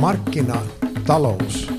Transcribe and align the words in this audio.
Markkinatalous 0.00 1.72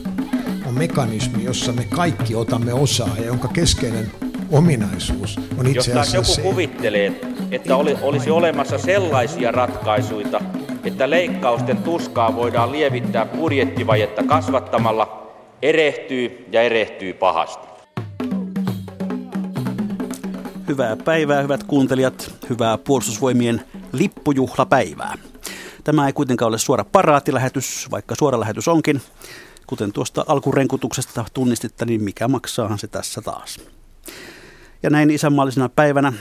on 0.68 0.74
mekanismi, 0.74 1.44
jossa 1.44 1.72
me 1.72 1.86
kaikki 1.96 2.36
otamme 2.36 2.74
osaa 2.74 3.16
ja 3.18 3.26
jonka 3.26 3.48
keskeinen 3.48 4.12
ominaisuus 4.52 5.40
on 5.58 5.68
itse 5.68 5.92
Jos 5.92 5.98
asiassa 5.98 6.18
joku 6.18 6.26
se, 6.26 6.42
kuvittelee, 6.42 7.22
että 7.52 7.76
oli, 7.76 7.98
olisi 8.02 8.32
olemassa 8.32 8.78
sellaisia 8.78 9.52
ratkaisuja, 9.52 10.42
että 10.84 11.10
leikkausten 11.10 11.78
tuskaa 11.78 12.36
voidaan 12.36 12.72
lievittää 12.72 13.26
budjettivajetta 13.26 14.24
kasvattamalla, 14.24 15.32
erehtyy 15.62 16.46
ja 16.52 16.62
erehtyy 16.62 17.14
pahasti. 17.14 17.68
Hyvää 20.68 20.96
päivää, 21.06 21.42
hyvät 21.42 21.64
kuuntelijat. 21.64 22.34
Hyvää 22.50 22.78
puolustusvoimien 22.78 23.62
lippujuhlapäivää. 23.94 25.31
Tämä 25.84 26.08
ei 26.08 26.14
kuitenkaan 26.14 26.50
ole 26.50 26.58
suora 26.58 26.84
paraatilähetys, 26.84 27.88
vaikka 27.92 28.16
suora 28.16 28.40
lähetys 28.40 28.68
onkin. 28.68 29.02
Kuten 29.68 29.94
tuosta 29.94 30.26
alkurenkutuksesta 30.28 31.26
tunnistitte, 31.34 31.86
niin 31.86 32.04
mikä 32.04 32.28
maksaahan 32.28 32.80
se 32.80 32.88
tässä 32.88 33.22
taas. 33.22 33.60
Ja 34.84 34.90
näin 34.90 35.10
isänmaallisena 35.10 35.70
päivänä 35.70 36.14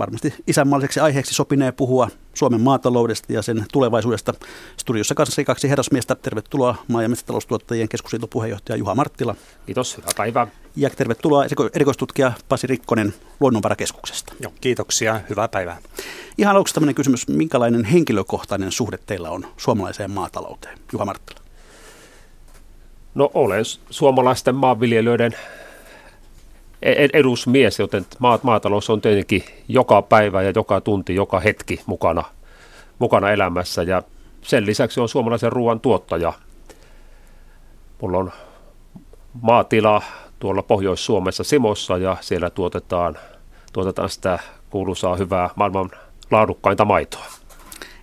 varmasti 0.00 0.34
isänmaalliseksi 0.46 1.00
aiheeksi 1.00 1.34
sopinee 1.34 1.72
puhua 1.72 2.08
Suomen 2.34 2.60
maataloudesta 2.60 3.32
ja 3.32 3.42
sen 3.42 3.66
tulevaisuudesta. 3.72 4.34
Studiossa 4.76 5.14
kanssa 5.14 5.44
kaksi 5.44 5.70
herrasmiestä. 5.70 6.14
Tervetuloa 6.14 6.76
maa- 6.88 7.02
ja 7.02 7.08
metsätaloustuottajien 7.08 7.88
keskusliiton 7.88 8.28
puheenjohtaja 8.28 8.76
Juha 8.76 8.94
Marttila. 8.94 9.34
Kiitos, 9.66 9.96
hyvää 9.96 10.12
päivää. 10.16 10.46
Ja 10.76 10.90
tervetuloa 10.90 11.44
erikoistutkija 11.74 12.32
Pasi 12.48 12.66
Rikkonen 12.66 13.14
Luonnonvarakeskuksesta. 13.40 14.32
Joo, 14.40 14.52
kiitoksia, 14.60 15.20
hyvää 15.30 15.48
päivää. 15.48 15.78
Ihan 16.38 16.56
aluksi 16.56 16.74
tämmöinen 16.74 16.94
kysymys, 16.94 17.28
minkälainen 17.28 17.84
henkilökohtainen 17.84 18.72
suhde 18.72 18.98
teillä 19.06 19.30
on 19.30 19.46
suomalaiseen 19.56 20.10
maatalouteen? 20.10 20.78
Juha 20.92 21.04
Marttila. 21.04 21.40
No 23.14 23.30
olen 23.34 23.64
suomalaisten 23.90 24.54
maanviljelijöiden 24.54 25.34
edusmies, 27.12 27.78
joten 27.78 28.06
maatalous 28.42 28.90
on 28.90 29.00
tietenkin 29.00 29.44
joka 29.68 30.02
päivä 30.02 30.42
ja 30.42 30.52
joka 30.54 30.80
tunti, 30.80 31.14
joka 31.14 31.40
hetki 31.40 31.80
mukana, 31.86 32.24
mukana 32.98 33.30
elämässä 33.30 33.82
ja 33.82 34.02
sen 34.42 34.66
lisäksi 34.66 35.00
on 35.00 35.08
suomalaisen 35.08 35.52
ruoan 35.52 35.80
tuottaja. 35.80 36.32
Mulla 38.02 38.18
on 38.18 38.32
maatila 39.42 40.02
tuolla 40.38 40.62
Pohjois-Suomessa 40.62 41.44
Simossa 41.44 41.98
ja 41.98 42.16
siellä 42.20 42.50
tuotetaan, 42.50 43.18
tuotetaan 43.72 44.10
sitä 44.10 44.38
kuuluisaa 44.70 45.16
hyvää 45.16 45.50
maailman 45.56 45.90
laadukkainta 46.30 46.84
maitoa. 46.84 47.26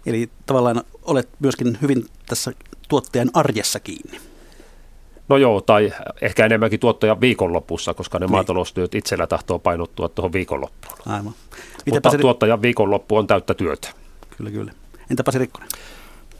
Eli 0.05 0.29
tavallaan 0.45 0.83
olet 1.01 1.29
myöskin 1.39 1.77
hyvin 1.81 2.05
tässä 2.25 2.51
tuottajan 2.89 3.29
arjessa 3.33 3.79
kiinni. 3.79 4.26
No 5.29 5.37
joo, 5.37 5.61
tai 5.61 5.93
ehkä 6.21 6.45
enemmänkin 6.45 6.79
tuottajan 6.79 7.21
viikonlopussa, 7.21 7.93
koska 7.93 8.19
ne 8.19 8.25
niin. 8.25 8.31
maataloustyöt 8.31 8.95
itsellä 8.95 9.27
tahtoo 9.27 9.59
painottua 9.59 10.09
tuohon 10.09 10.33
viikonloppuun. 10.33 10.95
Aivan. 11.05 11.33
Mutta 11.91 12.09
se... 12.09 12.17
tuottajan 12.17 12.61
viikonloppu 12.61 13.17
on 13.17 13.27
täyttä 13.27 13.53
työtä. 13.53 13.89
Kyllä, 14.37 14.51
kyllä. 14.51 14.71
Entäpä 15.09 15.31
se 15.31 15.39
Rikkonen? 15.39 15.69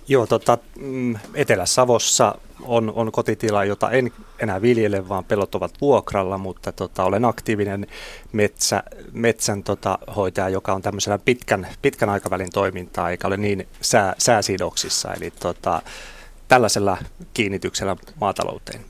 Joo, 0.08 0.28
tota, 0.28 0.58
mm, 0.80 1.16
Etelä-Savossa 1.34 2.36
on, 2.62 2.94
on 2.96 3.12
kotitila, 3.12 3.66
jota 3.66 3.92
en 3.92 4.12
enää 4.40 4.62
viljele, 4.62 5.10
vaan 5.10 5.24
pellot 5.26 5.56
ovat 5.56 5.72
vuokralla, 5.82 6.38
mutta 6.38 6.72
tota, 6.72 7.04
olen 7.04 7.26
aktiivinen 7.26 7.88
metsä, 8.32 8.84
metsän 9.14 9.64
tota, 9.64 10.00
hoitaja, 10.16 10.50
joka 10.50 10.74
on 10.74 10.82
tämmöisellä 10.82 11.20
pitkän, 11.26 11.68
pitkän 11.82 12.10
aikavälin 12.10 12.52
toimintaa, 12.54 13.10
eikä 13.10 13.28
ole 13.28 13.38
niin 13.38 13.68
sää, 13.82 14.16
sääsidoksissa. 14.18 15.14
Eli 15.14 15.32
tota, 15.32 15.82
tällaisella 16.48 16.98
kiinnityksellä 17.34 17.96
maatalouteen? 18.22 18.82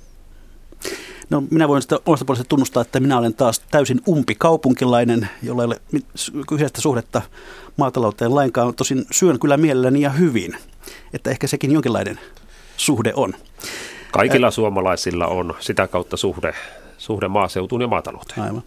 No 1.29 1.43
minä 1.51 1.67
voin 1.67 1.81
sitä 1.81 1.99
omasta 2.05 2.25
puolesta 2.25 2.49
tunnustaa, 2.49 2.81
että 2.81 2.99
minä 2.99 3.17
olen 3.17 3.33
taas 3.33 3.59
täysin 3.59 4.01
umpikaupunkilainen, 4.07 5.29
jolla 5.43 5.63
ei 5.63 5.65
ole 5.65 5.81
kyseistä 6.47 6.81
suhdetta 6.81 7.21
maatalouteen 7.77 8.35
lainkaan. 8.35 8.75
Tosin 8.75 9.05
syön 9.11 9.39
kyllä 9.39 9.57
mielelläni 9.57 10.01
ja 10.01 10.09
hyvin, 10.09 10.57
että 11.13 11.29
ehkä 11.29 11.47
sekin 11.47 11.71
jonkinlainen 11.71 12.19
suhde 12.77 13.13
on. 13.15 13.33
Kaikilla 14.11 14.47
Ä- 14.47 14.51
suomalaisilla 14.51 15.27
on 15.27 15.55
sitä 15.59 15.87
kautta 15.87 16.17
suhde, 16.17 16.53
suhde 16.97 17.27
maaseutuun 17.27 17.81
ja 17.81 17.87
maatalouteen. 17.87 18.41
Aivan. 18.41 18.63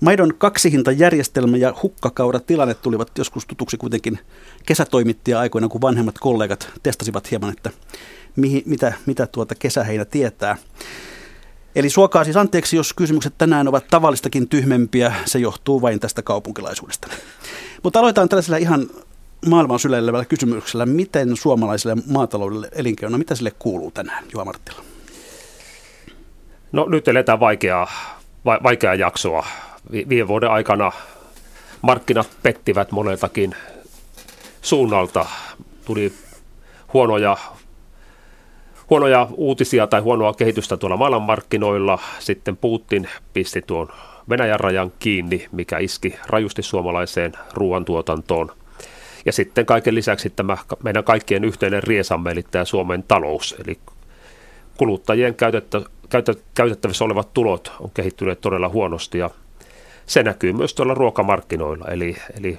Maidon 0.00 0.34
kaksihintajärjestelmä 0.38 1.56
ja 1.56 1.74
hukkakauratilanne 1.82 2.74
tulivat 2.74 3.10
joskus 3.18 3.46
tutuksi 3.46 3.76
kuitenkin 3.76 4.18
kesätoimittajia 4.66 5.40
aikoina, 5.40 5.68
kun 5.68 5.80
vanhemmat 5.80 6.18
kollegat 6.18 6.70
testasivat 6.82 7.30
hieman, 7.30 7.50
että 7.50 7.70
mihin, 8.38 8.62
mitä, 8.66 8.92
mitä 9.06 9.26
tuota 9.26 9.54
kesäheinä 9.54 10.04
tietää. 10.04 10.56
Eli 11.76 11.90
suokaa 11.90 12.24
siis 12.24 12.36
anteeksi, 12.36 12.76
jos 12.76 12.92
kysymykset 12.92 13.34
tänään 13.38 13.68
ovat 13.68 13.88
tavallistakin 13.90 14.48
tyhmempiä, 14.48 15.14
se 15.24 15.38
johtuu 15.38 15.82
vain 15.82 16.00
tästä 16.00 16.22
kaupunkilaisuudesta. 16.22 17.08
Mutta 17.82 17.98
aloitetaan 17.98 18.28
tällaisella 18.28 18.56
ihan 18.56 18.86
maailman 19.46 19.78
syleilevällä 19.78 20.24
kysymyksellä, 20.24 20.86
miten 20.86 21.36
suomalaiselle 21.36 22.02
maataloudelle 22.06 22.68
elinkeino, 22.72 23.18
mitä 23.18 23.34
sille 23.34 23.52
kuuluu 23.58 23.90
tänään, 23.90 24.24
Juha 24.32 24.44
Marttila? 24.44 24.84
No 26.72 26.86
nyt 26.88 27.08
eletään 27.08 27.40
vaikeaa, 27.40 27.90
va, 28.44 28.58
vaikeaa 28.62 28.94
jaksoa. 28.94 29.46
Viime 29.92 30.28
vuoden 30.28 30.50
aikana 30.50 30.92
markkinat 31.82 32.28
pettivät 32.42 32.92
moneltakin 32.92 33.54
suunnalta. 34.62 35.26
Tuli 35.84 36.12
huonoja 36.92 37.36
huonoja 38.90 39.26
uutisia 39.30 39.86
tai 39.86 40.00
huonoa 40.00 40.34
kehitystä 40.34 40.76
tuolla 40.76 40.96
maailmanmarkkinoilla. 40.96 41.98
Sitten 42.18 42.56
Putin 42.56 43.08
pisti 43.32 43.62
tuon 43.62 43.88
Venäjän 44.28 44.60
rajan 44.60 44.92
kiinni, 44.98 45.48
mikä 45.52 45.78
iski 45.78 46.14
rajusti 46.26 46.62
suomalaiseen 46.62 47.32
ruoantuotantoon. 47.54 48.50
Ja 49.26 49.32
sitten 49.32 49.66
kaiken 49.66 49.94
lisäksi 49.94 50.30
tämä 50.30 50.56
meidän 50.82 51.04
kaikkien 51.04 51.44
yhteinen 51.44 51.82
riesamme, 51.82 52.30
eli 52.30 52.44
tämä 52.50 52.64
Suomen 52.64 53.02
talous, 53.02 53.56
eli 53.64 53.78
kuluttajien 54.76 55.34
käytettä, 55.34 55.80
käytettävissä 56.54 57.04
olevat 57.04 57.34
tulot 57.34 57.72
on 57.80 57.90
kehittyneet 57.94 58.40
todella 58.40 58.68
huonosti 58.68 59.18
ja 59.18 59.30
se 60.06 60.22
näkyy 60.22 60.52
myös 60.52 60.74
tuolla 60.74 60.94
ruokamarkkinoilla. 60.94 61.84
Eli, 61.88 62.16
eli 62.40 62.58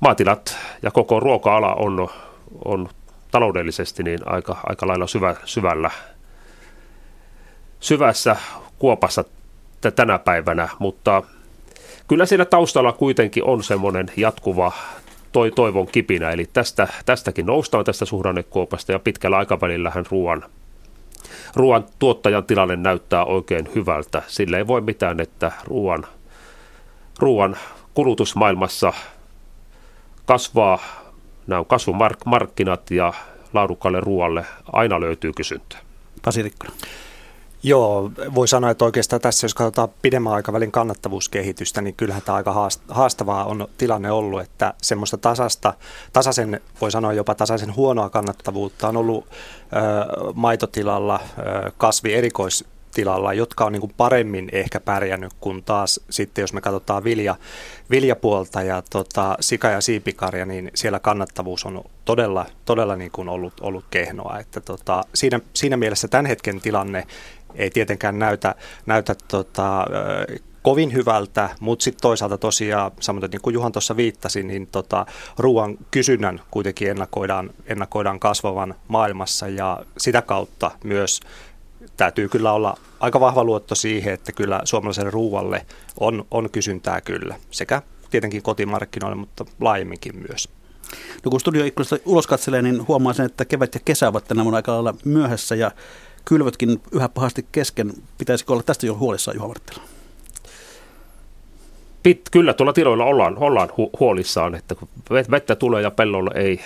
maatilat 0.00 0.56
ja 0.82 0.90
koko 0.90 1.20
ruoka-ala 1.20 1.74
on, 1.74 2.08
on 2.64 2.88
taloudellisesti 3.32 4.02
niin 4.02 4.20
aika, 4.26 4.56
aika 4.66 4.86
lailla 4.86 5.06
syvä, 5.06 5.36
syvällä, 5.44 5.90
syvässä 7.80 8.36
kuopassa 8.78 9.24
t- 9.80 9.94
tänä 9.96 10.18
päivänä, 10.18 10.68
mutta 10.78 11.22
kyllä 12.08 12.26
siinä 12.26 12.44
taustalla 12.44 12.92
kuitenkin 12.92 13.44
on 13.44 13.62
semmoinen 13.62 14.06
jatkuva 14.16 14.72
toi, 15.32 15.50
toivon 15.50 15.86
kipinä, 15.86 16.30
eli 16.30 16.48
tästä, 16.52 16.88
tästäkin 17.06 17.46
noustaan 17.46 17.84
tästä 17.84 18.04
suhdannekuopasta 18.04 18.92
ja 18.92 18.98
pitkällä 18.98 19.36
aikavälillähän 19.36 20.04
ruoan, 20.10 20.44
ruoan 21.56 21.84
tuottajan 21.98 22.44
tilanne 22.44 22.76
näyttää 22.76 23.24
oikein 23.24 23.68
hyvältä. 23.74 24.22
Sillä 24.26 24.58
ei 24.58 24.66
voi 24.66 24.80
mitään, 24.80 25.20
että 25.20 25.52
ruoan, 25.64 26.06
ruoan 27.18 27.56
kulutus 27.94 28.36
maailmassa 28.36 28.92
kasvaa 30.26 31.01
nämä 31.46 31.58
on 31.58 31.66
kasvumarkkinat 31.66 32.90
ja 32.90 33.12
laadukkaalle 33.52 34.00
ruoalle 34.00 34.46
aina 34.72 35.00
löytyy 35.00 35.32
kysyntää. 35.32 35.78
Pasi 36.24 36.42
Rikkonen. 36.42 36.76
Joo, 37.64 38.10
voi 38.34 38.48
sanoa, 38.48 38.70
että 38.70 38.84
oikeastaan 38.84 39.22
tässä, 39.22 39.44
jos 39.44 39.54
katsotaan 39.54 39.88
pidemmän 40.02 40.32
aikavälin 40.32 40.72
kannattavuuskehitystä, 40.72 41.82
niin 41.82 41.94
kyllähän 41.94 42.22
tämä 42.22 42.36
aika 42.36 42.70
haastavaa 42.88 43.44
on 43.44 43.68
tilanne 43.78 44.10
ollut, 44.10 44.40
että 44.40 44.74
semmoista 44.82 45.18
tasasta, 45.18 45.74
tasaisen, 46.12 46.60
voi 46.80 46.90
sanoa 46.90 47.12
jopa 47.12 47.34
tasaisen 47.34 47.76
huonoa 47.76 48.10
kannattavuutta 48.10 48.88
on 48.88 48.96
ollut 48.96 49.26
ö, 49.28 50.32
maitotilalla, 50.34 51.20
ö, 51.38 51.70
kasvi 51.78 52.14
erikois 52.14 52.64
tilalla, 52.94 53.34
jotka 53.34 53.64
on 53.64 53.72
niin 53.72 53.80
kuin 53.80 53.94
paremmin 53.96 54.48
ehkä 54.52 54.80
pärjännyt 54.80 55.32
kuin 55.40 55.64
taas 55.64 56.00
sitten, 56.10 56.42
jos 56.42 56.52
me 56.52 56.60
katsotaan 56.60 57.04
vilja, 57.04 57.36
viljapuolta 57.90 58.62
ja 58.62 58.82
tota, 58.90 59.36
sika- 59.40 59.70
ja 59.70 59.80
siipikarja, 59.80 60.46
niin 60.46 60.70
siellä 60.74 60.98
kannattavuus 60.98 61.66
on 61.66 61.84
todella, 62.04 62.46
todella 62.64 62.96
niin 62.96 63.10
kuin 63.10 63.28
ollut, 63.28 63.60
ollut 63.60 63.84
kehnoa. 63.90 64.38
Että 64.38 64.60
tota, 64.60 65.04
siinä, 65.14 65.40
siinä 65.54 65.76
mielessä 65.76 66.08
tämän 66.08 66.26
hetken 66.26 66.60
tilanne 66.60 67.06
ei 67.54 67.70
tietenkään 67.70 68.18
näytä, 68.18 68.54
näytä 68.86 69.14
tota, 69.28 69.86
kovin 70.62 70.92
hyvältä, 70.92 71.48
mutta 71.60 71.82
sitten 71.82 72.02
toisaalta 72.02 72.38
tosiaan, 72.38 72.90
samoin 73.00 73.30
niin 73.30 73.42
kuin 73.42 73.54
Juhan 73.54 73.72
tuossa 73.72 73.96
viittasi, 73.96 74.42
niin 74.42 74.66
tota, 74.66 75.06
ruoan 75.38 75.78
kysynnän 75.90 76.40
kuitenkin 76.50 76.90
ennakoidaan, 76.90 77.50
ennakoidaan 77.66 78.20
kasvavan 78.20 78.74
maailmassa 78.88 79.48
ja 79.48 79.80
sitä 79.98 80.22
kautta 80.22 80.70
myös 80.84 81.20
täytyy 82.02 82.28
kyllä 82.28 82.52
olla 82.52 82.76
aika 83.00 83.20
vahva 83.20 83.44
luotto 83.44 83.74
siihen, 83.74 84.14
että 84.14 84.32
kyllä 84.32 84.60
suomalaiselle 84.64 85.10
ruualle 85.10 85.66
on, 86.00 86.24
on 86.30 86.50
kysyntää 86.50 87.00
kyllä, 87.00 87.36
sekä 87.50 87.82
tietenkin 88.10 88.42
kotimarkkinoille, 88.42 89.16
mutta 89.16 89.44
laajemminkin 89.60 90.16
myös. 90.28 90.48
No 91.24 91.30
kun 91.30 91.40
studioikkunasta 91.40 91.96
ulos 92.04 92.26
katselee, 92.26 92.62
niin 92.62 92.88
huomaa 92.88 93.12
sen, 93.12 93.26
että 93.26 93.44
kevät 93.44 93.74
ja 93.74 93.80
kesä 93.84 94.08
ovat 94.08 94.24
tänä 94.24 94.44
vuonna 94.44 94.56
aika 94.56 94.72
lailla 94.72 94.94
myöhässä 95.04 95.54
ja 95.54 95.70
kylvötkin 96.24 96.82
yhä 96.92 97.08
pahasti 97.08 97.46
kesken. 97.52 97.92
Pitäisikö 98.18 98.52
olla 98.52 98.62
tästä 98.62 98.86
jo 98.86 98.96
huolissaan, 98.96 99.36
Juha 99.36 99.48
Marttila? 99.48 99.82
Pit, 102.02 102.20
kyllä 102.30 102.54
tuolla 102.54 102.72
tiloilla 102.72 103.04
ollaan, 103.04 103.38
ollaan 103.38 103.68
hu- 103.68 103.90
huolissaan, 104.00 104.54
että 104.54 104.74
kun 104.74 104.88
vettä 105.30 105.56
tulee 105.56 105.82
ja 105.82 105.90
pellolle 105.90 106.30
ei, 106.34 106.60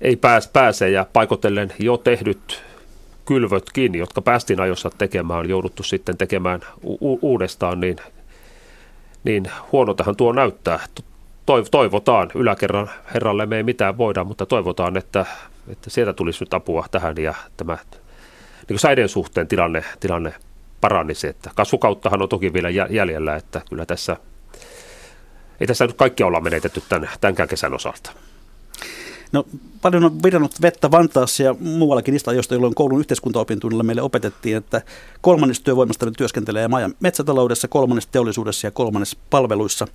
ei 0.00 0.16
pääs, 0.16 0.48
pääse 0.48 0.90
ja 0.90 1.06
paikotellen 1.12 1.72
jo 1.78 1.96
tehdyt 1.96 2.71
kylvötkin, 3.24 3.94
jotka 3.94 4.22
päästiin 4.22 4.60
ajossa 4.60 4.90
tekemään, 4.98 5.40
on 5.40 5.48
jouduttu 5.48 5.82
sitten 5.82 6.16
tekemään 6.16 6.60
u- 6.84 7.18
uudestaan, 7.22 7.80
niin, 7.80 7.96
niin 9.24 9.50
huonotahan 9.72 10.16
tuo 10.16 10.32
näyttää. 10.32 10.80
Toivotaan, 11.70 12.30
yläkerran 12.34 12.90
herralle 13.14 13.46
me 13.46 13.56
ei 13.56 13.62
mitään 13.62 13.98
voida, 13.98 14.24
mutta 14.24 14.46
toivotaan, 14.46 14.96
että, 14.96 15.26
että 15.68 15.90
sieltä 15.90 16.12
tulisi 16.12 16.44
nyt 16.44 16.54
apua 16.54 16.86
tähän 16.90 17.16
ja 17.18 17.34
tämä 17.56 17.78
niin 18.68 18.78
säiden 18.78 19.08
suhteen 19.08 19.48
tilanne, 19.48 19.84
tilanne 20.00 20.34
paranisi. 20.80 21.26
Että 21.26 21.50
kasvukauttahan 21.54 22.22
on 22.22 22.28
toki 22.28 22.52
vielä 22.52 22.70
jäljellä, 22.70 23.36
että 23.36 23.60
kyllä 23.68 23.86
tässä, 23.86 24.16
ei 25.60 25.66
tässä 25.66 25.86
nyt 25.86 25.96
kaikkia 25.96 26.26
olla 26.26 26.40
menetetty 26.40 26.82
tämän, 26.88 27.10
tämänkään 27.20 27.48
kesän 27.48 27.74
osalta. 27.74 28.12
No 29.32 29.46
paljon 29.82 30.04
on 30.04 30.22
virannut 30.22 30.62
vettä 30.62 30.90
Vantaassa 30.90 31.42
ja 31.42 31.54
muuallakin 31.60 32.12
niistä 32.12 32.30
ajoista, 32.30 32.54
jolloin 32.54 32.74
koulun 32.74 33.00
yhteiskuntaopintunnilla 33.00 33.82
meille 33.82 34.02
opetettiin, 34.02 34.56
että 34.56 34.82
kolmannes 35.20 35.60
työvoimasta 35.60 36.10
työskentelee 36.10 36.68
maa- 36.68 36.80
ja 36.80 36.90
metsätaloudessa, 37.00 37.68
kolmannes 37.68 38.06
teollisuudessa 38.06 38.66
ja 38.66 38.70
kolmannes 38.70 39.16
palveluissa. 39.30 39.86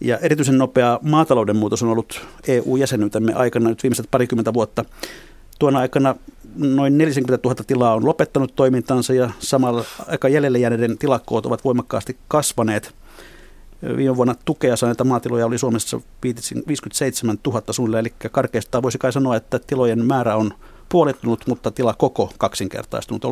Ja 0.00 0.18
erityisen 0.18 0.58
nopea 0.58 0.98
maatalouden 1.02 1.56
muutos 1.56 1.82
on 1.82 1.88
ollut 1.88 2.20
EU-jäsenyytemme 2.48 3.32
aikana 3.34 3.68
nyt 3.68 3.82
viimeiset 3.82 4.06
parikymmentä 4.10 4.54
vuotta. 4.54 4.84
Tuona 5.58 5.78
aikana 5.78 6.14
noin 6.56 6.98
40 6.98 7.48
000 7.48 7.64
tilaa 7.66 7.94
on 7.94 8.06
lopettanut 8.06 8.56
toimintansa 8.56 9.14
ja 9.14 9.30
samalla 9.38 9.84
aika 10.06 10.28
jäljelle 10.28 10.58
jääneiden 10.58 10.98
tilakoot 10.98 11.46
ovat 11.46 11.64
voimakkaasti 11.64 12.16
kasvaneet. 12.28 12.94
Viime 13.96 14.16
vuonna 14.16 14.34
tukea 14.44 14.76
saaneita 14.76 15.04
maatiloja 15.04 15.46
oli 15.46 15.58
Suomessa 15.58 16.00
57 16.22 17.38
000 17.46 17.62
suunnilleen, 17.70 18.06
eli 18.06 18.14
karkeastaan 18.30 18.82
voisi 18.82 18.98
kai 18.98 19.12
sanoa, 19.12 19.36
että 19.36 19.58
tilojen 19.58 20.04
määrä 20.04 20.36
on 20.36 20.54
puolittunut, 20.88 21.46
mutta 21.46 21.70
tila 21.70 21.94
koko 21.94 22.32
kaksinkertaistunut. 22.38 23.24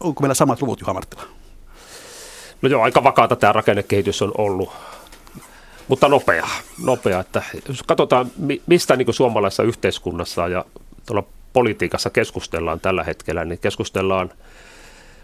Onko 0.00 0.20
meillä 0.20 0.34
samat 0.34 0.62
luvut, 0.62 0.80
Juha 0.80 0.94
Marttila? 0.94 1.22
No 2.62 2.68
joo, 2.68 2.82
aika 2.82 3.04
vakaata 3.04 3.36
tämä 3.36 3.52
rakennekehitys 3.52 4.22
on 4.22 4.32
ollut, 4.38 4.70
mutta 5.88 6.08
nopea. 6.08 6.48
nopea 6.84 7.20
että 7.20 7.42
jos 7.68 7.82
katsotaan, 7.82 8.30
mistä 8.66 8.96
niin 8.96 9.14
suomalaisessa 9.14 9.62
yhteiskunnassa 9.62 10.48
ja 10.48 10.64
tuolla 11.06 11.24
politiikassa 11.52 12.10
keskustellaan 12.10 12.80
tällä 12.80 13.04
hetkellä, 13.04 13.44
niin 13.44 13.58
keskustellaan, 13.58 14.30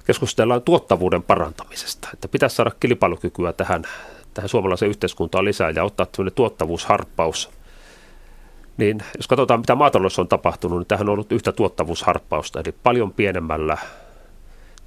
keskustellaan 0.04 0.62
tuottavuuden 0.62 1.22
parantamisesta. 1.22 2.08
Että 2.14 2.28
pitäisi 2.28 2.56
saada 2.56 2.70
kilpailukykyä 2.80 3.52
tähän, 3.52 3.84
tähän 4.34 4.48
suomalaiseen 4.48 4.90
yhteiskuntaan 4.90 5.44
lisää 5.44 5.70
ja 5.70 5.84
ottaa 5.84 6.06
tämmöinen 6.06 6.34
tuottavuusharppaus. 6.34 7.50
Niin 8.76 8.98
jos 9.16 9.26
katsotaan, 9.26 9.60
mitä 9.60 9.74
maataloudessa 9.74 10.22
on 10.22 10.28
tapahtunut, 10.28 10.78
niin 10.78 10.86
tähän 10.86 11.08
on 11.08 11.12
ollut 11.12 11.32
yhtä 11.32 11.52
tuottavuusharppausta, 11.52 12.60
eli 12.60 12.74
paljon 12.82 13.12
pienemmällä 13.12 13.78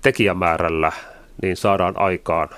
tekijämäärällä 0.02 0.92
niin 1.42 1.58
saadaan 1.58 1.94
aikaan 1.98 2.50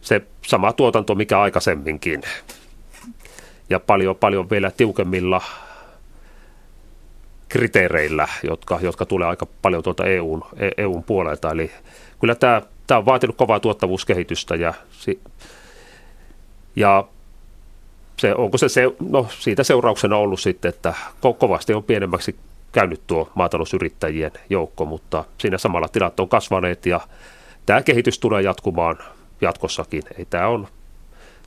se 0.00 0.22
sama 0.46 0.72
tuotanto, 0.72 1.14
mikä 1.14 1.40
aikaisemminkin. 1.40 2.22
Ja 3.70 3.80
paljon, 3.80 4.16
paljon 4.16 4.50
vielä 4.50 4.70
tiukemmilla 4.70 5.42
kriteereillä, 7.48 8.28
jotka, 8.42 8.78
jotka 8.82 9.06
tulee 9.06 9.28
aika 9.28 9.46
paljon 9.62 9.82
tuolta 9.82 10.04
EUn, 10.04 10.44
EUn 10.76 11.02
puolelta. 11.02 11.50
Eli 11.50 11.70
kyllä 12.20 12.34
tämä, 12.34 12.62
tämä 12.86 12.98
on 12.98 13.06
vaatinut 13.06 13.36
kovaa 13.36 13.60
tuottavuuskehitystä 13.60 14.54
ja, 14.54 14.74
ja 16.76 17.04
se, 18.16 18.34
onko 18.34 18.58
se, 18.58 18.68
se, 18.68 18.82
no 19.10 19.26
siitä 19.38 19.64
seurauksena 19.64 20.16
ollut 20.16 20.40
sitten, 20.40 20.68
että 20.68 20.94
ko, 21.20 21.32
kovasti 21.32 21.74
on 21.74 21.84
pienemmäksi 21.84 22.36
käynyt 22.72 23.00
tuo 23.06 23.30
maatalousyrittäjien 23.34 24.32
joukko, 24.50 24.84
mutta 24.84 25.24
siinä 25.38 25.58
samalla 25.58 25.88
tilat 25.88 26.20
on 26.20 26.28
kasvaneet 26.28 26.86
ja 26.86 27.00
tämä 27.66 27.82
kehitys 27.82 28.18
tulee 28.18 28.42
jatkumaan 28.42 28.98
jatkossakin. 29.40 30.02
Ei, 30.18 30.24
tämä 30.24 30.48
on, 30.48 30.68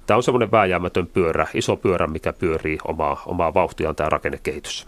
tämä 0.06 0.16
on 0.16 0.24
semmoinen 0.24 0.52
vääjäämätön 0.52 1.08
pyörä, 1.08 1.48
iso 1.54 1.76
pyörä, 1.76 2.08
mikä 2.08 2.34
pyörii 2.34 2.78
omaa, 2.84 3.24
omaa 3.26 3.54
vauhtiaan 3.54 3.96
tämä 3.96 4.10
rakennekehitys. 4.10 4.88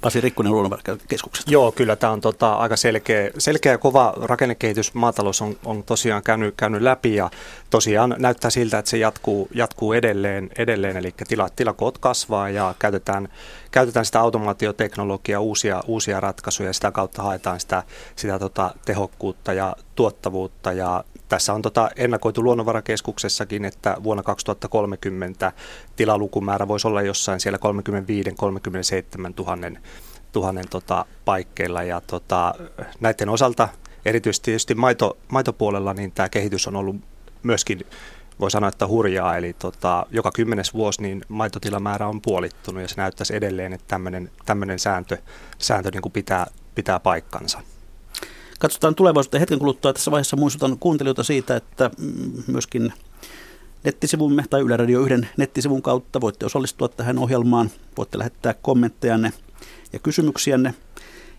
Pasi 0.00 0.20
Rikkunen 0.20 0.52
luonnonvarakeskuksesta. 0.52 1.50
Joo, 1.50 1.72
kyllä 1.72 1.96
tämä 1.96 2.12
on 2.12 2.20
tota, 2.20 2.52
aika 2.52 2.76
selkeä, 2.76 3.30
selkeä 3.38 3.72
ja 3.72 3.78
kova 3.78 4.14
rakennekehitys. 4.22 4.94
Maatalous 4.94 5.42
on, 5.42 5.56
on 5.64 5.82
tosiaan 5.82 6.22
käynyt, 6.22 6.54
käynyt 6.56 6.82
läpi 6.82 7.14
ja 7.14 7.30
tosiaan 7.70 8.14
näyttää 8.18 8.50
siltä, 8.50 8.78
että 8.78 8.90
se 8.90 8.98
jatkuu, 8.98 9.48
jatkuu 9.54 9.92
edelleen, 9.92 10.50
edelleen, 10.58 10.96
eli 10.96 11.14
tila, 11.28 11.48
tilakoot 11.56 11.98
kasvaa 11.98 12.50
ja 12.50 12.74
käytetään, 12.78 13.28
käytetään 13.70 14.06
sitä 14.06 14.20
automaatioteknologiaa, 14.20 15.40
uusia, 15.40 15.82
uusia 15.86 16.20
ratkaisuja. 16.20 16.68
Ja 16.68 16.72
sitä 16.72 16.92
kautta 16.92 17.22
haetaan 17.22 17.60
sitä, 17.60 17.82
sitä 18.16 18.38
tota, 18.38 18.74
tehokkuutta 18.84 19.52
ja 19.52 19.76
tuottavuutta. 19.94 20.72
Ja 20.72 21.04
tässä 21.28 21.54
on 21.54 21.62
tota 21.62 21.90
ennakoitu 21.96 22.42
luonnonvarakeskuksessakin, 22.42 23.64
että 23.64 23.96
vuonna 24.02 24.22
2030 24.22 25.52
tilalukumäärä 25.96 26.68
voisi 26.68 26.88
olla 26.88 27.02
jossain 27.02 27.40
siellä 27.40 27.58
35-37 29.30 29.32
tuhannen, 29.36 29.78
tuhannen 30.32 30.68
tota 30.70 31.04
paikkeilla. 31.24 31.82
Ja 31.82 32.00
tota, 32.00 32.54
näiden 33.00 33.28
osalta, 33.28 33.68
erityisesti 34.04 34.74
maito, 34.74 35.16
maitopuolella, 35.28 35.94
niin 35.94 36.12
tämä 36.12 36.28
kehitys 36.28 36.68
on 36.68 36.76
ollut 36.76 36.96
myöskin 37.42 37.86
voi 38.40 38.50
sanoa, 38.50 38.68
että 38.68 38.86
hurjaa, 38.86 39.36
eli 39.36 39.52
tota, 39.52 40.06
joka 40.10 40.30
kymmenes 40.34 40.74
vuosi 40.74 41.02
niin 41.02 41.22
maitotilamäärä 41.28 42.08
on 42.08 42.20
puolittunut 42.20 42.82
ja 42.82 42.88
se 42.88 42.94
näyttäisi 42.96 43.36
edelleen, 43.36 43.72
että 43.72 44.00
tämmöinen 44.46 44.78
sääntö, 44.78 45.18
sääntö 45.58 45.90
niin 45.90 46.02
kuin 46.02 46.12
pitää, 46.12 46.46
pitää 46.74 47.00
paikkansa. 47.00 47.60
Katsotaan 48.60 48.94
tulevaisuutta 48.94 49.38
hetken 49.38 49.58
kuluttua. 49.58 49.92
Tässä 49.92 50.10
vaiheessa 50.10 50.36
muistutan 50.36 50.78
kuuntelijoita 50.78 51.22
siitä, 51.22 51.56
että 51.56 51.90
myöskin 52.46 52.92
nettisivumme 53.84 54.44
tai 54.50 54.60
Yle 54.60 54.76
Radio 54.76 55.00
1 55.00 55.14
nettisivun 55.36 55.82
kautta 55.82 56.20
voitte 56.20 56.46
osallistua 56.46 56.88
tähän 56.88 57.18
ohjelmaan. 57.18 57.70
Voitte 57.96 58.18
lähettää 58.18 58.54
kommenttejanne 58.54 59.32
ja 59.92 59.98
kysymyksiänne. 59.98 60.74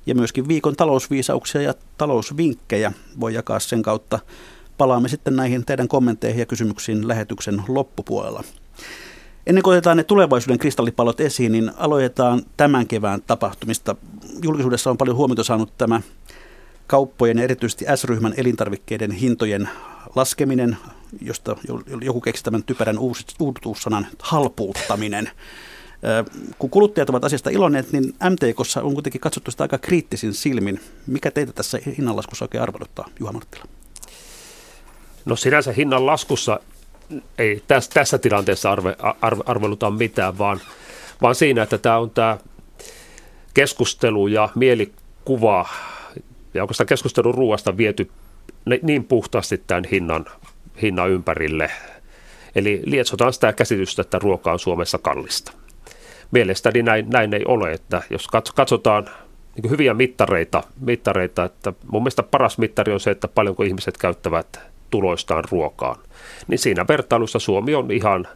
Ja 0.06 0.16
myöskin 0.16 0.48
viikon 0.48 0.76
talousviisauksia 0.76 1.62
ja 1.62 1.74
talousvinkkejä 1.98 2.92
voi 3.20 3.34
jakaa 3.34 3.60
sen 3.60 3.82
kautta. 3.82 4.20
Palaamme 4.82 5.10
sitten 5.10 5.36
näihin 5.36 5.66
teidän 5.66 5.88
kommentteihin 5.88 6.40
ja 6.40 6.46
kysymyksiin 6.46 7.08
lähetyksen 7.08 7.64
loppupuolella. 7.68 8.44
Ennen 9.48 9.64
kuin 9.64 9.78
otetaan 9.78 9.98
ne 9.98 10.04
tulevaisuuden 10.04 10.60
kristallipalot 10.60 11.20
esiin, 11.20 11.52
niin 11.52 11.72
aloitetaan 11.78 12.42
tämän 12.58 12.88
kevään 12.88 13.22
tapahtumista. 13.22 13.96
Julkisuudessa 14.44 14.90
on 14.90 14.98
paljon 14.98 15.18
huomiota 15.18 15.44
saanut 15.44 15.78
tämä 15.78 16.02
kauppojen 16.88 17.38
ja 17.38 17.44
erityisesti 17.44 17.86
S-ryhmän 17.96 18.34
elintarvikkeiden 18.38 19.12
hintojen 19.12 19.70
laskeminen, 20.16 20.78
josta 21.22 21.56
joku 22.02 22.22
keksi 22.22 22.44
tämän 22.44 22.64
typerän 22.64 23.00
uutuussanan 23.40 24.08
halpuuttaminen. 24.20 25.30
Kun 26.60 26.70
kuluttajat 26.70 27.10
ovat 27.10 27.24
asiasta 27.24 27.50
iloneet, 27.50 27.92
niin 27.92 28.04
MTKssa 28.30 28.82
on 28.82 28.94
kuitenkin 28.94 29.22
katsottu 29.22 29.52
sitä 29.52 29.64
aika 29.64 29.78
kriittisin 29.78 30.34
silmin. 30.34 30.80
Mikä 31.08 31.32
teitä 31.32 31.54
tässä 31.54 31.80
hinnanlaskussa 31.98 32.46
oikein 32.46 32.62
arveluttaa, 32.62 33.10
Juha 33.20 33.32
Marttila? 33.32 33.66
No 35.26 35.36
sinänsä 35.36 35.72
hinnan 35.72 36.06
laskussa 36.06 36.60
ei 37.38 37.64
tässä, 37.68 37.92
tässä 37.94 38.18
tilanteessa 38.18 38.72
arve, 38.72 38.96
arve, 39.22 39.44
arveluta 39.46 39.92
mitään, 39.92 40.38
vaan, 40.38 40.62
vaan 41.22 41.36
siinä, 41.36 41.64
että 41.64 41.78
tämä 41.78 41.98
on 41.98 42.10
tämä 42.10 42.38
keskustelu 43.54 44.28
ja 44.28 44.50
mielikuva 44.56 45.70
ja 46.54 46.64
onko 46.64 46.74
sitä 46.74 46.86
keskustelun 46.86 47.36
ruoasta 47.36 47.78
viety 47.78 48.12
niin 48.82 49.04
puhtaasti 49.04 49.64
tämän 49.68 49.84
hinnan, 49.92 50.26
hinnan 50.82 51.10
ympärille. 51.10 51.72
Eli 52.56 52.82
lietsotaan 52.86 53.34
sitä 53.34 53.54
käsitystä, 53.54 54.02
että 54.02 54.20
ruoka 54.20 54.52
on 54.52 54.60
Suomessa 54.60 54.98
kallista. 54.98 55.52
Mielestäni 56.32 56.84
näin, 56.84 57.10
näin 57.10 57.34
ei 57.34 57.46
ole, 57.48 57.72
että 57.72 58.02
jos 58.10 58.28
katsotaan 58.56 59.10
niin 59.56 59.70
hyviä 59.70 59.94
mittareita, 59.94 60.64
mittareita, 60.80 61.44
että 61.44 61.74
mun 61.88 62.02
mielestä 62.02 62.24
paras 62.24 62.58
mittari 62.58 62.94
on 62.94 63.00
se, 63.00 63.12
että 63.12 63.28
paljonko 63.28 63.64
ihmiset 63.64 63.98
käyttävät 63.98 64.71
tuloistaan 64.92 65.44
ruokaan. 65.52 65.96
Niin 66.48 66.60
siinä 66.60 66.86
vertailussa 66.90 67.40
Suomi 67.40 67.76
on 67.76 67.92
ihan 67.92 68.28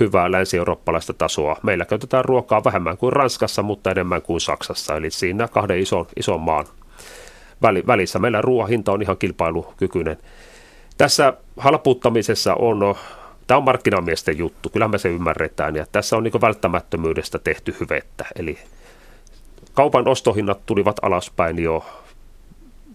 hyvää 0.00 0.32
länsi-eurooppalaista 0.32 1.12
tasoa. 1.12 1.56
Meillä 1.62 1.84
käytetään 1.84 2.24
ruokaa 2.24 2.64
vähemmän 2.64 2.96
kuin 2.96 3.12
Ranskassa, 3.12 3.62
mutta 3.62 3.90
enemmän 3.90 4.22
kuin 4.22 4.40
Saksassa. 4.40 4.96
Eli 4.96 5.10
siinä 5.10 5.48
kahden 5.48 5.78
ison, 5.78 6.06
ison 6.16 6.40
maan 6.40 6.64
välissä. 7.86 8.18
Meillä 8.18 8.40
ruoan 8.40 8.68
hinta 8.68 8.92
on 8.92 9.02
ihan 9.02 9.18
kilpailukykyinen. 9.18 10.16
Tässä 10.98 11.32
halpuuttamisessa 11.56 12.54
on 12.54 12.94
tämä 13.46 13.58
on 13.58 13.64
markkinamiesten 13.64 14.38
juttu, 14.38 14.68
kyllä 14.68 14.88
me 14.88 14.98
se 14.98 15.08
ymmärretään 15.08 15.76
ja 15.76 15.86
tässä 15.92 16.16
on 16.16 16.22
niin 16.22 16.40
välttämättömyydestä 16.40 17.38
tehty 17.38 17.76
hyvettä. 17.80 18.24
Eli 18.36 18.58
kaupan 19.74 20.08
ostohinnat 20.08 20.66
tulivat 20.66 20.96
alaspäin 21.02 21.58
jo, 21.58 21.84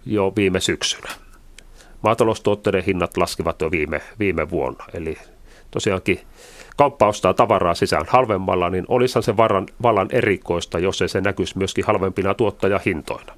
jo 0.05 0.33
viime 0.35 0.59
syksynä. 0.59 1.09
Maataloustuotteiden 2.01 2.83
hinnat 2.83 3.17
laskivat 3.17 3.61
jo 3.61 3.71
viime, 3.71 4.01
viime 4.19 4.49
vuonna, 4.49 4.85
eli 4.93 5.17
tosiaankin 5.71 6.19
kauppa 6.77 7.07
ostaa 7.07 7.33
tavaraa 7.33 7.73
sisään 7.75 8.05
halvemmalla, 8.09 8.69
niin 8.69 8.85
olisihan 8.87 9.23
se 9.23 9.37
varan, 9.37 9.67
vallan 9.81 10.09
erikoista, 10.11 10.79
jos 10.79 11.01
ei 11.01 11.09
se 11.09 11.21
näkyisi 11.21 11.57
myöskin 11.57 11.85
halvempina 11.85 12.33
tuottajahintoina. 12.33 13.33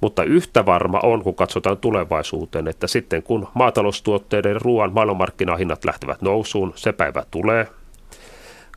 Mutta 0.00 0.24
yhtä 0.24 0.66
varma 0.66 1.00
on, 1.02 1.22
kun 1.22 1.34
katsotaan 1.34 1.78
tulevaisuuteen, 1.78 2.68
että 2.68 2.86
sitten 2.86 3.22
kun 3.22 3.48
maataloustuotteiden 3.54 4.60
ruoan 4.60 4.92
maailmanmarkkinahinnat 4.92 5.84
lähtevät 5.84 6.22
nousuun, 6.22 6.72
se 6.76 6.92
päivä 6.92 7.22
tulee, 7.30 7.66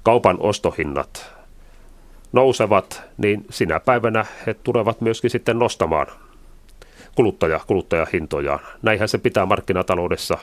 kaupan 0.03 0.37
ostohinnat 0.39 1.33
nousevat, 2.31 3.03
niin 3.17 3.45
sinä 3.49 3.79
päivänä 3.79 4.25
he 4.45 4.53
tulevat 4.53 5.01
myöskin 5.01 5.29
sitten 5.29 5.59
nostamaan 5.59 6.07
kuluttaja, 7.17 7.59
kuluttajahintojaan. 7.67 8.59
Näinhän 8.81 9.09
se 9.09 9.17
pitää 9.17 9.45
markkinataloudessa 9.45 10.37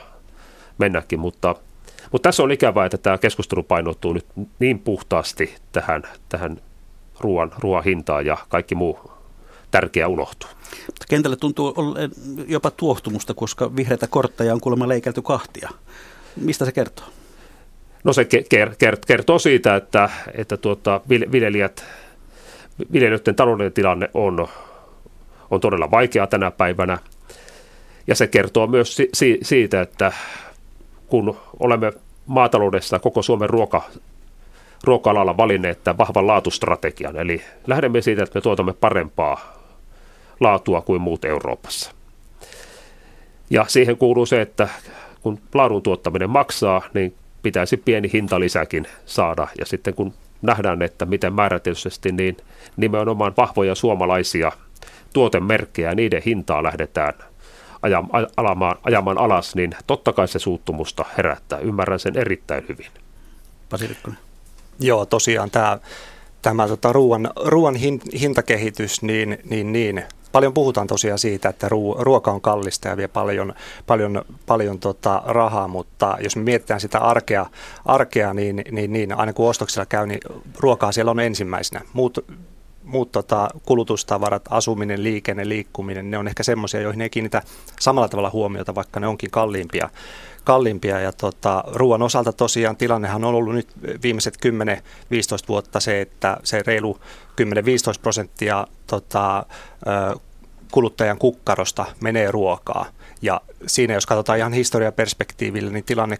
mennäkin, 0.77 1.19
mutta, 1.19 1.55
mutta 2.11 2.29
tässä 2.29 2.43
on 2.43 2.51
ikävää, 2.51 2.85
että 2.85 2.97
tämä 2.97 3.17
keskustelu 3.17 3.63
painottuu 3.63 4.13
nyt 4.13 4.25
niin 4.59 4.79
puhtaasti 4.79 5.55
tähän, 5.71 6.03
tähän 6.29 6.61
ruoan, 7.19 7.51
ruoan 7.59 7.83
hintaan 7.83 8.25
ja 8.25 8.37
kaikki 8.49 8.75
muu 8.75 8.99
tärkeä 9.71 10.07
unohtuu. 10.07 10.49
Kentälle 11.09 11.35
tuntuu 11.35 11.73
jopa 12.47 12.71
tuohtumusta, 12.71 13.33
koska 13.33 13.75
vihreitä 13.75 14.07
kortteja 14.07 14.53
on 14.53 14.61
kuulemma 14.61 14.87
leikelty 14.87 15.21
kahtia. 15.21 15.69
Mistä 16.35 16.65
se 16.65 16.71
kertoo? 16.71 17.05
No 18.03 18.13
se 18.13 18.27
kertoo 19.07 19.39
siitä, 19.39 19.75
että, 19.75 20.09
että 20.33 20.57
tuota, 20.57 21.01
viljelijät, 21.09 21.85
viljelijöiden 22.93 23.35
taloudellinen 23.35 23.73
tilanne 23.73 24.09
on, 24.13 24.47
on 25.51 25.61
todella 25.61 25.91
vaikea 25.91 26.27
tänä 26.27 26.51
päivänä. 26.51 26.97
Ja 28.07 28.15
se 28.15 28.27
kertoo 28.27 28.67
myös 28.67 28.97
si- 29.13 29.39
siitä, 29.41 29.81
että 29.81 30.11
kun 31.07 31.37
olemme 31.59 31.93
maataloudessa 32.25 32.99
koko 32.99 33.21
Suomen 33.21 33.49
ruoka, 33.49 33.81
ruoka-alalla 34.83 35.37
valinneet 35.37 35.83
tämän 35.83 35.97
vahvan 35.97 36.27
laatustrategian, 36.27 37.17
eli 37.17 37.41
lähdemme 37.67 38.01
siitä, 38.01 38.23
että 38.23 38.37
me 38.37 38.41
tuotamme 38.41 38.73
parempaa 38.73 39.55
laatua 40.39 40.81
kuin 40.81 41.01
muut 41.01 41.25
Euroopassa. 41.25 41.91
Ja 43.49 43.65
siihen 43.67 43.97
kuuluu 43.97 44.25
se, 44.25 44.41
että 44.41 44.67
kun 45.21 45.39
laadun 45.53 45.83
tuottaminen 45.83 46.29
maksaa, 46.29 46.81
niin 46.93 47.15
pitäisi 47.41 47.77
pieni 47.77 48.09
hintalisäkin 48.13 48.87
saada. 49.05 49.47
Ja 49.59 49.65
sitten 49.65 49.93
kun 49.93 50.13
nähdään, 50.41 50.81
että 50.81 51.05
miten 51.05 51.33
määrätietoisesti, 51.33 52.11
niin 52.11 52.37
nimenomaan 52.77 53.33
vahvoja 53.37 53.75
suomalaisia 53.75 54.51
tuotemerkkejä, 55.15 55.95
niiden 55.95 56.21
hintaa 56.25 56.63
lähdetään 56.63 57.13
ajamaan, 58.37 58.77
ajamaan 58.83 59.17
alas, 59.17 59.55
niin 59.55 59.75
totta 59.87 60.13
kai 60.13 60.27
se 60.27 60.39
suuttumusta 60.39 61.05
herättää. 61.17 61.59
Ymmärrän 61.59 61.99
sen 61.99 62.17
erittäin 62.17 62.65
hyvin. 62.69 62.87
Pasi 63.69 63.97
Joo, 64.79 65.05
tosiaan 65.05 65.51
tämä, 65.51 65.79
tämä 66.41 66.67
tota, 66.67 66.93
ruoan, 66.93 67.29
ruoan 67.45 67.75
hintakehitys, 68.19 69.01
niin, 69.01 69.37
niin, 69.49 69.71
niin 69.71 70.03
paljon 70.31 70.53
puhutaan 70.53 70.87
tosiaan 70.87 71.19
siitä, 71.19 71.49
että 71.49 71.69
ruoka 71.97 72.31
on 72.31 72.41
kallista 72.41 72.87
ja 72.87 72.97
vie 72.97 73.07
paljon, 73.07 73.53
paljon, 73.87 74.25
paljon 74.45 74.79
tota 74.79 75.23
rahaa, 75.25 75.67
mutta 75.67 76.17
jos 76.21 76.35
me 76.35 76.43
mietitään 76.43 76.79
sitä 76.79 76.99
arkea, 76.99 77.45
arkea 77.85 78.33
niin, 78.33 78.63
niin, 78.71 78.93
niin 78.93 79.17
aina 79.17 79.33
kun 79.33 79.49
ostoksella 79.49 79.85
käy, 79.85 80.07
niin 80.07 80.19
ruokaa 80.57 80.91
siellä 80.91 81.11
on 81.11 81.19
ensimmäisenä. 81.19 81.81
Muut, 81.93 82.25
muut 82.85 83.11
tota, 83.11 83.49
kulutustavarat, 83.65 84.45
asuminen, 84.49 85.03
liikenne, 85.03 85.49
liikkuminen, 85.49 86.11
ne 86.11 86.17
on 86.17 86.27
ehkä 86.27 86.43
semmoisia, 86.43 86.81
joihin 86.81 87.01
ei 87.01 87.09
kiinnitä 87.09 87.41
samalla 87.79 88.09
tavalla 88.09 88.29
huomiota, 88.29 88.75
vaikka 88.75 88.99
ne 88.99 89.07
onkin 89.07 89.31
kalliimpia. 89.31 89.89
kalliimpia. 90.43 90.99
Ja 90.99 91.11
tota, 91.11 91.63
ruoan 91.67 92.01
osalta 92.01 92.33
tosiaan 92.33 92.77
tilannehan 92.77 93.23
on 93.23 93.35
ollut 93.35 93.55
nyt 93.55 93.67
viimeiset 94.03 94.37
10-15 94.45 94.49
vuotta 95.47 95.79
se, 95.79 96.01
että 96.01 96.37
se 96.43 96.63
reilu 96.67 96.97
10-15 97.41 97.45
prosenttia 98.01 98.67
tota, 98.87 99.45
kuluttajan 100.71 101.17
kukkarosta 101.17 101.85
menee 102.01 102.31
ruokaa. 102.31 102.85
Ja 103.21 103.41
siinä, 103.67 103.93
jos 103.93 104.05
katsotaan 104.05 104.39
ihan 104.39 104.53
historiaperspektiivillä, 104.53 105.71
niin 105.71 105.83
tilanne 105.83 106.17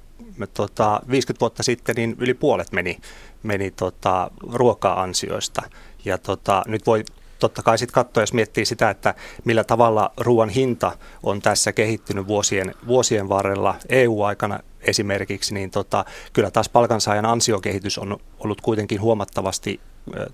tota, 0.53 1.01
50 1.09 1.39
vuotta 1.39 1.63
sitten 1.63 1.95
niin 1.95 2.15
yli 2.19 2.33
puolet 2.33 2.71
meni, 2.71 2.99
meni 3.43 3.71
tota, 3.71 4.31
ruoka-ansioista. 4.53 5.61
Ja 6.05 6.17
tota, 6.17 6.63
nyt 6.67 6.85
voi 6.85 7.03
totta 7.39 7.63
kai 7.63 7.77
sitten 7.77 7.93
katsoa, 7.93 8.23
jos 8.23 8.33
miettii 8.33 8.65
sitä, 8.65 8.89
että 8.89 9.15
millä 9.43 9.63
tavalla 9.63 10.11
ruoan 10.17 10.49
hinta 10.49 10.91
on 11.23 11.41
tässä 11.41 11.71
kehittynyt 11.71 12.27
vuosien, 12.27 12.75
vuosien 12.87 13.29
varrella 13.29 13.75
EU-aikana 13.89 14.59
esimerkiksi, 14.81 15.53
niin 15.53 15.71
tota, 15.71 16.05
kyllä 16.33 16.51
taas 16.51 16.69
palkansaajan 16.69 17.25
ansiokehitys 17.25 17.97
on 17.97 18.17
ollut 18.39 18.61
kuitenkin 18.61 19.01
huomattavasti 19.01 19.79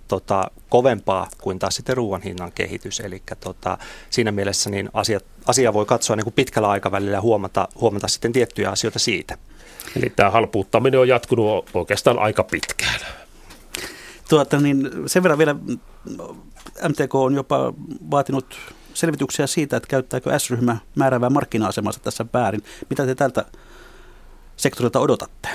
tota, 0.08 0.52
kovempaa 0.70 1.28
kuin 1.42 1.60
taas 1.60 1.76
sitten 1.76 1.98
ruoan 1.98 2.22
hinnan 2.22 2.52
kehitys. 2.52 3.00
Eli 3.00 3.22
tota, 3.40 3.78
siinä 4.10 4.32
mielessä 4.32 4.70
niin 4.70 4.90
asia, 4.94 5.20
asia 5.46 5.74
voi 5.74 5.86
katsoa 5.86 6.16
niin 6.16 6.24
kuin 6.24 6.34
pitkällä 6.34 6.70
aikavälillä 6.70 7.18
ja 7.18 7.22
huomata, 7.22 7.68
huomata 7.82 8.08
sitten 8.08 8.34
tiettyjä 8.34 8.70
asioita 8.70 9.00
siitä. 9.00 9.38
Eli 9.98 10.10
tämä 10.16 10.30
halpuuttaminen 10.30 11.00
on 11.00 11.08
jatkunut 11.08 11.70
oikeastaan 11.74 12.20
aika 12.20 12.44
pitkään. 12.44 13.00
Tuota, 14.32 14.60
niin 14.60 14.90
sen 15.06 15.24
verran 15.24 15.38
vielä 15.38 15.56
MTK 16.90 17.16
on 17.16 17.34
jopa 17.34 17.74
vaatinut 18.12 18.58
selvityksiä 18.94 19.48
siitä, 19.48 19.78
että 19.78 19.88
käyttääkö 19.88 20.40
S-ryhmä 20.40 20.78
määräävää 20.96 21.30
markkina-asemansa 21.30 22.00
tässä 22.00 22.26
väärin. 22.34 22.64
Mitä 22.90 23.06
te 23.06 23.16
tältä 23.16 23.46
sektorilta 24.58 25.00
odotatte? 25.00 25.50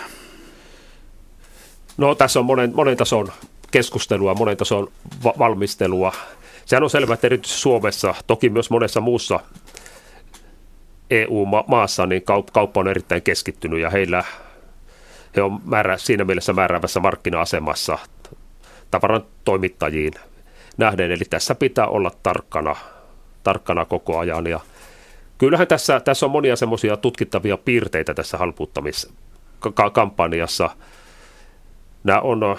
No 1.97 2.15
tässä 2.15 2.39
on 2.39 2.47
monen, 2.47 2.73
monen 2.75 2.97
tason 2.97 3.33
keskustelua, 3.71 4.35
monen 4.35 4.57
tason 4.57 4.89
va- 5.25 5.35
valmistelua. 5.39 6.13
Sehän 6.65 6.83
on 6.83 6.91
selvä, 6.91 7.15
että 7.15 7.27
erityisesti 7.27 7.61
Suomessa, 7.61 8.15
toki 8.27 8.51
myös 8.51 8.71
monessa 8.71 9.01
muussa 9.01 9.41
EU-maassa, 11.11 12.07
niin 12.07 12.23
kauppa 12.53 12.81
on 12.81 12.89
erittäin 12.89 13.23
keskittynyt 13.23 13.81
ja 13.81 13.91
heillä 13.91 14.25
he 15.37 15.43
on 15.43 15.61
määrä, 15.65 15.97
siinä 15.97 16.25
mielessä 16.25 16.53
määräävässä 16.53 17.01
markkina-asemassa 17.01 17.99
tavaran 18.91 19.23
toimittajiin 19.45 20.13
nähden. 20.77 21.11
Eli 21.11 21.25
tässä 21.31 21.55
pitää 21.55 21.87
olla 21.87 22.11
tarkkana, 22.23 22.77
tarkkana 23.43 23.85
koko 23.85 24.19
ajan. 24.19 24.47
Ja 24.47 24.61
kyllähän 25.39 25.67
tässä, 25.67 26.01
tässä 26.01 26.27
on 26.27 26.33
monia 26.33 26.57
semmoisia 26.57 26.97
tutkittavia 26.97 27.57
piirteitä 27.57 28.15
tässä 28.15 28.39
halpuuttamiskampanjassa. 28.39 30.71
Nämä 32.05 32.21
on 32.21 32.57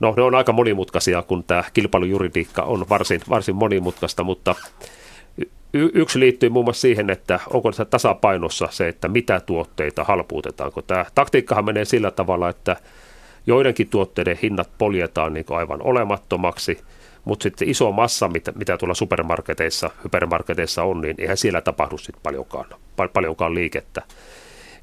No 0.00 0.14
ne 0.16 0.22
on 0.22 0.34
aika 0.34 0.52
monimutkaisia, 0.52 1.22
kun 1.22 1.44
tämä 1.44 1.64
kilpailujuridiikka 1.74 2.62
on 2.62 2.88
varsin, 2.88 3.20
varsin 3.28 3.56
monimutkaista, 3.56 4.24
mutta 4.24 4.54
y- 5.72 5.90
yksi 5.94 6.20
liittyy 6.20 6.48
muun 6.48 6.64
muassa 6.64 6.80
siihen, 6.80 7.10
että 7.10 7.40
onko 7.50 7.72
se 7.72 7.84
tasapainossa 7.84 8.68
se, 8.70 8.88
että 8.88 9.08
mitä 9.08 9.40
tuotteita 9.40 10.04
halpuutetaan. 10.04 10.72
Kun 10.72 10.82
tämä 10.86 11.06
taktiikkahan 11.14 11.64
menee 11.64 11.84
sillä 11.84 12.10
tavalla, 12.10 12.48
että 12.48 12.76
joidenkin 13.46 13.88
tuotteiden 13.88 14.38
hinnat 14.42 14.70
poljetaan 14.78 15.34
niin 15.34 15.46
aivan 15.48 15.82
olemattomaksi, 15.82 16.80
mutta 17.24 17.42
sitten 17.42 17.68
iso 17.68 17.92
massa, 17.92 18.28
mitä, 18.28 18.52
mitä 18.54 18.78
tuolla 18.78 18.94
supermarketeissa, 18.94 19.90
hypermarketeissa 20.04 20.82
on, 20.82 21.00
niin 21.00 21.14
eihän 21.18 21.36
siellä 21.36 21.60
tapahdu 21.60 21.98
sitten 21.98 22.22
paljonkaan, 22.22 22.66
paljonkaan 23.12 23.54
liikettä. 23.54 24.02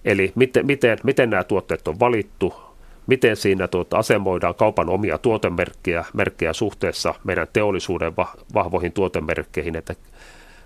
Eli 0.05 0.31
miten, 0.35 0.65
miten, 0.65 0.97
miten 1.03 1.29
nämä 1.29 1.43
tuotteet 1.43 1.87
on 1.87 1.99
valittu, 1.99 2.53
miten 3.07 3.35
siinä 3.35 3.67
tuota, 3.67 3.97
asemoidaan 3.97 4.55
kaupan 4.55 4.89
omia 4.89 5.17
tuotemerkkejä 5.17 6.05
merkkejä 6.13 6.53
suhteessa 6.53 7.13
meidän 7.23 7.47
teollisuuden 7.53 8.13
vahvoihin 8.53 8.93
tuotemerkkeihin, 8.93 9.75
että 9.75 9.95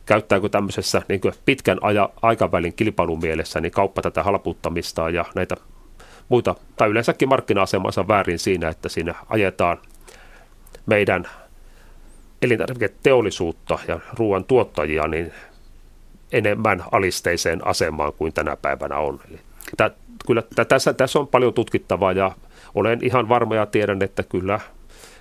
käyttääkö 0.05 0.49
tämmöisessä 0.49 1.01
niin 1.09 1.21
pitkän 1.45 1.77
aja, 1.81 2.09
aikavälin 2.21 2.73
kilpailun 2.73 3.19
mielessä 3.21 3.61
niin 3.61 3.71
kauppa 3.71 4.01
tätä 4.01 4.23
halpuuttamista 4.23 5.09
ja 5.09 5.25
näitä 5.35 5.55
muita, 6.29 6.55
tai 6.75 6.89
yleensäkin 6.89 7.29
markkina-asemansa 7.29 8.07
väärin 8.07 8.39
siinä, 8.39 8.69
että 8.69 8.89
siinä 8.89 9.15
ajetaan 9.29 9.77
meidän 10.85 11.27
elintarviketeollisuutta 12.41 13.79
ja 13.87 13.99
ruoan 14.13 14.43
tuottajia 14.43 15.07
niin 15.07 15.33
enemmän 16.31 16.83
alisteiseen 16.91 17.67
asemaan 17.67 18.13
kuin 18.13 18.33
tänä 18.33 18.55
päivänä 18.55 18.97
on. 18.97 19.19
Eli 19.29 19.39
kyllä 20.27 20.43
tässä, 20.67 20.93
tässä 20.93 21.19
on 21.19 21.27
paljon 21.27 21.53
tutkittavaa 21.53 22.11
ja 22.11 22.31
olen 22.75 22.99
ihan 23.01 23.29
varma 23.29 23.55
ja 23.55 23.65
tiedän, 23.65 24.03
että 24.03 24.23
kyllä 24.23 24.59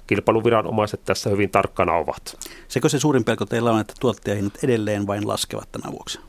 kilpailuviranomaiset 0.06 1.00
tässä 1.04 1.30
hyvin 1.30 1.50
tarkkana 1.50 1.92
ovat. 1.92 2.38
Sekö 2.68 2.88
se 2.88 2.98
suurin 2.98 3.24
pelko 3.24 3.46
teillä 3.46 3.70
on, 3.70 3.80
että 3.80 3.94
tuottajahinnat 4.00 4.64
edelleen 4.64 5.06
vain 5.06 5.28
laskevat 5.28 5.72
tämän 5.72 5.92
vuoksi? 5.92 6.20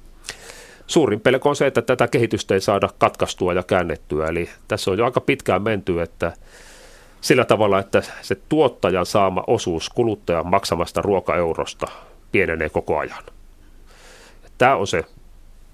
Suurin 0.88 1.20
pelko 1.20 1.50
on 1.50 1.56
se, 1.56 1.67
että 1.67 1.82
tätä 1.82 2.08
kehitystä 2.08 2.53
ei 2.53 2.62
saada 2.62 2.89
katkaistua 2.98 3.53
ja 3.53 3.63
käännettyä. 3.63 4.27
Eli 4.27 4.50
tässä 4.67 4.91
on 4.91 4.98
jo 4.98 5.06
aika 5.06 5.22
pitkään 5.22 5.62
menty, 5.62 6.01
että 6.01 6.34
sillä 7.22 7.46
tavalla, 7.46 7.79
että 7.79 8.01
se 8.22 8.38
tuottajan 8.50 9.06
saama 9.06 9.44
osuus 9.48 9.89
kuluttajan 9.89 10.48
maksamasta 10.48 11.01
ruokaeurosta 11.01 11.88
pienenee 12.32 12.70
koko 12.70 12.98
ajan. 12.98 13.24
Tämä 14.58 14.75
on 14.75 14.88
se 14.88 15.03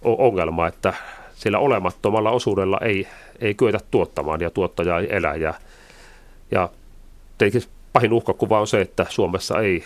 ongelma, 0.04 0.68
että 0.68 0.94
sillä 1.36 1.60
olemattomalla 1.60 2.32
osuudella 2.32 2.80
ei, 2.82 3.08
ei 3.40 3.56
kyetä 3.56 3.80
tuottamaan 3.92 4.42
ja 4.42 4.50
tuottaja 4.50 5.00
ei 5.00 5.08
elä. 5.10 5.36
Ja, 5.36 5.54
ja 6.52 6.70
pahin 7.94 8.14
uhkakuva 8.14 8.60
on 8.60 8.68
se, 8.68 8.82
että 8.82 9.06
Suomessa 9.10 9.60
ei 9.60 9.84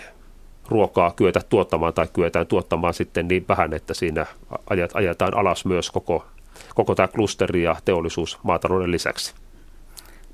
ruokaa 0.67 1.11
kyetä 1.11 1.41
tuottamaan 1.49 1.93
tai 1.93 2.07
kyetään 2.13 2.47
tuottamaan 2.47 2.93
sitten 2.93 3.27
niin 3.27 3.45
vähän, 3.47 3.73
että 3.73 3.93
siinä 3.93 4.25
ajetaan 4.93 5.37
alas 5.37 5.65
myös 5.65 5.91
koko, 5.91 6.25
koko 6.75 6.95
tämä 6.95 7.07
klusteri 7.07 7.63
ja 7.63 7.75
teollisuus 7.85 8.39
maatalouden 8.43 8.91
lisäksi. 8.91 9.33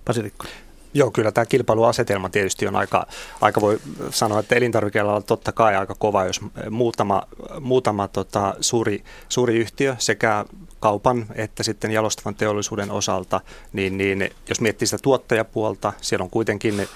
Pasirikko. 0.05 0.45
Joo, 0.93 1.11
kyllä 1.11 1.31
tämä 1.31 1.45
kilpailuasetelma 1.45 2.29
tietysti 2.29 2.67
on 2.67 2.75
aika, 2.75 3.07
aika 3.41 3.61
voi 3.61 3.79
sanoa, 4.09 4.39
että 4.39 4.55
elintarvikealla 4.55 5.15
on 5.15 5.23
totta 5.23 5.51
kai 5.51 5.75
aika 5.75 5.95
kova, 5.99 6.25
jos 6.25 6.41
muutama, 6.69 7.23
muutama 7.59 8.07
tota, 8.07 8.55
suuri, 8.61 9.03
suuri 9.29 9.55
yhtiö 9.55 9.95
sekä 9.99 10.45
kaupan 10.79 11.25
että 11.35 11.63
sitten 11.63 11.91
jalostavan 11.91 12.35
teollisuuden 12.35 12.91
osalta, 12.91 13.41
niin, 13.73 13.97
niin 13.97 14.29
jos 14.49 14.61
miettii 14.61 14.87
sitä 14.87 15.01
tuottajapuolta, 15.01 15.93
siellä 16.01 16.23
on 16.23 16.29
kuitenkin 16.29 16.87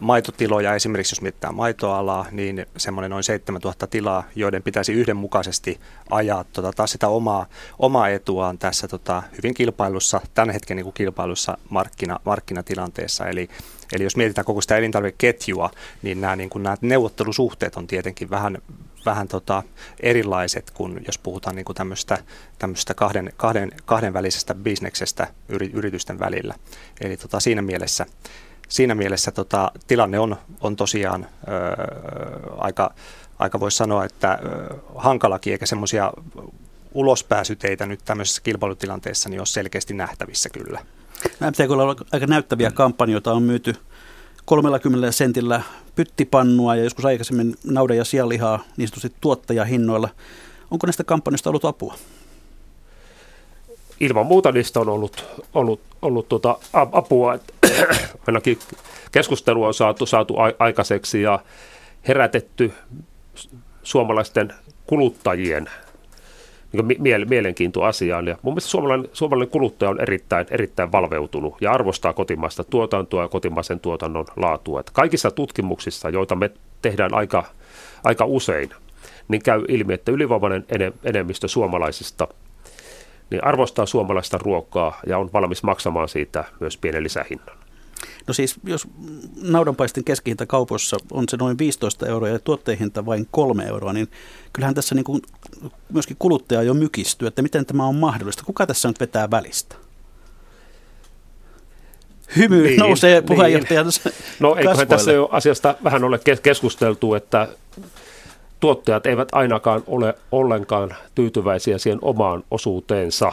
maitotiloja, 0.00 0.74
esimerkiksi 0.74 1.12
jos 1.12 1.22
mietitään 1.22 1.54
maitoalaa, 1.54 2.26
niin 2.30 2.66
semmoinen 2.76 3.10
noin 3.10 3.24
7000 3.24 3.86
tilaa, 3.86 4.24
joiden 4.34 4.62
pitäisi 4.62 4.92
yhdenmukaisesti 4.92 5.80
ajaa 6.10 6.44
tota, 6.44 6.72
taas 6.72 6.92
sitä 6.92 7.08
omaa, 7.08 7.46
omaa 7.78 8.08
etuaan 8.08 8.58
tässä 8.58 8.88
tota, 8.88 9.22
hyvin 9.36 9.54
kilpailussa, 9.54 10.20
tämän 10.34 10.50
hetken 10.50 10.76
niin 10.76 10.84
kuin 10.84 10.94
kilpailussa 10.94 11.58
markkina, 11.70 12.20
markkinatilanteessa. 12.24 13.26
Eli, 13.26 13.48
eli 13.92 14.04
jos 14.04 14.16
mietitään 14.16 14.44
koko 14.44 14.60
sitä 14.60 14.76
elintarvikeketjua, 14.76 15.70
niin 16.02 16.20
nämä, 16.20 16.36
niin 16.36 16.50
kuin 16.50 16.62
nämä 16.62 16.76
neuvottelusuhteet 16.80 17.76
on 17.76 17.86
tietenkin 17.86 18.30
vähän, 18.30 18.58
vähän 19.06 19.28
tota 19.28 19.62
erilaiset 20.00 20.70
kuin 20.70 21.00
jos 21.06 21.18
puhutaan 21.18 21.56
niin 21.56 21.64
kuin 21.64 21.76
tämmöistä, 21.76 22.18
tämmöistä 22.58 22.94
kahden, 22.94 23.32
kahden, 23.36 23.72
kahdenvälisestä 23.84 24.54
bisneksestä 24.54 25.26
yritysten 25.72 26.18
välillä. 26.18 26.54
Eli 27.00 27.16
tota, 27.16 27.40
siinä 27.40 27.62
mielessä 27.62 28.06
siinä 28.68 28.94
mielessä 28.94 29.30
tota, 29.30 29.72
tilanne 29.86 30.18
on, 30.18 30.36
on 30.60 30.76
tosiaan 30.76 31.24
ö, 31.24 31.48
aika, 32.56 32.94
aika 33.38 33.60
voisi 33.60 33.76
sanoa, 33.76 34.04
että 34.04 34.38
ö, 34.42 34.74
hankalakin, 34.94 35.52
eikä 35.52 35.66
semmoisia 35.66 36.12
ulospääsyteitä 36.94 37.86
nyt 37.86 38.00
tämmöisessä 38.04 38.42
kilpailutilanteessa 38.42 39.28
niin 39.28 39.40
ole 39.40 39.46
selkeästi 39.46 39.94
nähtävissä 39.94 40.48
kyllä. 40.48 40.80
MTKlla 41.24 41.82
on 41.82 41.96
aika 42.12 42.26
näyttäviä 42.26 42.70
kampanjoita, 42.70 43.32
on 43.32 43.42
myyty 43.42 43.74
30 44.44 45.12
sentillä 45.12 45.62
pyttipannua 45.94 46.76
ja 46.76 46.84
joskus 46.84 47.04
aikaisemmin 47.04 47.54
nauda- 47.64 47.94
ja 47.94 48.04
sianlihaa 48.04 48.64
niin 48.76 48.88
sanotusti 48.88 49.16
tuottajahinnoilla. 49.20 50.08
Onko 50.70 50.86
näistä 50.86 51.04
kampanjoista 51.04 51.50
ollut 51.50 51.64
apua? 51.64 51.94
Ilman 54.00 54.26
muuta 54.26 54.52
niistä 54.52 54.80
on 54.80 54.88
ollut, 54.88 55.24
ollut, 55.54 55.80
ollut 56.02 56.28
tuota 56.28 56.58
apua. 56.72 57.38
Ainakin 58.26 58.58
keskustelua 59.12 59.66
on 59.66 59.74
saatu, 59.74 60.06
saatu 60.06 60.34
aikaiseksi 60.58 61.22
ja 61.22 61.38
herätetty 62.08 62.72
suomalaisten 63.82 64.52
kuluttajien 64.86 65.70
niin 66.72 67.02
mie- 67.02 67.24
mielenkiinto 67.24 67.82
asiaan. 67.82 68.26
Ja 68.26 68.36
mun 68.42 68.54
mielestä 68.54 68.70
suomalainen, 68.70 69.10
suomalainen 69.12 69.52
kuluttaja 69.52 69.90
on 69.90 70.00
erittäin, 70.00 70.46
erittäin 70.50 70.92
valveutunut 70.92 71.54
ja 71.60 71.72
arvostaa 71.72 72.12
kotimaista 72.12 72.64
tuotantoa 72.64 73.22
ja 73.22 73.28
kotimaisen 73.28 73.80
tuotannon 73.80 74.26
laatua. 74.36 74.80
Että 74.80 74.92
kaikissa 74.92 75.30
tutkimuksissa, 75.30 76.10
joita 76.10 76.34
me 76.36 76.50
tehdään 76.82 77.14
aika, 77.14 77.44
aika 78.04 78.24
usein, 78.24 78.70
niin 79.28 79.42
käy 79.42 79.64
ilmi, 79.68 79.94
että 79.94 80.12
ylivoimainen 80.12 80.64
enemmistö 81.04 81.48
suomalaisista– 81.48 82.28
niin 83.30 83.44
arvostaa 83.44 83.86
suomalaista 83.86 84.38
ruokaa 84.38 85.00
ja 85.06 85.18
on 85.18 85.30
valmis 85.32 85.62
maksamaan 85.62 86.08
siitä 86.08 86.44
myös 86.60 86.76
pienen 86.76 87.04
lisähinnan. 87.04 87.58
No 88.26 88.34
siis, 88.34 88.56
jos 88.64 88.88
naudanpaistin 89.42 90.04
keskihinta 90.04 90.46
kaupoissa 90.46 90.96
on 91.12 91.24
se 91.28 91.36
noin 91.36 91.58
15 91.58 92.06
euroa 92.06 92.28
ja 92.28 92.38
tuotteihinta 92.38 93.06
vain 93.06 93.28
3 93.30 93.64
euroa, 93.64 93.92
niin 93.92 94.08
kyllähän 94.52 94.74
tässä 94.74 94.94
niin 94.94 95.04
kuin 95.04 95.22
myöskin 95.92 96.16
kuluttaja 96.18 96.62
jo 96.62 96.74
mykistyy, 96.74 97.28
että 97.28 97.42
miten 97.42 97.66
tämä 97.66 97.86
on 97.86 97.94
mahdollista. 97.94 98.42
Kuka 98.46 98.66
tässä 98.66 98.88
nyt 98.88 99.00
vetää 99.00 99.30
välistä? 99.30 99.76
Hymy 102.36 102.62
niin, 102.62 102.80
nousee 102.80 103.22
puheenjohtajan 103.22 103.86
niin. 104.04 104.14
No 104.40 104.56
eiköhän 104.56 104.88
tässä 104.88 105.12
jo 105.12 105.28
asiasta 105.32 105.74
vähän 105.84 106.04
ole 106.04 106.20
keskusteltu, 106.42 107.14
että 107.14 107.48
tuottajat 108.60 109.06
eivät 109.06 109.28
ainakaan 109.32 109.82
ole 109.86 110.14
ollenkaan 110.32 110.94
tyytyväisiä 111.14 111.78
siihen 111.78 111.98
omaan 112.02 112.44
osuuteensa, 112.50 113.32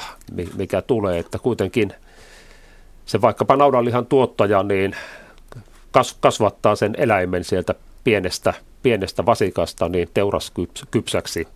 mikä 0.58 0.82
tulee, 0.82 1.20
että 1.20 1.40
kuitenkin 1.40 1.94
se 3.06 3.22
vaikkapa 3.22 3.56
naudanlihan 3.56 4.06
tuottaja 4.06 4.64
niin 4.64 4.96
kasvattaa 6.20 6.76
sen 6.76 6.96
eläimen 6.98 7.44
sieltä 7.44 7.76
pienestä, 8.04 8.54
pienestä 8.84 9.26
vasikasta 9.26 9.90
niin 9.90 10.10
teuraskypsäksi 10.14 11.48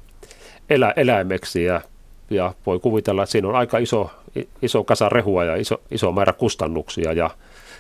elä, 0.69 0.93
eläimeksi 0.95 1.63
ja, 1.63 1.82
ja 2.29 2.53
voi 2.65 2.79
kuvitella, 2.79 3.23
että 3.23 3.32
siinä 3.32 3.47
on 3.47 3.55
aika 3.55 3.77
iso, 3.77 4.12
iso 4.62 4.84
kasa 4.84 5.10
rehua 5.10 5.43
ja 5.43 5.55
iso, 5.55 5.82
iso 5.91 6.12
määrä 6.12 6.34
kustannuksia 6.34 7.13
ja, 7.13 7.29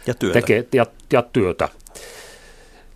ja 0.07 0.13
työtä. 0.13 0.33
Tekee, 0.33 0.67
ja, 0.73 0.85
ja 1.13 1.21
työtä. 1.21 1.69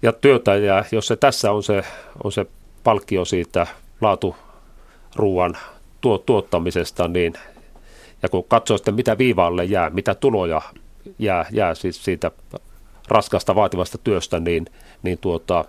Ja 0.02 0.14
työtä, 0.14 0.56
ja 0.56 0.86
jos 0.92 1.08
se 1.08 1.16
tässä 1.16 1.52
on 1.52 1.64
se, 1.64 1.82
on 2.24 2.32
se 2.32 2.46
palkkio 2.84 3.26
siitä 3.26 3.68
laaturuuan 4.02 5.58
tuo, 6.02 6.18
tuottamisesta, 6.18 7.08
niin 7.08 7.34
ja 8.24 8.30
kun 8.30 8.44
katsoo 8.44 8.78
sitten 8.78 8.96
mitä 8.96 9.18
viivaalle 9.18 9.66
jää, 9.66 9.90
mitä 9.90 10.16
tuloja 10.16 10.62
jää, 11.20 11.46
jää 11.52 11.76
siis 11.76 12.04
siitä 12.04 12.32
raskasta 13.08 13.56
vaativasta 13.56 13.98
työstä, 13.98 14.40
niin, 14.40 14.66
niin, 15.04 15.18
tuota, 15.18 15.66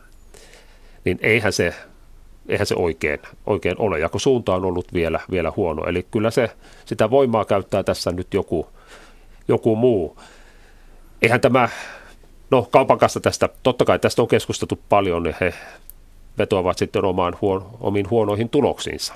niin 1.04 1.18
eihän 1.22 1.52
se, 1.52 1.74
eihän 2.48 2.66
se 2.66 2.74
oikein, 2.74 3.20
oikein 3.46 3.76
ole. 3.78 3.98
Ja 3.98 4.08
kun 4.08 4.20
suunta 4.20 4.54
on 4.54 4.64
ollut 4.64 4.94
vielä, 4.94 5.20
vielä 5.30 5.52
huono. 5.56 5.84
Eli 5.86 6.06
kyllä 6.10 6.30
se, 6.30 6.50
sitä 6.84 7.10
voimaa 7.10 7.44
käyttää 7.44 7.82
tässä 7.82 8.12
nyt 8.12 8.34
joku, 8.34 8.68
joku 9.48 9.76
muu. 9.76 10.18
Eihän 11.22 11.40
tämä, 11.40 11.68
no 12.50 12.68
kaupan 12.70 12.98
kanssa 12.98 13.20
tästä, 13.20 13.48
totta 13.62 13.84
kai 13.84 13.98
tästä 13.98 14.22
on 14.22 14.28
keskusteltu 14.28 14.80
paljon, 14.88 15.22
niin 15.22 15.36
he 15.40 15.54
vetoavat 16.38 16.78
sitten 16.78 17.04
omaan 17.04 17.36
huon, 17.40 17.66
omiin 17.80 18.10
huonoihin 18.10 18.48
tuloksiinsa. 18.48 19.14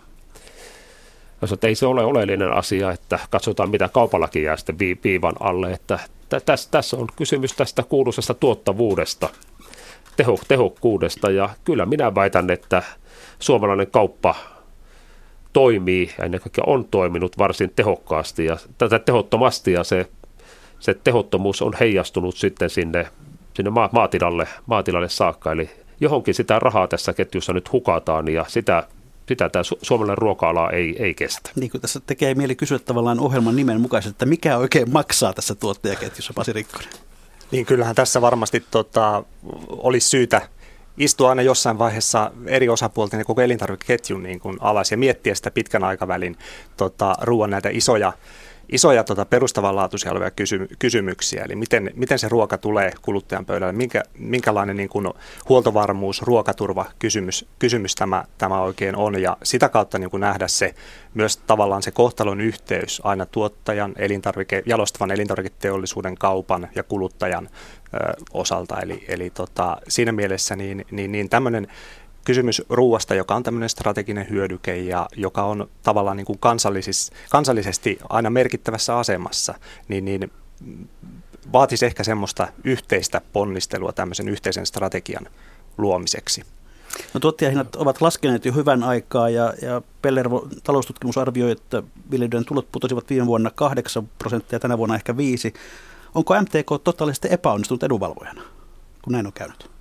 Jos 1.40 1.54
ei 1.62 1.74
se 1.74 1.86
ole 1.86 2.04
oleellinen 2.04 2.52
asia, 2.52 2.92
että 2.92 3.18
katsotaan 3.30 3.70
mitä 3.70 3.88
kaupallakin 3.88 4.42
jää 4.42 4.56
sitten 4.56 4.78
viivan 5.04 5.34
alle, 5.40 5.72
että 5.72 5.98
tässä, 6.46 6.70
tässä 6.70 6.96
on 6.96 7.08
kysymys 7.16 7.52
tästä 7.52 7.82
kuuluisesta 7.82 8.34
tuottavuudesta, 8.34 9.28
teho, 10.16 10.38
tehokkuudesta 10.48 11.30
ja 11.30 11.48
kyllä 11.64 11.86
minä 11.86 12.14
väitän, 12.14 12.50
että 12.50 12.82
suomalainen 13.38 13.90
kauppa 13.90 14.34
toimii 15.52 16.10
ja 16.18 16.24
ennen 16.24 16.40
kaikkea 16.40 16.64
on 16.66 16.84
toiminut 16.84 17.38
varsin 17.38 17.72
tehokkaasti 17.76 18.44
ja 18.44 18.56
tätä 18.78 18.98
tehottomasti 18.98 19.72
ja 19.72 19.84
se, 19.84 20.06
se 20.80 20.94
tehottomuus 20.94 21.62
on 21.62 21.72
heijastunut 21.80 22.36
sitten 22.36 22.70
sinne, 22.70 23.06
sinne 23.54 23.70
maatilalle, 23.92 24.48
maatilalle 24.66 25.08
saakka, 25.08 25.52
eli 25.52 25.70
johonkin 26.00 26.34
sitä 26.34 26.58
rahaa 26.58 26.88
tässä 26.88 27.12
ketjussa 27.12 27.52
nyt 27.52 27.72
hukataan 27.72 28.28
ja 28.28 28.44
sitä 28.48 28.86
sitä 29.28 29.48
tämä 29.48 29.62
su- 29.62 29.78
suomalainen 29.82 30.18
ruoka-ala 30.18 30.70
ei, 30.70 30.96
ei 30.98 31.14
kestä. 31.14 31.50
Niin 31.56 31.70
kuin 31.70 31.80
tässä 31.80 32.00
tekee 32.06 32.34
mieli 32.34 32.56
kysyä 32.56 32.78
tavallaan 32.78 33.20
ohjelman 33.20 33.56
nimen 33.56 33.80
mukaisesti, 33.80 34.14
että 34.14 34.26
mikä 34.26 34.56
oikein 34.56 34.92
maksaa 34.92 35.32
tässä 35.32 35.54
tuottajaketjussa, 35.54 36.32
Pasi 36.34 36.52
Rikkonen? 36.52 36.88
Niin 37.50 37.66
kyllähän 37.66 37.94
tässä 37.94 38.20
varmasti 38.20 38.64
tota, 38.70 39.24
olisi 39.68 40.08
syytä 40.08 40.42
istua 40.98 41.28
aina 41.30 41.42
jossain 41.42 41.78
vaiheessa 41.78 42.30
eri 42.46 42.68
osapuolten 42.68 43.18
ja 43.18 43.24
koko 43.24 43.40
elintarvikeketjun 43.40 44.22
niin 44.22 44.40
kuin 44.40 44.56
alas 44.60 44.90
ja 44.90 44.96
miettiä 44.96 45.34
sitä 45.34 45.50
pitkän 45.50 45.84
aikavälin 45.84 46.36
tota, 46.76 47.14
ruoan 47.20 47.50
näitä 47.50 47.68
isoja 47.68 48.12
isoja 48.68 49.04
tota, 49.04 49.24
perustavanlaatuisia 49.24 50.12
olevia 50.12 50.30
kysy- 50.30 50.68
kysymyksiä, 50.78 51.44
eli 51.44 51.56
miten, 51.56 51.90
miten 51.94 52.18
se 52.18 52.28
ruoka 52.28 52.58
tulee 52.58 52.92
kuluttajan 53.02 53.46
pöydälle, 53.46 53.72
minkä, 53.72 54.02
minkälainen 54.18 54.76
niin 54.76 54.88
kuin, 54.88 55.08
huoltovarmuus, 55.48 56.22
ruokaturva 56.22 56.86
kysymys, 56.98 57.46
kysymys 57.58 57.94
tämä, 57.94 58.24
tämä 58.38 58.62
oikein 58.62 58.96
on, 58.96 59.22
ja 59.22 59.36
sitä 59.42 59.68
kautta 59.68 59.98
niin 59.98 60.10
kuin, 60.10 60.20
nähdä 60.20 60.48
se 60.48 60.74
myös 61.14 61.36
tavallaan 61.36 61.82
se 61.82 61.90
kohtalon 61.90 62.40
yhteys 62.40 63.00
aina 63.04 63.26
tuottajan, 63.26 63.92
elintarvike, 63.96 64.62
jalostavan 64.66 65.10
elintarviketeollisuuden, 65.10 66.14
kaupan 66.14 66.68
ja 66.74 66.82
kuluttajan 66.82 67.48
ö, 67.94 67.98
osalta, 68.32 68.80
eli, 68.80 69.04
eli 69.08 69.30
tota, 69.30 69.76
siinä 69.88 70.12
mielessä 70.12 70.56
niin, 70.56 70.84
niin, 70.90 71.12
niin 71.12 71.28
tämmöinen 71.28 71.66
kysymys 72.28 72.62
ruuasta, 72.68 73.14
joka 73.14 73.34
on 73.34 73.42
tämmöinen 73.42 73.68
strateginen 73.68 74.30
hyödyke 74.30 74.76
ja 74.76 75.08
joka 75.16 75.42
on 75.42 75.68
tavallaan 75.82 76.16
niin 76.16 76.24
kuin 76.24 76.38
kansallisesti 77.30 77.98
aina 78.08 78.30
merkittävässä 78.30 78.98
asemassa, 78.98 79.54
niin, 79.88 80.04
niin 80.04 80.32
vaatisi 81.52 81.86
ehkä 81.86 82.04
semmoista 82.04 82.48
yhteistä 82.64 83.20
ponnistelua 83.32 83.92
tämmöisen 83.92 84.28
yhteisen 84.28 84.66
strategian 84.66 85.26
luomiseksi. 85.78 86.42
No 87.14 87.20
tuottajahinnat 87.20 87.76
ovat 87.76 88.00
laskeneet 88.00 88.44
jo 88.44 88.52
hyvän 88.52 88.82
aikaa 88.82 89.30
ja, 89.30 89.54
ja 89.62 89.82
Pellervo 90.02 90.48
taloustutkimus 90.64 91.18
arvioi, 91.18 91.50
että 91.50 91.82
viljelijöiden 92.10 92.44
tulot 92.44 92.72
putosivat 92.72 93.10
viime 93.10 93.26
vuonna 93.26 93.50
8 93.50 94.08
prosenttia, 94.18 94.58
tänä 94.58 94.78
vuonna 94.78 94.94
ehkä 94.94 95.16
5. 95.16 95.54
Onko 96.14 96.40
MTK 96.40 96.84
totaalisesti 96.84 97.28
epäonnistunut 97.30 97.82
edunvalvojana, 97.82 98.42
kun 99.02 99.12
näin 99.12 99.26
on 99.26 99.32
käynyt? 99.32 99.77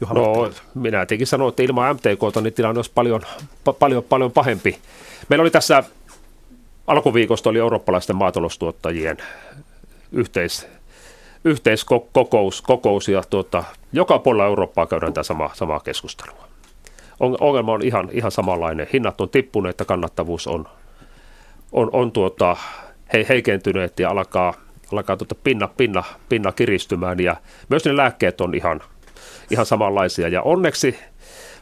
Juha 0.00 0.14
no, 0.14 0.50
minä 0.74 0.98
tietenkin 0.98 1.26
sanoin, 1.26 1.48
että 1.48 1.62
ilman 1.62 1.96
MTK 1.96 2.42
niin 2.42 2.54
tilanne 2.54 2.78
olisi 2.78 2.90
paljon, 2.94 3.22
pa- 3.68 3.74
paljon, 3.78 4.02
paljon 4.02 4.32
pahempi. 4.32 4.78
Meillä 5.28 5.42
oli 5.42 5.50
tässä 5.50 5.84
alkuviikosta 6.86 7.50
oli 7.50 7.58
eurooppalaisten 7.58 8.16
maataloustuottajien 8.16 9.16
yhteis, 10.12 10.68
yhteiskokous 11.44 12.62
kokous, 12.62 13.08
ja 13.08 13.22
tuota, 13.30 13.64
joka 13.92 14.18
puolella 14.18 14.46
Eurooppaa 14.46 14.86
käydään 14.86 15.12
tämä 15.12 15.24
sama, 15.24 15.50
samaa 15.54 15.80
keskustelua. 15.80 16.48
Ongelma 17.20 17.72
on 17.72 17.82
ihan, 17.82 18.08
ihan 18.12 18.30
samanlainen. 18.30 18.86
Hinnat 18.92 19.20
on 19.20 19.28
tippuneet 19.28 19.78
ja 19.78 19.84
kannattavuus 19.84 20.46
on, 20.46 20.68
on, 21.72 21.90
on 21.92 22.12
tuota, 22.12 22.56
he, 23.12 23.26
heikentyneet 23.28 24.00
ja 24.00 24.10
alkaa, 24.10 24.54
alkaa 24.92 25.16
tuota 25.16 25.34
pinna, 25.34 25.68
pinna, 25.76 26.04
pinna 26.28 26.52
kiristymään 26.52 27.20
ja 27.20 27.36
myös 27.68 27.84
ne 27.84 27.96
lääkkeet 27.96 28.40
on 28.40 28.54
ihan, 28.54 28.80
ihan 29.50 29.66
samanlaisia. 29.66 30.28
Ja 30.28 30.42
onneksi 30.42 30.98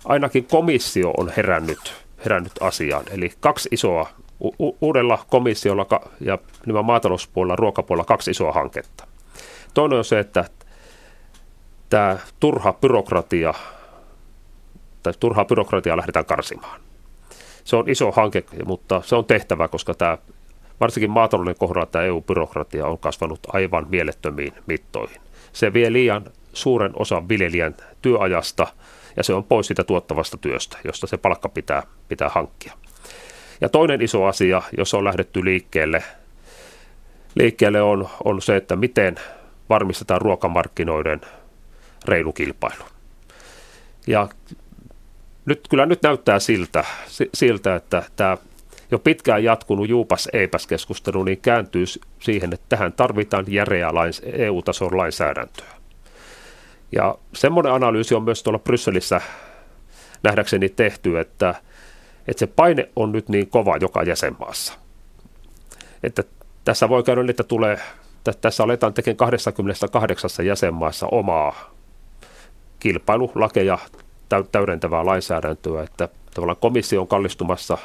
ainakin 0.04 0.44
komissio 0.44 1.10
on 1.16 1.32
herännyt, 1.36 1.94
herännyt 2.24 2.52
asiaan. 2.60 3.04
Eli 3.10 3.32
kaksi 3.40 3.68
isoa, 3.72 4.08
u- 4.40 4.76
uudella 4.80 5.24
komissiolla 5.30 5.86
ja 6.20 6.38
nimenomaan 6.66 6.84
maatalouspuolella, 6.84 7.56
ruokapuolella 7.56 8.04
kaksi 8.04 8.30
isoa 8.30 8.52
hanketta. 8.52 9.06
Toinen 9.74 9.98
on 9.98 10.04
se, 10.04 10.18
että 10.18 10.44
tämä 11.90 12.18
turha 12.40 12.72
byrokratia, 12.72 13.54
tai 15.02 15.12
turhaa 15.20 15.44
byrokratiaa 15.44 15.96
lähdetään 15.96 16.24
karsimaan. 16.24 16.80
Se 17.64 17.76
on 17.76 17.88
iso 17.88 18.12
hanke, 18.12 18.44
mutta 18.64 19.02
se 19.04 19.16
on 19.16 19.24
tehtävä, 19.24 19.68
koska 19.68 19.94
tämä, 19.94 20.18
varsinkin 20.80 21.10
maatalouden 21.10 21.54
kohdalla 21.58 21.86
tämä 21.86 22.04
EU-byrokratia 22.04 22.86
on 22.86 22.98
kasvanut 22.98 23.40
aivan 23.52 23.86
mielettömiin 23.88 24.52
mittoihin. 24.66 25.20
Se 25.52 25.72
vie 25.72 25.92
liian 25.92 26.24
suuren 26.58 26.92
osan 26.94 27.28
viljelijän 27.28 27.76
työajasta 28.02 28.66
ja 29.16 29.24
se 29.24 29.34
on 29.34 29.44
pois 29.44 29.66
siitä 29.66 29.84
tuottavasta 29.84 30.36
työstä, 30.36 30.78
josta 30.84 31.06
se 31.06 31.16
palkka 31.16 31.48
pitää, 31.48 31.82
pitää 32.08 32.28
hankkia. 32.28 32.72
Ja 33.60 33.68
toinen 33.68 34.02
iso 34.02 34.24
asia, 34.24 34.62
jos 34.76 34.94
on 34.94 35.04
lähdetty 35.04 35.44
liikkeelle, 35.44 36.02
liikkeelle 37.34 37.82
on, 37.82 38.08
on 38.24 38.42
se, 38.42 38.56
että 38.56 38.76
miten 38.76 39.16
varmistetaan 39.68 40.20
ruokamarkkinoiden 40.20 41.20
reilu 42.04 42.32
kilpailu. 42.32 42.84
Ja 44.06 44.28
nyt, 45.44 45.60
kyllä 45.70 45.86
nyt 45.86 46.02
näyttää 46.02 46.38
siltä, 46.38 46.84
siltä, 47.34 47.74
että 47.74 48.02
tämä 48.16 48.36
jo 48.90 48.98
pitkään 48.98 49.44
jatkunut 49.44 49.88
juupas-eipäs-keskustelu 49.88 51.24
niin 51.24 51.40
kääntyy 51.40 51.84
siihen, 52.18 52.52
että 52.52 52.66
tähän 52.68 52.92
tarvitaan 52.92 53.44
lains, 53.90 54.22
EU-tason 54.24 54.96
lainsäädäntöä. 54.96 55.77
Ja 56.92 57.18
semmoinen 57.34 57.72
analyysi 57.72 58.14
on 58.14 58.22
myös 58.22 58.42
tuolla 58.42 58.58
Brysselissä 58.58 59.20
nähdäkseni 60.22 60.68
tehty, 60.68 61.18
että, 61.18 61.54
että 62.28 62.38
se 62.40 62.46
paine 62.46 62.88
on 62.96 63.12
nyt 63.12 63.28
niin 63.28 63.50
kova 63.50 63.76
joka 63.76 64.02
jäsenmaassa. 64.02 64.72
Että 66.02 66.24
tässä 66.64 66.88
voi 66.88 67.02
käydä, 67.02 67.20
että 67.28 67.44
tulee, 67.44 67.78
tässä 68.40 68.64
aletaan 68.64 68.94
tekemään 68.94 69.16
28 69.16 70.30
jäsenmaassa 70.46 71.06
omaa 71.06 71.74
kilpailulakeja 72.80 73.78
täydentävää 74.52 75.06
lainsäädäntöä, 75.06 75.82
että 75.82 76.08
tavallaan 76.34 76.56
komissio 76.60 77.00
on 77.00 77.08
kallistumassa 77.08 77.78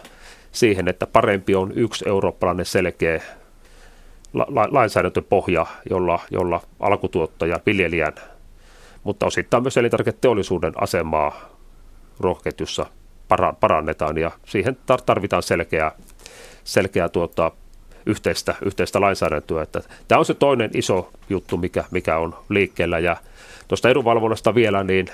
siihen, 0.51 0.87
että 0.87 1.07
parempi 1.07 1.55
on 1.55 1.71
yksi 1.75 2.09
eurooppalainen 2.09 2.65
selkeä 2.65 3.21
la- 4.33 4.67
lainsäädäntöpohja, 4.71 5.65
jolla, 5.89 6.19
jolla 6.31 6.61
alkutuottaja, 6.79 7.59
viljelijän, 7.65 8.13
mutta 9.03 9.25
osittain 9.25 9.63
myös 9.63 9.77
elintarviketeollisuuden 9.77 10.73
asemaa 10.75 11.49
ruokaketjussa 12.19 12.85
para- 13.27 13.53
parannetaan 13.59 14.17
ja 14.17 14.31
siihen 14.45 14.77
tarvitaan 15.05 15.43
selkeää, 15.43 15.91
selkeää 16.63 17.09
tuota, 17.09 17.51
yhteistä, 18.05 18.55
yhteistä 18.65 19.01
lainsäädäntöä. 19.01 19.63
Että 19.63 19.81
tämä 20.07 20.19
on 20.19 20.25
se 20.25 20.33
toinen 20.33 20.71
iso 20.73 21.11
juttu, 21.29 21.57
mikä, 21.57 21.83
mikä 21.91 22.17
on 22.17 22.35
liikkeellä 22.49 22.99
ja 22.99 23.17
Tuosta 23.67 23.89
edunvalvonnasta 23.89 24.55
vielä, 24.55 24.83
niin 24.83 25.07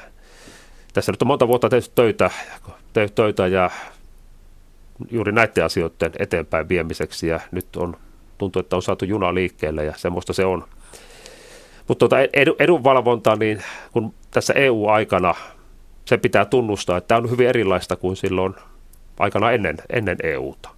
tässä 0.93 1.11
nyt 1.11 1.21
on 1.21 1.27
monta 1.27 1.47
vuotta 1.47 1.69
tehty 1.69 1.91
töitä, 1.95 2.29
tehty 2.93 3.15
töitä 3.15 3.47
ja 3.47 3.69
juuri 5.11 5.31
näiden 5.31 5.65
asioiden 5.65 6.11
eteenpäin 6.19 6.69
viemiseksi 6.69 7.27
ja 7.27 7.39
nyt 7.51 7.75
on, 7.75 7.97
tuntuu, 8.37 8.59
että 8.59 8.75
on 8.75 8.81
saatu 8.81 9.05
juna 9.05 9.33
liikkeelle 9.33 9.85
ja 9.85 9.93
semmoista 9.97 10.33
se 10.33 10.45
on. 10.45 10.65
Mutta 11.89 12.07
tuota 12.07 12.15
edunvalvonta, 12.59 13.35
niin 13.35 13.63
kun 13.91 14.13
tässä 14.31 14.53
EU-aikana 14.53 15.35
se 16.05 16.17
pitää 16.17 16.45
tunnustaa, 16.45 16.97
että 16.97 17.07
tämä 17.07 17.17
on 17.17 17.31
hyvin 17.31 17.47
erilaista 17.47 17.95
kuin 17.95 18.15
silloin 18.15 18.55
aikana 19.19 19.51
ennen, 19.51 19.77
ennen 19.89 20.17
EUta. 20.23 20.69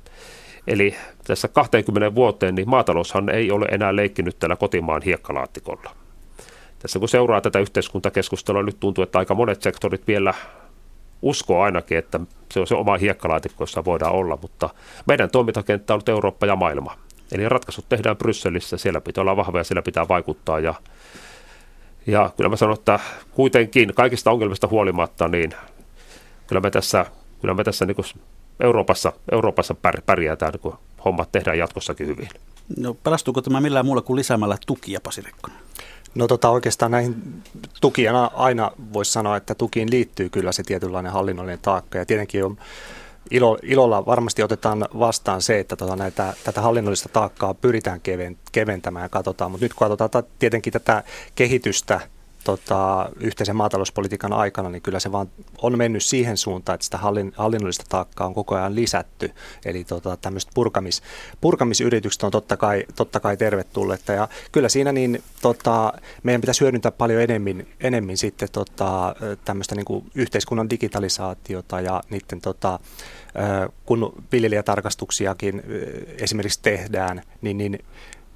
Eli 0.67 0.95
tässä 1.27 1.47
20 1.47 2.15
vuoteen 2.15 2.55
niin 2.55 2.69
maataloushan 2.69 3.29
ei 3.29 3.51
ole 3.51 3.65
enää 3.65 3.95
leikkinyt 3.95 4.39
tällä 4.39 4.55
kotimaan 4.55 5.01
hiekkalaatikolla 5.01 5.91
tässä 6.81 6.99
kun 6.99 7.09
seuraa 7.09 7.41
tätä 7.41 7.59
yhteiskuntakeskustelua, 7.59 8.63
nyt 8.63 8.79
tuntuu, 8.79 9.03
että 9.03 9.19
aika 9.19 9.35
monet 9.35 9.61
sektorit 9.61 10.07
vielä 10.07 10.33
uskoo 11.21 11.61
ainakin, 11.61 11.97
että 11.97 12.19
se 12.51 12.59
on 12.59 12.67
se 12.67 12.75
oma 12.75 12.97
hiekkalaatikko, 12.97 13.63
jossa 13.63 13.85
voidaan 13.85 14.13
olla, 14.13 14.37
mutta 14.41 14.69
meidän 15.07 15.29
toimintakenttä 15.29 15.93
on 15.93 15.95
ollut 15.95 16.09
Eurooppa 16.09 16.45
ja 16.45 16.55
maailma. 16.55 16.97
Eli 17.31 17.49
ratkaisut 17.49 17.85
tehdään 17.89 18.17
Brysselissä, 18.17 18.77
siellä 18.77 19.01
pitää 19.01 19.21
olla 19.21 19.37
vahva 19.37 19.57
ja 19.57 19.63
siellä 19.63 19.81
pitää 19.81 20.07
vaikuttaa 20.07 20.59
ja 20.59 20.73
ja 22.07 22.31
kyllä 22.37 22.49
mä 22.49 22.55
sanon, 22.55 22.73
että 22.73 22.99
kuitenkin 23.31 23.93
kaikista 23.95 24.31
ongelmista 24.31 24.67
huolimatta, 24.67 25.27
niin 25.27 25.53
kyllä 26.47 26.59
me 26.59 26.71
tässä, 26.71 27.05
kyllä 27.41 27.53
me 27.53 27.63
tässä 27.63 27.85
niin 27.85 28.21
Euroopassa, 28.59 29.13
Euroopassa 29.31 29.75
pärjätään, 30.05 30.53
kun 30.59 30.77
hommat 31.05 31.31
tehdään 31.31 31.57
jatkossakin 31.57 32.07
hyvin. 32.07 32.29
No 32.77 32.93
pelastuuko 32.93 33.41
tämä 33.41 33.61
millään 33.61 33.85
muulla 33.85 34.01
kuin 34.01 34.17
lisäämällä 34.17 34.57
tukia, 34.67 34.99
Pasi 35.03 35.21
Rekkonen? 35.21 35.57
No 36.15 36.27
tota, 36.27 36.49
oikeastaan 36.49 36.91
näihin 36.91 37.15
tukiana 37.81 38.31
aina 38.33 38.71
voisi 38.93 39.11
sanoa, 39.11 39.37
että 39.37 39.55
tukiin 39.55 39.91
liittyy 39.91 40.29
kyllä 40.29 40.51
se 40.51 40.63
tietynlainen 40.63 41.11
hallinnollinen 41.11 41.59
taakka 41.61 41.97
ja 41.97 42.05
tietenkin 42.05 42.45
on 42.45 42.57
ilo, 43.31 43.57
ilolla 43.63 44.05
varmasti 44.05 44.43
otetaan 44.43 44.85
vastaan 44.99 45.41
se, 45.41 45.59
että 45.59 45.75
tota 45.75 45.95
näitä, 45.95 46.33
tätä 46.43 46.61
hallinnollista 46.61 47.09
taakkaa 47.09 47.53
pyritään 47.53 48.01
keventämään 48.51 49.03
ja 49.05 49.09
katsotaan, 49.09 49.51
mutta 49.51 49.65
nyt 49.65 49.73
kun 49.73 49.89
katsotaan 49.89 50.23
tietenkin 50.39 50.73
tätä 50.73 51.03
kehitystä 51.35 51.99
tota, 52.43 53.09
yhteisen 53.19 53.55
maatalouspolitiikan 53.55 54.33
aikana, 54.33 54.69
niin 54.69 54.81
kyllä 54.81 54.99
se 54.99 55.11
vaan 55.11 55.29
on 55.61 55.77
mennyt 55.77 56.03
siihen 56.03 56.37
suuntaan, 56.37 56.73
että 56.73 56.85
sitä 56.85 56.97
hallin, 56.97 57.33
hallinnollista 57.35 57.85
taakkaa 57.89 58.27
on 58.27 58.33
koko 58.33 58.55
ajan 58.55 58.75
lisätty. 58.75 59.31
Eli 59.65 59.83
tota, 59.83 60.17
tämmöiset 60.17 60.51
purkamis, 60.53 61.01
purkamisyritykset 61.41 62.23
on 62.23 62.31
totta 62.31 62.57
kai, 62.57 62.85
totta 62.95 63.19
kai 63.19 63.37
tervetulleita. 63.37 64.13
Ja 64.13 64.27
kyllä 64.51 64.69
siinä 64.69 64.91
niin, 64.91 65.23
tota, 65.41 65.93
meidän 66.23 66.41
pitäisi 66.41 66.61
hyödyntää 66.61 66.91
paljon 66.91 67.21
enemmän, 67.21 67.65
enemmän 67.79 68.17
sitten 68.17 68.49
tota, 68.51 69.15
tämmöistä 69.45 69.75
niin 69.75 69.85
kuin 69.85 70.05
yhteiskunnan 70.15 70.69
digitalisaatiota 70.69 71.81
ja 71.81 72.01
niiden 72.09 72.41
tota, 72.41 72.79
kun 73.85 74.23
viljelijätarkastuksiakin 74.31 75.63
esimerkiksi 76.19 76.59
tehdään, 76.61 77.21
niin, 77.41 77.57
niin 77.57 77.79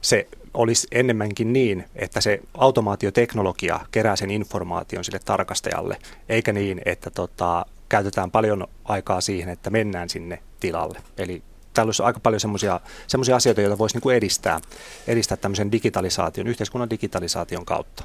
se 0.02 0.28
olisi 0.56 0.88
enemmänkin 0.92 1.54
niin, 1.54 1.86
että 1.96 2.22
se 2.22 2.40
automaatioteknologia 2.58 3.80
kerää 3.92 4.16
sen 4.16 4.32
informaation 4.32 5.04
sille 5.04 5.20
tarkastajalle, 5.26 5.98
eikä 6.30 6.54
niin, 6.54 6.82
että 6.86 7.10
tota, 7.10 7.66
käytetään 7.90 8.32
paljon 8.32 8.68
aikaa 8.86 9.22
siihen, 9.22 9.50
että 9.50 9.70
mennään 9.70 10.10
sinne 10.10 10.40
tilalle. 10.60 11.00
Eli 11.18 11.42
täällä 11.74 11.88
olisi 11.88 12.04
aika 12.04 12.20
paljon 12.20 12.40
semmoisia 12.40 13.36
asioita, 13.36 13.62
joita 13.62 13.78
voisi 13.78 13.96
niinku 13.96 14.10
edistää, 14.10 14.60
edistää 15.08 15.38
tämmöisen 15.38 15.72
digitalisaation, 15.72 16.48
yhteiskunnan 16.48 16.90
digitalisaation 16.90 17.66
kautta. 17.66 18.04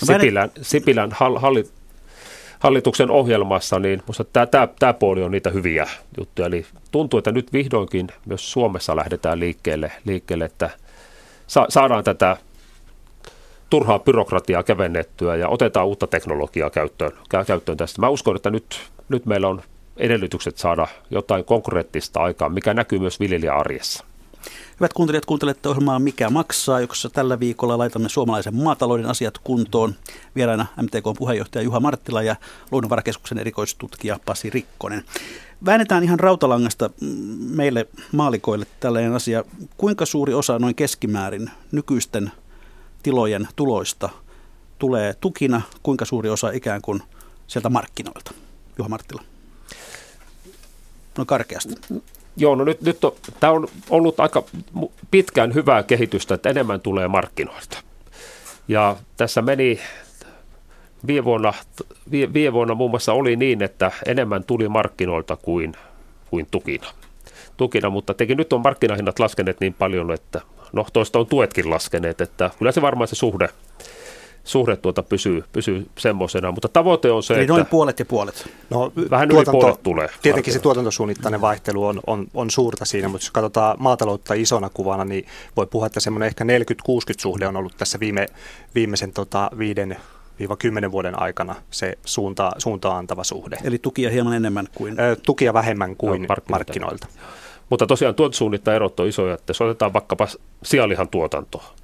No 0.00 0.14
Sipilän, 0.14 0.50
Sipilän 0.62 1.10
hallit, 1.36 1.72
hallituksen 2.58 3.10
ohjelmassa, 3.10 3.78
niin 3.78 4.02
minusta 4.02 4.24
tämä, 4.24 4.46
tämä, 4.46 4.68
tämä 4.78 4.92
puoli 4.92 5.22
on 5.22 5.30
niitä 5.30 5.50
hyviä 5.50 5.88
juttuja. 6.18 6.46
Eli 6.46 6.66
tuntuu, 6.90 7.18
että 7.18 7.32
nyt 7.32 7.52
vihdoinkin 7.52 8.08
myös 8.26 8.52
Suomessa 8.52 8.96
lähdetään 8.96 9.40
liikkeelle, 9.40 9.92
liikkeelle 10.04 10.44
että– 10.44 10.70
sa- 11.50 11.66
saadaan 11.68 12.04
tätä 12.04 12.36
turhaa 13.70 13.98
byrokratiaa 13.98 14.62
kevennettyä 14.62 15.36
ja 15.36 15.48
otetaan 15.48 15.86
uutta 15.86 16.06
teknologiaa 16.06 16.70
käyttöön, 16.70 17.12
käyttöön 17.46 17.78
tästä. 17.78 18.00
Mä 18.00 18.08
uskon, 18.08 18.36
että 18.36 18.50
nyt, 18.50 18.80
nyt 19.08 19.26
meillä 19.26 19.48
on 19.48 19.62
edellytykset 19.96 20.58
saada 20.58 20.86
jotain 21.10 21.44
konkreettista 21.44 22.20
aikaa, 22.20 22.48
mikä 22.48 22.74
näkyy 22.74 22.98
myös 22.98 23.20
viljelijän 23.20 23.56
arjessa. 23.56 24.04
Hyvät 24.80 24.92
kuuntelijat, 24.92 25.26
kuuntelette 25.26 25.68
ohjelmaa 25.68 25.98
Mikä 25.98 26.30
maksaa, 26.30 26.80
jossa 26.80 27.10
tällä 27.10 27.40
viikolla 27.40 27.78
laitamme 27.78 28.08
suomalaisen 28.08 28.54
maatalouden 28.54 29.06
asiat 29.06 29.38
kuntoon. 29.38 29.94
Vieraina 30.36 30.66
MTK 30.82 31.18
puheenjohtaja 31.18 31.62
Juha 31.62 31.80
Marttila 31.80 32.22
ja 32.22 32.36
Luonnonvarakeskuksen 32.70 33.38
erikoistutkija 33.38 34.18
Pasi 34.26 34.50
Rikkonen. 34.50 35.04
Väännetään 35.64 36.04
ihan 36.04 36.20
rautalangasta 36.20 36.90
meille 37.40 37.88
maalikoille 38.12 38.66
tällainen 38.80 39.12
asia. 39.12 39.44
Kuinka 39.76 40.06
suuri 40.06 40.34
osa 40.34 40.58
noin 40.58 40.74
keskimäärin 40.74 41.50
nykyisten 41.72 42.32
tilojen 43.02 43.48
tuloista 43.56 44.08
tulee 44.78 45.14
tukina, 45.20 45.62
kuinka 45.82 46.04
suuri 46.04 46.30
osa 46.30 46.50
ikään 46.50 46.82
kuin 46.82 47.02
sieltä 47.46 47.68
markkinoilta? 47.68 48.32
Juha 48.78 48.88
Marttila. 48.88 49.22
No 51.18 51.24
karkeasti. 51.24 51.74
Joo, 52.36 52.54
no 52.54 52.64
nyt, 52.64 52.82
nyt 52.82 53.04
on, 53.04 53.12
tämä 53.40 53.52
on 53.52 53.68
ollut 53.90 54.20
aika 54.20 54.44
pitkään 55.10 55.54
hyvää 55.54 55.82
kehitystä, 55.82 56.34
että 56.34 56.50
enemmän 56.50 56.80
tulee 56.80 57.08
markkinoilta. 57.08 57.78
Ja 58.68 58.96
tässä 59.16 59.42
meni 59.42 59.80
viime 61.06 61.24
vuonna, 61.24 61.52
viime 62.10 62.52
vuonna 62.52 62.74
muun 62.74 62.90
muassa 62.90 63.12
oli 63.12 63.36
niin, 63.36 63.62
että 63.62 63.92
enemmän 64.06 64.44
tuli 64.44 64.68
markkinoilta 64.68 65.36
kuin, 65.36 65.72
kuin 66.30 66.46
tukina. 66.50 66.86
tukina. 67.56 67.90
Mutta 67.90 68.14
tekin 68.14 68.36
nyt 68.36 68.52
on 68.52 68.60
markkinahinnat 68.60 69.18
laskeneet 69.18 69.60
niin 69.60 69.74
paljon, 69.74 70.12
että 70.12 70.40
no 70.72 70.86
toista 70.92 71.18
on 71.18 71.26
tuetkin 71.26 71.70
laskeneet, 71.70 72.20
että 72.20 72.50
kyllä 72.58 72.72
se 72.72 72.82
varmaan 72.82 73.08
se 73.08 73.14
suhde, 73.14 73.48
suhde 74.44 74.76
tuota 74.76 75.02
pysyy, 75.02 75.44
pysyy 75.52 75.86
semmoisena, 75.98 76.52
mutta 76.52 76.68
tavoite 76.68 77.10
on 77.10 77.22
se, 77.22 77.34
Eli 77.34 77.42
että... 77.42 77.52
noin 77.52 77.66
puolet 77.66 77.98
ja 77.98 78.04
puolet. 78.04 78.48
No, 78.70 78.92
vähän 79.10 79.28
tuotanto, 79.28 79.50
yli 79.50 79.60
puolet 79.60 79.82
tulee. 79.82 80.08
Tietenkin 80.22 80.52
se 80.52 80.58
tuotantosuunnittainen 80.58 81.40
vaihtelu 81.40 81.86
on, 81.86 82.00
on, 82.06 82.26
on 82.34 82.50
suurta 82.50 82.84
siinä, 82.84 83.08
mutta 83.08 83.24
jos 83.24 83.30
katsotaan 83.30 83.76
maataloutta 83.78 84.34
isona 84.34 84.70
kuvana, 84.74 85.04
niin 85.04 85.26
voi 85.56 85.66
puhua, 85.66 85.86
että 85.86 86.00
semmoinen 86.00 86.26
ehkä 86.26 86.44
40-60 86.44 86.48
suhde 87.18 87.46
on 87.46 87.56
ollut 87.56 87.76
tässä 87.76 88.00
viime, 88.00 88.26
viimeisen 88.74 89.12
tota, 89.12 89.50
viiden 89.58 89.96
10 90.58 90.92
vuoden 90.92 91.22
aikana 91.22 91.54
se 91.70 91.98
suunta, 92.04 92.52
suuntaa 92.58 92.98
antava 92.98 93.24
suhde. 93.24 93.58
Eli 93.64 93.78
tukia 93.78 94.10
hieman 94.10 94.32
enemmän 94.34 94.68
kuin... 94.74 94.96
Tukia 95.26 95.54
vähemmän 95.54 95.96
kuin 95.96 96.22
no, 96.22 96.28
markkinoilta. 96.28 96.50
markkinoilta. 96.50 97.06
Mutta 97.70 97.86
tosiaan 97.86 98.14
tuotantosuunnittain 98.14 98.76
erot 98.76 99.00
on 99.00 99.08
isoja, 99.08 99.34
että 99.34 99.50
jos 99.50 99.60
otetaan 99.60 99.92
vaikkapa 99.92 100.28
sialihan 100.62 101.08
tuotanto, 101.08 101.74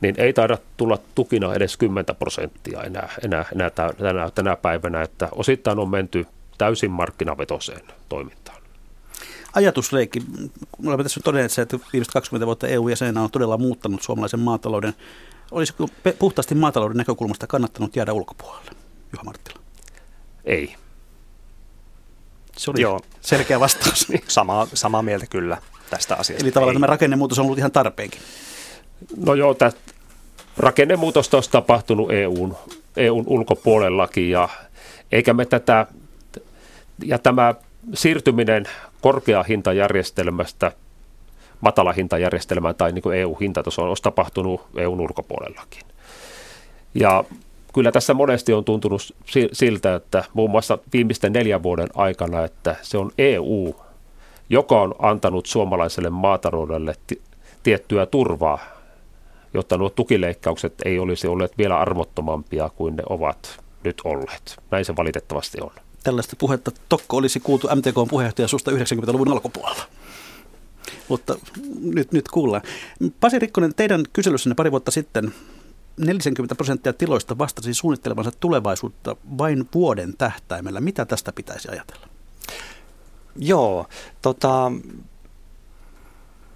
niin 0.00 0.14
ei 0.18 0.32
taida 0.32 0.58
tulla 0.76 0.98
tukina 1.14 1.54
edes 1.54 1.76
10 1.76 2.16
prosenttia 2.18 2.82
enää, 2.82 3.08
enää, 3.24 3.44
enää 3.54 3.70
tänä, 3.70 4.30
tänä 4.34 4.56
päivänä, 4.56 5.02
että 5.02 5.28
osittain 5.32 5.78
on 5.78 5.90
menty 5.90 6.26
täysin 6.58 6.90
markkinavetoseen 6.90 7.82
toimintaan. 8.08 8.58
Ajatusleikki. 9.54 10.20
Me 10.78 10.88
olemme 10.88 11.02
tässä 11.02 11.20
todenneet 11.24 11.58
että 11.58 11.78
viimeiset 11.92 12.12
20 12.12 12.46
vuotta 12.46 12.68
EU-jäsenenä 12.68 13.22
on 13.22 13.30
todella 13.30 13.58
muuttanut 13.58 14.02
suomalaisen 14.02 14.40
maatalouden. 14.40 14.94
Olisiko 15.50 15.88
puhtaasti 16.18 16.54
maatalouden 16.54 16.96
näkökulmasta 16.96 17.46
kannattanut 17.46 17.96
jäädä 17.96 18.12
ulkopuolelle, 18.12 18.70
Juha 19.12 19.24
Marttila? 19.24 19.60
Ei. 20.44 20.74
Se 22.56 22.70
oli 22.70 22.80
Joo. 22.80 23.00
selkeä 23.20 23.60
vastaus. 23.60 24.06
samaa, 24.28 24.66
samaa 24.74 25.02
mieltä 25.02 25.26
kyllä 25.26 25.58
tästä 25.90 26.16
asiasta. 26.16 26.44
Eli 26.44 26.52
tavallaan 26.52 26.76
Ei. 26.76 26.80
tämä 26.80 26.86
rakennemuutos 26.86 27.38
on 27.38 27.44
ollut 27.44 27.58
ihan 27.58 27.72
tarpeenkin. 27.72 28.20
No 29.16 29.34
joo, 29.34 29.54
tämä 29.54 29.72
rakennemuutosta 30.56 31.36
olisi 31.36 31.50
tapahtunut 31.50 32.12
EUn, 32.12 32.56
EUn 32.96 33.24
ulkopuolellakin 33.26 34.30
ja 34.30 34.48
eikä 35.12 35.34
me 35.34 35.46
tätä, 35.46 35.86
ja 37.04 37.18
tämä 37.18 37.54
siirtyminen 37.94 38.64
korkeahintajärjestelmästä 39.00 40.72
matalahintajärjestelmään 41.60 42.74
tai 42.74 42.92
niin 42.92 43.14
EU-hintatasoon 43.14 43.88
olisi 43.88 44.02
tapahtunut 44.02 44.60
EUn 44.76 45.00
ulkopuolellakin. 45.00 45.82
Ja 46.94 47.24
kyllä 47.74 47.92
tässä 47.92 48.14
monesti 48.14 48.52
on 48.52 48.64
tuntunut 48.64 49.02
siltä, 49.52 49.94
että 49.94 50.24
muun 50.34 50.50
muassa 50.50 50.78
viimeisten 50.92 51.32
neljän 51.32 51.62
vuoden 51.62 51.88
aikana, 51.94 52.44
että 52.44 52.76
se 52.82 52.98
on 52.98 53.10
EU, 53.18 53.74
joka 54.50 54.80
on 54.80 54.94
antanut 54.98 55.46
suomalaiselle 55.46 56.10
maataloudelle 56.10 56.94
tiettyä 57.62 58.06
turvaa, 58.06 58.58
jotta 59.54 59.76
nuo 59.76 59.90
tukileikkaukset 59.90 60.74
ei 60.84 60.98
olisi 60.98 61.28
olleet 61.28 61.58
vielä 61.58 61.78
armottomampia 61.78 62.70
kuin 62.76 62.96
ne 62.96 63.02
ovat 63.08 63.60
nyt 63.84 64.02
olleet. 64.04 64.56
Näin 64.70 64.84
se 64.84 64.96
valitettavasti 64.96 65.60
on. 65.60 65.70
Tällaista 66.04 66.36
puhetta 66.38 66.70
Tokko 66.88 67.16
olisi 67.16 67.40
kuultu 67.40 67.68
MTK 67.74 68.08
puheenjohtaja 68.10 68.48
susta 68.48 68.70
90-luvun 68.70 69.32
alkupuolella. 69.32 69.82
Mutta 71.08 71.38
nyt, 71.80 72.12
nyt 72.12 72.28
kuullaan. 72.28 72.62
Pasi 73.20 73.38
Rikkonen, 73.38 73.74
teidän 73.74 74.04
kyselyssänne 74.12 74.54
pari 74.54 74.70
vuotta 74.70 74.90
sitten 74.90 75.34
40 75.96 76.54
prosenttia 76.54 76.92
tiloista 76.92 77.38
vastasi 77.38 77.74
suunnittelevansa 77.74 78.30
tulevaisuutta 78.40 79.16
vain 79.38 79.68
vuoden 79.74 80.14
tähtäimellä. 80.18 80.80
Mitä 80.80 81.04
tästä 81.04 81.32
pitäisi 81.32 81.68
ajatella? 81.70 82.08
Joo, 83.36 83.86
tota, 84.22 84.72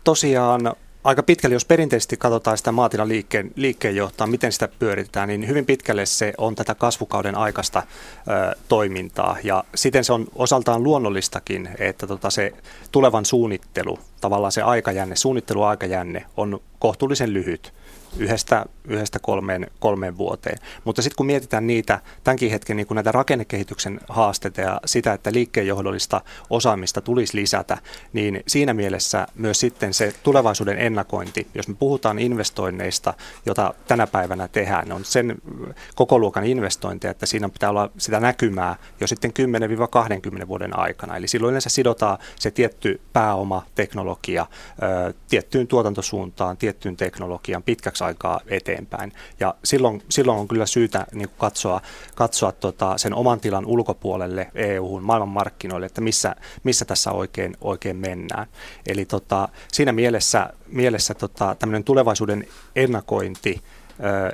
tosiaan 0.05 0.73
aika 1.05 1.23
pitkälle, 1.23 1.55
jos 1.55 1.65
perinteisesti 1.65 2.17
katsotaan 2.17 2.59
sitä 2.59 2.73
maatilan 2.73 3.09
liikkeen, 3.09 3.51
liikkeenjohtoa, 3.57 4.27
miten 4.27 4.53
sitä 4.53 4.69
pyöritetään, 4.79 5.29
niin 5.29 5.49
hyvin 5.49 5.67
pitkälle 5.67 6.07
se 6.07 6.33
on 6.39 6.55
tätä 6.55 6.75
kasvukauden 6.75 7.35
aikaista 7.35 7.83
ö, 7.83 8.57
toimintaa. 8.69 9.37
Ja 9.45 9.65
siten 9.75 10.05
se 10.05 10.13
on 10.13 10.27
osaltaan 10.35 10.83
luonnollistakin, 10.83 11.69
että 11.79 12.07
tota 12.07 12.31
se 12.31 12.53
tulevan 12.93 13.25
suunnittelu, 13.25 13.99
tavallaan 14.21 14.53
se 14.53 14.63
aikajänne, 14.63 15.17
suunnitteluaikajänne 15.17 16.25
on 16.37 16.61
kohtuullisen 16.79 17.33
lyhyt 17.33 17.73
yhdestä, 18.19 18.67
yhdestä 18.89 19.19
kolmeen, 19.19 19.67
kolmeen 19.81 20.19
vuoteen. 20.19 20.59
Mutta 20.85 21.03
sitten 21.03 21.17
kun 21.17 21.27
mietitään 21.27 21.67
niitä 21.67 22.01
tämänkin 22.25 22.51
hetken 22.51 22.77
niin 22.77 22.87
näitä 22.91 23.13
rakennekehityksen 23.13 24.01
haasteita 24.09 24.61
ja 24.61 24.81
sitä, 24.85 25.13
että 25.13 25.33
liikkeenjohdollista 25.33 26.21
osaamista 26.51 27.01
tulisi 27.01 27.37
lisätä, 27.37 27.79
niin 28.13 28.43
siinä 28.47 28.75
mielessä 28.75 29.27
myös 29.35 29.61
sitten 29.61 29.95
se 29.95 30.15
tulevaisuuden 30.23 30.79
ennakointi, 30.79 31.47
jos 31.55 31.69
me 31.69 31.75
puhutaan 31.75 32.19
investoinneista, 32.19 33.15
jota 33.47 33.75
tänä 33.89 34.07
päivänä 34.07 34.49
tehdään, 34.49 34.93
on 34.93 35.05
sen 35.05 35.35
koko 35.95 36.19
luokan 36.19 36.47
investointeja, 36.47 37.11
että 37.11 37.27
siinä 37.27 37.49
pitää 37.49 37.71
olla 37.71 37.91
sitä 37.99 38.21
näkymää 38.21 38.77
jo 39.01 39.07
sitten 39.07 39.33
10-20 40.43 40.49
vuoden 40.49 40.79
aikana. 40.79 41.17
Eli 41.17 41.29
silloin 41.29 41.53
yleensä 41.53 41.71
sidotaan 41.71 42.19
se 42.37 42.51
tietty 42.51 43.01
pääoma, 43.13 43.67
teknologia 43.75 44.47
tiettyyn 45.29 45.67
tuotantosuuntaan, 45.67 46.57
tiettyyn 46.57 46.97
teknologiaan 46.97 47.63
pitkäksi 47.63 48.05
aikaa 48.05 48.41
eteenpäin. 48.73 49.13
Ja 49.41 49.55
silloin, 49.65 50.03
silloin 50.09 50.39
on 50.39 50.49
kyllä 50.49 50.67
syytä 50.67 51.07
niin 51.13 51.29
katsoa, 51.39 51.81
katsoa 52.15 52.53
tota 52.53 52.99
sen 52.99 53.15
oman 53.15 53.41
tilan 53.41 53.67
ulkopuolelle 53.67 54.51
EU-hun, 54.55 55.03
maailmanmarkkinoille, 55.03 55.87
että 55.87 56.01
missä, 56.01 56.37
missä 56.65 56.85
tässä 56.85 57.13
oikein, 57.13 57.57
oikein 57.61 57.97
mennään. 57.97 58.47
Eli 58.87 59.05
tota, 59.05 59.49
siinä 59.73 59.93
mielessä, 59.93 60.51
mielessä 60.67 61.15
tota, 61.15 61.57
tämmöinen 61.59 61.85
tulevaisuuden 61.85 62.47
ennakointi, 62.77 63.63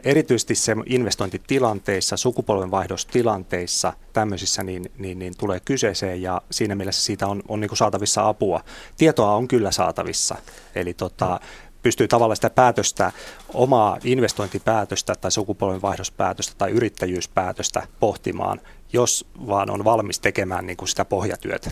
erityisesti 0.05 0.55
se 0.55 0.77
investointitilanteissa, 0.87 2.17
sukupolvenvaihdostilanteissa, 2.17 3.93
tämmöisissä, 4.13 4.63
niin, 4.63 4.93
niin, 4.99 5.19
niin 5.19 5.35
tulee 5.39 5.61
kyseeseen 5.61 6.23
ja 6.23 6.43
siinä 6.51 6.75
mielessä 6.75 7.03
siitä 7.03 7.27
on, 7.27 7.43
on 7.49 7.61
niin 7.61 7.77
saatavissa 7.77 8.29
apua. 8.29 8.61
Tietoa 8.97 9.35
on 9.35 9.49
kyllä 9.49 9.71
saatavissa, 9.71 10.37
eli 10.75 10.95
tota, 10.95 11.41
pystyy 11.83 12.09
tavallaan 12.09 12.37
sitä 12.37 12.51
päätöstä, 12.51 13.13
omaa 13.55 13.99
investointipäätöstä 14.05 15.15
tai 15.21 15.31
sukupolvenvaihdospäätöstä 15.31 16.55
tai 16.59 16.71
yrittäjyyspäätöstä 16.71 17.87
pohtimaan, 18.01 18.61
jos 18.93 19.27
vaan 19.47 19.71
on 19.71 19.85
valmis 19.85 20.21
tekemään 20.21 20.67
niin 20.67 20.77
kuin 20.77 20.89
sitä 20.89 21.05
pohjatyötä. 21.05 21.71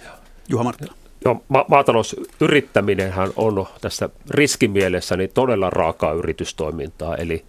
Juha 0.49 0.65
Marttila. 0.65 0.95
Joo, 1.25 1.45
ma- 1.49 1.65
maatalousyrittäminenhän 1.69 3.31
on 3.37 3.67
tässä 3.81 4.09
riskimielessä 4.31 5.17
niin 5.17 5.31
todella 5.35 5.71
raakaa 5.71 6.13
yritystoimintaa, 6.13 7.17
eli 7.17 7.45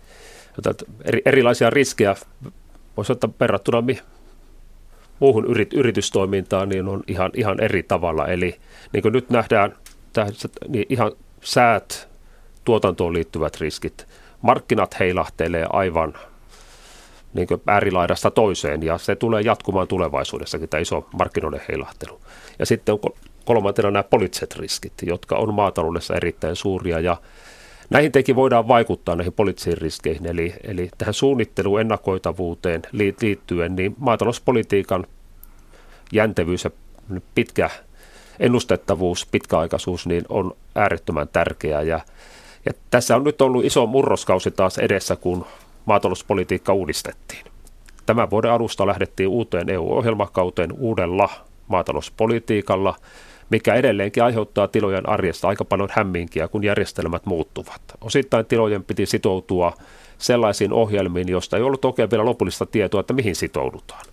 eri, 1.06 1.22
erilaisia 1.26 1.70
riskejä 1.70 2.16
voisi 2.98 3.12
ottaa 3.12 3.30
verrattuna 3.40 3.82
mi- 3.82 4.02
muuhun 5.20 5.46
yrit, 5.46 5.74
yritystoimintaan, 5.74 6.70
niin 6.70 6.88
on 6.88 7.04
ihan, 7.08 7.32
ihan 7.34 7.64
eri 7.64 7.84
tavalla. 7.84 8.28
Eli 8.28 8.60
niin 8.94 9.02
kuin 9.02 9.12
nyt 9.12 9.30
nähdään, 9.30 9.76
täh, 10.14 10.28
niin 10.68 10.86
ihan 10.90 11.12
säät, 11.42 12.07
tuotantoon 12.68 13.14
liittyvät 13.14 13.62
riskit. 13.62 14.08
Markkinat 14.42 15.00
heilahtelee 15.00 15.66
aivan 15.70 16.14
niin 17.34 17.48
äärilaidasta 17.68 18.32
toiseen 18.32 18.84
ja 18.84 18.98
se 18.98 19.16
tulee 19.16 19.42
jatkumaan 19.42 19.88
tulevaisuudessakin, 19.88 20.70
tämä 20.70 20.82
iso 20.82 21.08
markkinoiden 21.14 21.62
heilahtelu. 21.70 22.20
Ja 22.60 22.66
sitten 22.66 22.94
on 22.94 23.00
kolmantena 23.46 23.92
nämä 23.92 24.04
poliittiset 24.04 24.56
riskit, 24.56 24.94
jotka 25.04 25.36
on 25.36 25.54
maataloudessa 25.54 26.16
erittäin 26.16 26.56
suuria 26.56 27.00
ja 27.00 27.18
Näihin 27.90 28.12
teki 28.12 28.36
voidaan 28.36 28.68
vaikuttaa 28.68 29.16
näihin 29.16 29.34
poliittisiin 29.34 29.78
riskeihin, 29.78 30.26
eli, 30.26 30.54
eli 30.64 30.90
tähän 30.98 31.14
suunnitteluun 31.14 31.82
ennakoitavuuteen 31.82 32.82
liittyen, 33.22 33.76
niin 33.76 33.96
maatalouspolitiikan 33.98 35.06
jäntevyys 36.12 36.64
ja 36.64 36.72
pitkä 37.36 37.70
ennustettavuus, 38.40 39.28
pitkäaikaisuus 39.32 40.08
niin 40.08 40.26
on 40.30 40.56
äärettömän 40.76 41.28
tärkeää. 41.28 41.82
Ja, 41.82 42.00
ja 42.66 42.72
tässä 42.92 43.16
on 43.16 43.24
nyt 43.24 43.42
ollut 43.42 43.66
iso 43.66 43.86
murroskausi 43.86 44.52
taas 44.52 44.78
edessä, 44.78 45.16
kun 45.16 45.46
maatalouspolitiikka 45.86 46.74
uudistettiin. 46.74 47.46
Tämän 48.06 48.30
vuoden 48.30 48.52
alusta 48.52 48.88
lähdettiin 48.88 49.30
uuteen 49.30 49.70
EU-ohjelmakauteen 49.70 50.72
uudella 50.72 51.30
maatalouspolitiikalla, 51.68 52.96
mikä 53.50 53.74
edelleenkin 53.74 54.24
aiheuttaa 54.24 54.68
tilojen 54.68 55.10
arjesta 55.10 55.48
aika 55.48 55.66
paljon 55.66 55.90
hämminkiä, 55.92 56.48
kun 56.48 56.64
järjestelmät 56.64 57.26
muuttuvat. 57.26 57.82
Osittain 58.02 58.46
tilojen 58.46 58.84
piti 58.84 59.06
sitoutua 59.06 59.74
sellaisiin 60.18 60.74
ohjelmiin, 60.74 61.30
joista 61.30 61.58
ei 61.58 61.64
ollut 61.64 61.86
oikein 61.86 62.12
vielä 62.12 62.26
lopullista 62.26 62.66
tietoa, 62.66 63.00
että 63.00 63.14
mihin 63.14 63.36
sitoudutaan. 63.36 64.06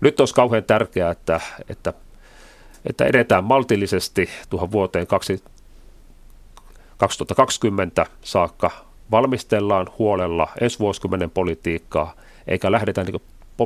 Nyt 0.00 0.20
olisi 0.20 0.34
kauhean 0.34 0.64
tärkeää, 0.64 1.10
että, 1.10 1.40
että, 1.68 1.92
että 2.86 3.04
edetään 3.04 3.44
maltillisesti 3.44 4.28
tuohon 4.50 4.72
vuoteen 4.72 5.06
2020 7.00 8.06
saakka, 8.22 8.70
valmistellaan 9.10 9.86
huolella 9.98 10.48
ensi 10.60 10.78
vuosikymmenen 10.78 11.30
politiikkaa, 11.30 12.14
eikä 12.46 12.72
lähdetä 12.72 13.04
niin 13.04 13.22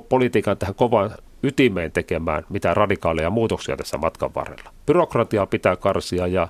politiikan 0.08 0.56
tähän 0.56 0.74
kovaan 0.74 1.10
ytimeen 1.42 1.92
tekemään 1.92 2.44
mitään 2.48 2.76
radikaaleja 2.76 3.30
muutoksia 3.30 3.76
tässä 3.76 3.98
matkan 3.98 4.34
varrella. 4.34 4.72
Byrokratiaa 4.86 5.46
pitää 5.46 5.76
karsia 5.76 6.26
ja 6.26 6.48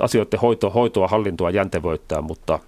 asioiden 0.00 0.40
hoito, 0.42 0.70
hoitoa, 0.70 1.08
hallintoa 1.08 1.50
jäntevöittää, 1.50 2.20
mutta 2.20 2.58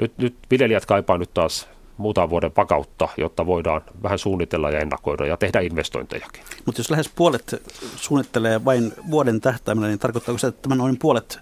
nyt, 0.00 0.18
nyt 0.18 0.34
viljelijät 0.50 0.86
kaipaa 0.86 1.18
nyt 1.18 1.34
taas 1.34 1.68
muutaman 1.96 2.30
vuoden 2.30 2.52
vakautta, 2.56 3.08
jotta 3.16 3.46
voidaan 3.46 3.82
vähän 4.02 4.18
suunnitella 4.18 4.70
ja 4.70 4.80
ennakoida 4.80 5.26
ja 5.26 5.36
tehdä 5.36 5.60
investointejakin. 5.60 6.42
Mutta 6.66 6.80
jos 6.80 6.90
lähes 6.90 7.10
puolet 7.14 7.62
suunnittelee 7.96 8.64
vain 8.64 8.92
vuoden 9.10 9.40
tähtäimellä, 9.40 9.88
niin 9.88 9.98
tarkoittaako 9.98 10.38
se, 10.38 10.46
että 10.46 10.62
tämä 10.62 10.74
noin 10.74 10.98
puolet 10.98 11.38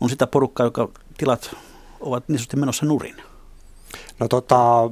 on 0.00 0.10
sitä 0.10 0.26
porukkaa, 0.26 0.66
joka 0.66 0.88
tilat 1.18 1.56
ovat 2.00 2.28
niin 2.28 2.38
sanotusti 2.38 2.56
menossa 2.56 2.86
nurin? 2.86 3.16
No 4.20 4.28
tota, 4.28 4.90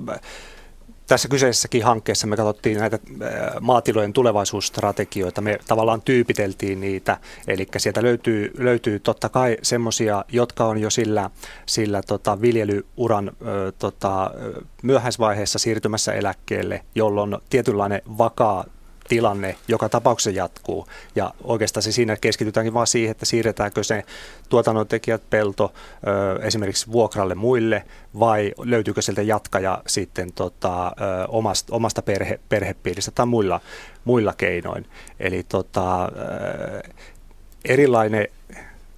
tässä 1.07 1.29
kyseisessäkin 1.29 1.85
hankkeessa 1.85 2.27
me 2.27 2.37
katsottiin 2.37 2.79
näitä 2.79 2.99
maatilojen 3.61 4.13
tulevaisuusstrategioita, 4.13 5.41
me 5.41 5.59
tavallaan 5.69 6.03
tyypiteltiin 6.03 6.81
niitä, 6.81 7.19
eli 7.47 7.69
sieltä 7.77 8.03
löytyy, 8.03 8.53
löytyy 8.59 9.01
totta 9.01 9.29
kai 9.29 9.57
semmoisia, 9.63 10.25
jotka 10.29 10.65
on 10.65 10.79
jo 10.79 10.91
sillä, 10.91 11.31
sillä 11.67 12.03
tota 12.03 12.41
viljelyuran 12.41 13.29
ö, 13.47 13.73
tota, 13.79 14.31
myöhäisvaiheessa 14.83 15.59
siirtymässä 15.59 16.13
eläkkeelle, 16.13 16.85
jolloin 16.95 17.39
tietynlainen 17.51 18.03
vakaa 18.19 18.65
tilanne 19.13 19.57
joka 19.69 19.89
tapauksessa 19.89 20.31
jatkuu. 20.31 20.87
Ja 21.17 21.35
oikeastaan 21.45 21.83
se 21.83 21.93
siinä 21.93 22.17
keskitytäänkin 22.17 22.75
vaan 22.75 22.87
siihen, 22.87 23.11
että 23.11 23.27
siirretäänkö 23.27 23.85
se 23.85 24.05
tuotannontekijät 24.49 25.23
pelto 25.31 25.73
ö, 26.07 26.43
esimerkiksi 26.43 26.93
vuokralle 26.93 27.35
muille 27.35 27.85
vai 28.19 28.53
löytyykö 28.59 29.03
sieltä 29.03 29.23
jatkaja 29.23 29.83
sitten 29.87 30.33
tota, 30.33 30.87
ö, 30.87 30.91
omasta, 31.29 31.75
omasta 31.75 32.03
perhe, 32.03 32.41
perhepiiristä 32.49 33.11
tai 33.11 33.27
muilla, 33.27 33.61
muilla 34.05 34.33
keinoin. 34.33 34.87
Eli 35.21 35.43
tota, 35.43 36.05
ö, 36.05 36.09
erilainen 37.65 38.29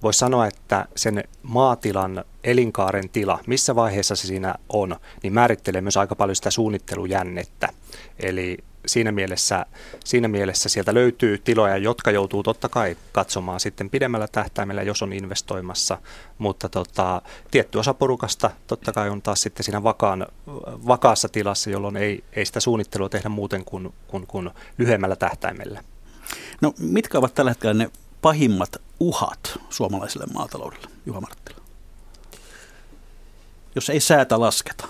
voisi 0.03 0.19
sanoa, 0.19 0.47
että 0.47 0.85
sen 0.95 1.23
maatilan 1.43 2.23
elinkaaren 2.43 3.09
tila, 3.09 3.39
missä 3.47 3.75
vaiheessa 3.75 4.15
se 4.15 4.27
siinä 4.27 4.55
on, 4.69 4.95
niin 5.23 5.33
määrittelee 5.33 5.81
myös 5.81 5.97
aika 5.97 6.15
paljon 6.15 6.35
sitä 6.35 6.51
suunnittelujännettä. 6.51 7.69
Eli 8.19 8.57
siinä 8.85 9.11
mielessä, 9.11 9.65
siinä 10.05 10.27
mielessä 10.27 10.69
sieltä 10.69 10.93
löytyy 10.93 11.37
tiloja, 11.37 11.77
jotka 11.77 12.11
joutuu 12.11 12.43
totta 12.43 12.69
kai 12.69 12.97
katsomaan 13.11 13.59
sitten 13.59 13.89
pidemmällä 13.89 14.27
tähtäimellä, 14.27 14.81
jos 14.83 15.01
on 15.01 15.13
investoimassa, 15.13 15.97
mutta 16.37 16.69
tota, 16.69 17.21
tietty 17.51 17.77
osa 17.77 17.93
porukasta 17.93 18.51
totta 18.67 18.93
kai 18.93 19.09
on 19.09 19.21
taas 19.21 19.41
sitten 19.41 19.63
siinä 19.63 19.83
vakaan, 19.83 20.27
vakaassa 20.87 21.29
tilassa, 21.29 21.69
jolloin 21.69 21.97
ei, 21.97 22.23
ei 22.33 22.45
sitä 22.45 22.59
suunnittelua 22.59 23.09
tehdä 23.09 23.29
muuten 23.29 23.65
kuin, 23.65 23.93
kuin, 24.07 24.27
kuin 24.27 24.49
lyhyemmällä 24.77 25.15
tähtäimellä. 25.15 25.83
No 26.61 26.73
mitkä 26.79 27.17
ovat 27.17 27.33
tällä 27.33 27.51
hetkellä 27.51 27.73
ne 27.73 27.89
pahimmat 28.21 28.75
uhat 28.99 29.59
suomalaiselle 29.69 30.25
maataloudelle, 30.33 30.87
Juha 31.05 31.21
Marttila? 31.21 31.59
Jos 33.75 33.89
ei 33.89 33.99
säätä 33.99 34.39
lasketa. 34.39 34.87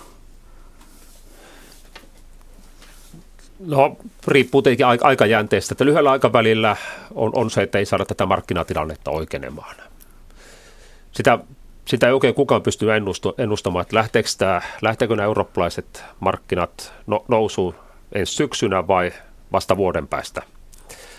No 3.60 3.98
riippuu 4.28 4.62
tietenkin 4.62 4.86
aikajänteestä, 5.02 5.74
että 5.74 5.86
lyhyellä 5.86 6.12
aikavälillä 6.12 6.76
on, 7.13 7.32
on 7.36 7.52
se, 7.52 7.62
että 7.62 7.78
ei 7.78 7.86
saada 7.86 8.06
tätä 8.06 8.26
markkinatilannetta 8.26 9.12
oikeenemaan. 9.12 9.76
Sitä, 11.12 11.39
sitä 11.86 12.08
ei 12.08 12.13
oikein 12.13 12.34
kukaan 12.34 12.62
pysty 12.62 12.86
ennustamaan, 13.38 13.82
että 13.82 13.96
lähteekö, 13.96 14.30
tämä, 14.38 14.62
lähteekö 14.82 15.15
nämä 15.15 15.26
eurooppalaiset 15.26 16.04
markkinat 16.20 16.94
no, 17.08 17.26
nousuun 17.28 17.76
ensi 18.12 18.34
syksynä 18.34 18.88
vai 18.88 19.12
vasta 19.52 19.78
vuoden 19.78 20.08
päästä. 20.08 20.41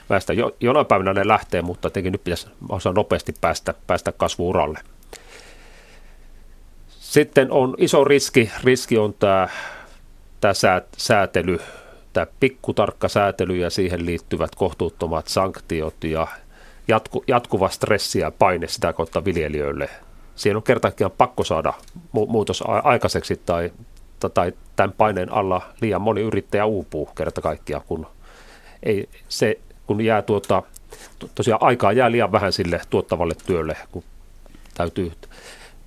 päästä. 0.09 0.33
Jo, 0.33 0.57
jonain 0.61 0.87
päivänä 0.87 1.13
ne 1.13 1.29
lähtee, 1.29 1.63
mutta 1.63 1.91
tietenkin 1.91 2.13
nyt 2.13 2.25
pitäisi 2.25 2.47
nopeasti 2.95 3.35
päästä, 3.41 3.75
päästä 3.87 4.13
kasvuuralle. 4.13 4.79
Sitten 6.89 7.53
on 7.53 7.75
iso 7.79 8.05
riski, 8.05 8.51
riski 8.65 8.99
on 8.99 9.15
tämä, 9.15 9.49
tämä 10.41 10.53
säätely, 10.97 11.61
tämä 12.17 12.27
pikkutarkka 12.41 13.09
säätely 13.09 13.57
ja 13.57 13.71
siihen 13.71 14.07
liittyvät 14.07 14.55
kohtuuttomat 14.55 15.29
sanktiot 15.29 16.05
ja 16.05 16.27
jatku, 16.89 17.25
jatkuva 17.27 17.69
stressi 17.69 18.19
ja 18.19 18.31
paine 18.31 18.69
sitä 18.69 18.93
kautta 18.93 19.25
viljelijöille. 19.25 19.91
Siinä 20.37 20.57
on 20.57 20.63
kertakin 20.63 21.11
pakko 21.11 21.45
saada 21.45 21.73
mu- 22.17 22.27
muutos 22.29 22.63
aikaiseksi 22.67 23.41
tai, 23.47 23.73
tai 24.35 24.53
tämän 24.77 24.93
paineen 24.93 25.33
alla 25.33 25.63
liian 25.81 26.03
moni 26.03 26.21
yrittäjä 26.21 26.67
uupuu 26.67 27.07
kerta 27.07 27.41
kaikkiaan, 27.41 27.83
kun, 27.87 28.07
ei, 28.83 29.09
se, 29.29 29.59
kun 29.87 30.01
jää 30.01 30.23
tuota, 30.23 30.63
tosiaan 31.35 31.63
aikaa 31.63 31.93
jää 31.93 32.13
liian 32.13 32.33
vähän 32.33 32.53
sille 32.53 32.81
tuottavalle 32.91 33.35
työlle, 33.47 33.77
kun 33.93 34.05
täytyy, 34.75 35.13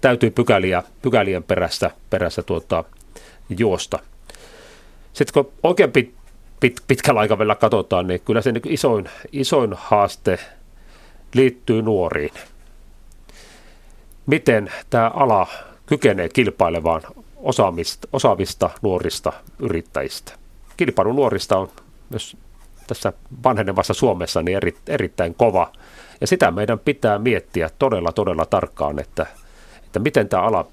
täytyy 0.01 0.31
pykäliä, 0.31 0.83
pykälien 1.01 1.43
perässä, 1.43 1.91
perässä 2.09 2.41
tuota, 2.43 2.83
juosta. 3.49 3.99
Sitten 5.13 5.33
kun 5.33 5.53
oikein 5.63 5.91
pit, 6.59 6.75
pit, 6.75 6.83
pitkällä 6.87 7.19
aikavälillä 7.19 7.55
katsotaan, 7.55 8.07
niin 8.07 8.21
kyllä 8.21 8.41
se 8.41 8.53
isoin, 8.65 9.09
isoin 9.31 9.73
haaste 9.77 10.39
liittyy 11.33 11.81
nuoriin. 11.81 12.33
Miten 14.25 14.71
tämä 14.89 15.11
ala 15.13 15.47
kykenee 15.85 16.29
kilpailevaan 16.29 17.01
osaamista, 17.35 18.07
osaavista 18.13 18.69
nuorista 18.81 19.33
yrittäjistä? 19.59 20.31
Kilpailu 20.77 21.13
nuorista 21.13 21.57
on 21.57 21.69
myös 22.09 22.37
tässä 22.87 23.13
vanhenevassa 23.43 23.93
Suomessa 23.93 24.41
niin 24.41 24.57
eri, 24.57 24.77
erittäin 24.87 25.35
kova. 25.35 25.71
Ja 26.21 26.27
sitä 26.27 26.51
meidän 26.51 26.79
pitää 26.79 27.19
miettiä 27.19 27.69
todella, 27.79 28.11
todella 28.11 28.45
tarkkaan, 28.45 28.99
että, 28.99 29.25
että 29.85 29.99
miten 29.99 30.29
tämä 30.29 30.43
ala, 30.43 30.65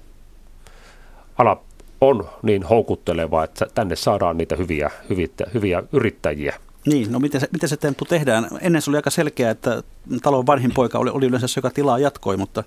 ala 1.37 1.61
on 2.01 2.29
niin 2.43 2.63
houkutteleva, 2.63 3.43
että 3.43 3.67
tänne 3.75 3.95
saadaan 3.95 4.37
niitä 4.37 4.55
hyviä, 4.55 4.91
hyviä, 5.09 5.27
hyviä 5.53 5.83
yrittäjiä. 5.91 6.55
Niin, 6.85 7.11
no 7.11 7.19
miten 7.19 7.41
se, 7.41 7.47
miten 7.53 7.69
se 7.69 7.77
temppu 7.77 8.05
tehdään? 8.05 8.47
Ennen 8.61 8.81
se 8.81 8.91
oli 8.91 8.97
aika 8.97 9.09
selkeää, 9.09 9.51
että 9.51 9.83
talon 10.23 10.47
vanhin 10.47 10.71
poika 10.73 10.99
oli, 10.99 11.09
oli 11.09 11.25
yleensä 11.25 11.47
se, 11.47 11.57
joka 11.57 11.69
tilaa 11.69 11.99
jatkoi, 11.99 12.37
mutta, 12.37 12.63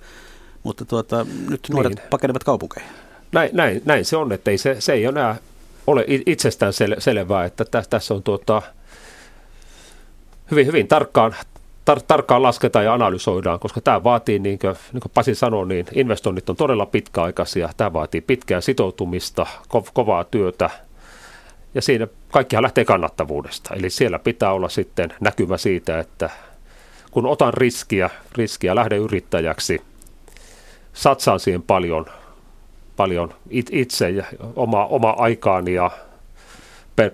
mutta 0.62 0.84
tuota, 0.84 1.26
nyt 1.50 1.60
nuoret 1.70 1.94
niin. 1.94 2.08
pakenevat 2.10 2.44
kaupunkeihin. 2.44 2.92
Näin, 3.32 3.50
näin, 3.52 3.82
näin 3.84 4.04
se 4.04 4.16
on, 4.16 4.32
että 4.32 4.50
ei 4.50 4.58
se, 4.58 4.76
se 4.78 4.92
ei 4.92 5.04
enää 5.04 5.36
ole 5.86 6.04
itsestään 6.26 6.72
sel, 6.72 6.96
selvää, 6.98 7.44
että 7.44 7.64
tässä, 7.64 7.90
tässä 7.90 8.14
on 8.14 8.22
tuota, 8.22 8.62
hyvin, 10.50 10.66
hyvin 10.66 10.88
tarkkaan, 10.88 11.34
tar- 11.90 12.04
tarkkaan 12.06 12.42
lasketaan 12.42 12.84
ja 12.84 12.94
analysoidaan, 12.94 13.60
koska 13.60 13.80
tämä 13.80 14.04
vaatii, 14.04 14.38
niin 14.38 14.58
kuin, 14.58 14.76
niin 14.92 15.00
kuin 15.00 15.12
Pasi 15.14 15.34
sanoi, 15.34 15.66
niin 15.66 15.86
investoinnit 15.94 16.50
on 16.50 16.56
todella 16.56 16.86
pitkäaikaisia. 16.86 17.70
Tämä 17.76 17.92
vaatii 17.92 18.20
pitkää 18.20 18.60
sitoutumista, 18.60 19.46
ko- 19.68 19.90
kovaa 19.92 20.24
työtä 20.24 20.70
ja 21.74 21.82
siinä 21.82 22.06
kaikkihan 22.32 22.62
lähtee 22.62 22.84
kannattavuudesta. 22.84 23.74
Eli 23.74 23.90
siellä 23.90 24.18
pitää 24.18 24.52
olla 24.52 24.68
sitten 24.68 25.12
näkymä 25.20 25.56
siitä, 25.56 26.00
että 26.00 26.30
kun 27.10 27.26
otan 27.26 27.54
riskiä, 27.54 28.10
riskiä 28.36 28.74
lähden 28.74 28.98
yrittäjäksi, 28.98 29.82
satsaan 30.92 31.40
siihen 31.40 31.62
paljon, 31.62 32.06
paljon 32.96 33.34
itse 33.70 34.10
ja 34.10 34.24
oma, 34.56 34.86
oma 34.86 35.10
aikaani 35.10 35.74
ja 35.74 35.90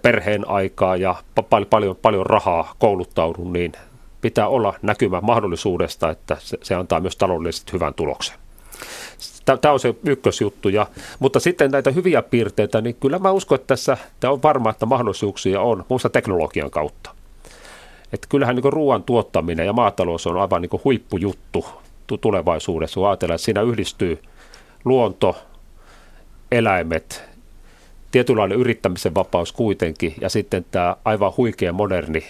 perheen 0.02 0.48
aikaa 0.48 0.96
ja 0.96 1.14
paljon, 1.50 1.68
paljon, 1.70 1.96
paljon 1.96 2.26
rahaa 2.26 2.74
kouluttaudun, 2.78 3.52
niin 3.52 3.72
pitää 4.20 4.48
olla 4.48 4.74
näkymä 4.82 5.20
mahdollisuudesta, 5.20 6.10
että 6.10 6.36
se, 6.40 6.74
antaa 6.74 7.00
myös 7.00 7.16
taloudellisesti 7.16 7.72
hyvän 7.72 7.94
tuloksen. 7.94 8.36
Tämä 9.60 9.72
on 9.72 9.80
se 9.80 9.94
ykkösjuttu. 10.04 10.68
Ja, 10.68 10.86
mutta 11.18 11.40
sitten 11.40 11.70
näitä 11.70 11.90
hyviä 11.90 12.22
piirteitä, 12.22 12.80
niin 12.80 12.96
kyllä 13.00 13.18
mä 13.18 13.30
uskon, 13.30 13.56
että 13.56 13.66
tässä 13.66 13.96
tämä 14.20 14.32
on 14.32 14.42
varma, 14.42 14.70
että 14.70 14.86
mahdollisuuksia 14.86 15.60
on 15.60 15.84
muussa 15.88 16.08
teknologian 16.08 16.70
kautta. 16.70 17.10
Että 18.12 18.26
kyllähän 18.28 18.56
niin 18.56 18.72
ruoan 18.72 19.02
tuottaminen 19.02 19.66
ja 19.66 19.72
maatalous 19.72 20.26
on 20.26 20.40
aivan 20.40 20.62
niin 20.62 20.80
huippujuttu 20.84 21.66
tulevaisuudessa, 22.20 23.00
kun 23.00 23.08
ajatellaan, 23.08 23.34
että 23.34 23.44
siinä 23.44 23.62
yhdistyy 23.62 24.22
luonto, 24.84 25.36
eläimet, 26.52 27.24
tietynlainen 28.10 28.58
yrittämisen 28.58 29.14
vapaus 29.14 29.52
kuitenkin 29.52 30.14
ja 30.20 30.28
sitten 30.28 30.66
tämä 30.70 30.96
aivan 31.04 31.32
huikea 31.36 31.72
moderni 31.72 32.24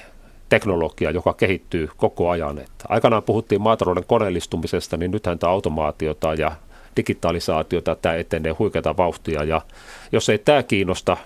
teknologia, 0.48 1.10
joka 1.10 1.34
kehittyy 1.34 1.88
koko 1.96 2.30
ajan. 2.30 2.58
Että 2.58 2.84
aikanaan 2.88 3.22
puhuttiin 3.22 3.62
maatalouden 3.62 4.04
koneellistumisesta, 4.06 4.96
niin 4.96 5.10
nythän 5.10 5.38
tämä 5.38 5.52
automaatiota 5.52 6.34
ja 6.34 6.52
digitalisaatiota, 6.96 7.96
tämä 7.96 8.14
etenee 8.14 8.52
huikeata 8.52 8.96
vauhtia 8.96 9.44
ja 9.44 9.60
jos 10.12 10.28
ei 10.28 10.38
tämä 10.38 10.62
kiinnosta 10.62 11.16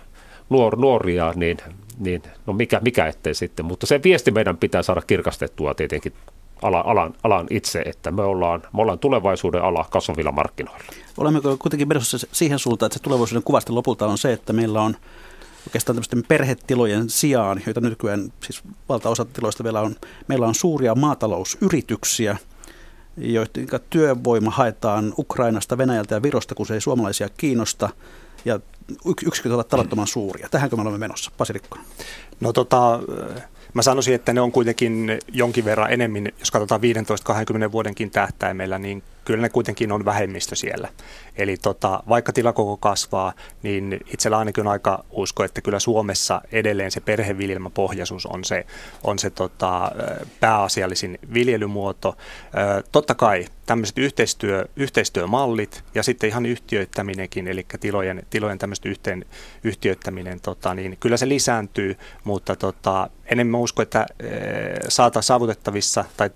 nuor, 0.49 0.77
nuoria, 0.79 1.33
niin, 1.37 1.57
niin 1.99 2.23
no 2.47 2.53
mikä, 2.53 2.81
mikä 2.85 3.07
ettei 3.07 3.35
sitten, 3.35 3.65
mutta 3.65 3.87
se 3.87 4.01
viesti 4.03 4.31
meidän 4.31 4.57
pitää 4.57 4.83
saada 4.83 5.03
kirkastettua 5.07 5.75
tietenkin 5.75 6.13
alan, 6.63 6.87
alan, 6.87 7.15
alan 7.23 7.47
itse, 7.51 7.81
että 7.81 8.11
me 8.11 8.23
ollaan, 8.23 8.63
me 8.73 8.83
ollaan 8.83 8.99
tulevaisuuden 8.99 9.63
ala 9.63 9.87
kasvavilla 9.91 10.33
markkinoilla. 10.33 10.85
Olemmeko 11.19 11.57
kuitenkin 11.57 11.89
menossa 11.89 12.19
siihen 12.33 12.59
suuntaan, 12.59 12.87
että 12.87 12.99
se 12.99 13.03
tulevaisuuden 13.03 13.43
kuvasta 13.43 13.75
lopulta 13.75 14.07
on 14.07 14.19
se, 14.19 14.33
että 14.33 14.53
meillä 14.53 14.83
on 14.83 14.97
oikeastaan 15.67 15.97
tämmöisten 15.97 16.25
perhetilojen 16.29 17.11
sijaan, 17.11 17.63
joita 17.67 17.81
nykyään 17.81 18.33
siis 18.45 18.63
valtaosa 18.89 19.25
tiloista 19.25 19.65
vielä 19.65 19.81
on, 19.81 19.97
meillä 20.29 20.47
on 20.47 20.55
suuria 20.55 20.95
maatalousyrityksiä, 20.95 22.37
joiden 23.17 23.69
työvoima 23.91 24.51
haetaan 24.51 25.15
Ukrainasta, 25.19 25.79
Venäjältä 25.79 26.15
ja 26.15 26.23
Virosta, 26.23 26.55
kun 26.55 26.67
se 26.67 26.75
ei 26.75 26.81
suomalaisia 26.81 27.29
kiinnosta. 27.29 27.89
Ja 28.45 28.61
yksiköt 29.27 29.53
ovat 29.53 29.69
tavattoman 29.69 30.07
suuria. 30.07 30.49
Tähänkö 30.51 30.77
me 30.77 30.83
olemme 30.83 30.99
menossa, 30.99 31.31
Pasilikko? 31.37 31.79
No 32.41 32.53
tota, 32.53 33.01
Mä 33.75 33.83
sanoisin, 33.83 34.15
että 34.15 34.33
ne 34.33 34.41
on 34.41 34.53
kuitenkin 34.53 35.19
jonkin 35.33 35.65
verran 35.65 35.93
enemmän, 35.93 36.29
jos 36.39 36.51
katsotaan 36.51 36.81
15-20 37.69 37.73
vuodenkin 37.73 38.11
tähtäimellä, 38.11 38.79
niin 38.79 39.03
kyllä 39.25 39.43
ne 39.43 39.49
kuitenkin 39.49 39.93
on 39.93 40.05
vähemmistö 40.05 40.57
siellä. 40.57 40.89
Eli 41.37 41.57
tota, 41.57 42.03
vaikka 42.09 42.33
tilakoko 42.33 42.77
kasvaa, 42.77 43.33
niin 43.63 44.01
itsellä 44.13 44.39
ainakin 44.39 44.67
on 44.67 44.73
aika 44.73 45.05
usko, 45.11 45.45
että 45.45 45.61
kyllä 45.61 45.79
Suomessa 45.79 46.41
edelleen 46.53 46.91
se 46.91 47.01
perheviljelmäpohjaisuus 47.01 48.27
on 48.27 48.45
se, 48.45 48.67
on 49.05 49.19
se 49.19 49.31
tota, 49.31 49.93
pääasiallisin 50.41 51.19
viljelymuoto. 51.35 52.17
Totta 52.93 53.15
kai 53.15 53.47
tämmöiset 53.67 53.99
yhteistyö, 53.99 54.65
yhteistyömallit 54.77 55.85
ja 55.95 56.03
sitten 56.03 56.29
ihan 56.29 56.47
yhtiöittäminenkin, 56.47 57.49
eli 57.49 57.67
tilojen, 57.81 58.23
tilojen 58.31 58.59
tämmöistä 58.59 58.89
yhteen, 58.89 59.25
yhtiöittäminen, 59.65 60.41
tota, 60.41 60.75
niin 60.75 60.97
kyllä 61.01 61.17
se 61.17 61.29
lisääntyy, 61.29 61.97
mutta 62.25 62.57
tota, 62.57 63.11
enemmän 63.27 63.61
usko, 63.61 63.83
että 63.83 64.07
saata 64.89 65.23
saavutettavissa 65.23 66.05
tai 66.17 66.31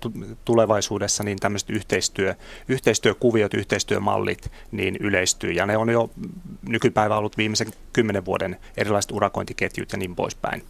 tulevaisuudessa 0.45 1.23
niin 1.23 1.39
tämmöiset 1.39 1.69
yhteistyö, 1.69 2.35
yhteistyökuviot, 2.75 3.53
yhteistyömallit 3.53 4.51
niin 4.71 4.97
yleistyy. 4.99 5.51
Ja 5.51 5.65
ne 5.65 5.77
on 5.77 5.89
jo 5.89 6.09
nykypäivä 6.69 7.17
ollut 7.17 7.37
viimeisen 7.37 7.67
kymmenen 7.93 8.25
vuoden 8.25 8.57
erilaiset 8.77 9.11
urakointiketjut 9.11 9.91
ja 9.91 9.97
niin 9.97 10.15
poispäin. 10.15 10.63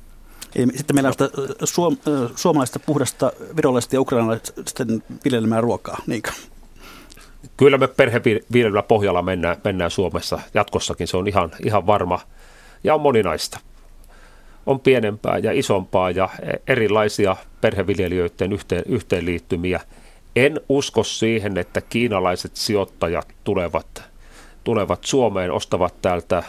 Sitten 0.76 0.96
meillä 0.96 1.08
on 1.08 1.14
sitä 1.14 1.30
suom- 1.64 1.98
suomalaista 2.36 2.80
puhdasta 2.80 3.32
virolaista 3.56 3.96
ja 3.96 4.02
ukrainalaisten 4.02 5.04
viljelmää 5.26 5.62
ruokaa, 5.62 5.98
niinkö? 6.08 6.32
Kyllä 7.58 7.78
me 7.78 7.88
perheviljelyllä 7.88 8.84
pohjalla 8.84 9.22
mennään, 9.22 9.58
mennään 9.64 9.92
Suomessa 9.92 10.40
jatkossakin, 10.54 11.08
se 11.08 11.18
on 11.18 11.28
ihan, 11.28 11.52
ihan 11.66 11.88
varma 11.88 12.20
ja 12.84 12.96
on 12.96 13.02
moninaista. 13.02 13.60
On 14.66 14.80
pienempää 14.80 15.38
ja 15.38 15.52
isompaa 15.52 16.12
ja 16.12 16.30
erilaisia 16.68 17.36
perheviljelijöiden 17.62 18.54
yhteen, 18.54 18.84
yhteenliittymiä– 18.88 19.80
en 20.36 20.62
usko 20.70 21.04
siihen, 21.04 21.58
että 21.58 21.82
kiinalaiset 21.82 22.56
sijoittajat 22.56 23.28
tulevat, 23.44 24.04
tulevat 24.64 25.04
Suomeen, 25.04 25.52
ostavat 25.52 26.02
täältä 26.02 26.44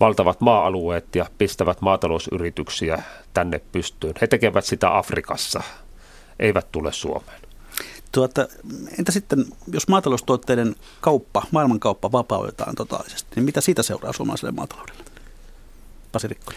valtavat 0.00 0.40
maa-alueet 0.40 1.16
ja 1.16 1.26
pistävät 1.38 1.80
maatalousyrityksiä 1.80 3.02
tänne 3.34 3.60
pystyyn. 3.72 4.14
He 4.20 4.26
tekevät 4.26 4.64
sitä 4.64 4.98
Afrikassa, 4.98 5.62
eivät 6.38 6.72
tule 6.72 6.92
Suomeen. 6.92 7.40
Tuota, 8.12 8.48
entä 8.98 9.12
sitten, 9.12 9.44
jos 9.72 9.88
maataloustuotteiden 9.88 10.74
kauppa, 11.00 11.42
maailmankauppa 11.50 12.12
vapautetaan 12.12 12.74
totaalisesti, 12.74 13.28
niin 13.36 13.44
mitä 13.44 13.60
siitä 13.60 13.82
seuraa 13.82 14.12
suomalaiselle 14.12 14.52
maataloudelle? 14.52 15.04
Pasirikko. 16.12 16.52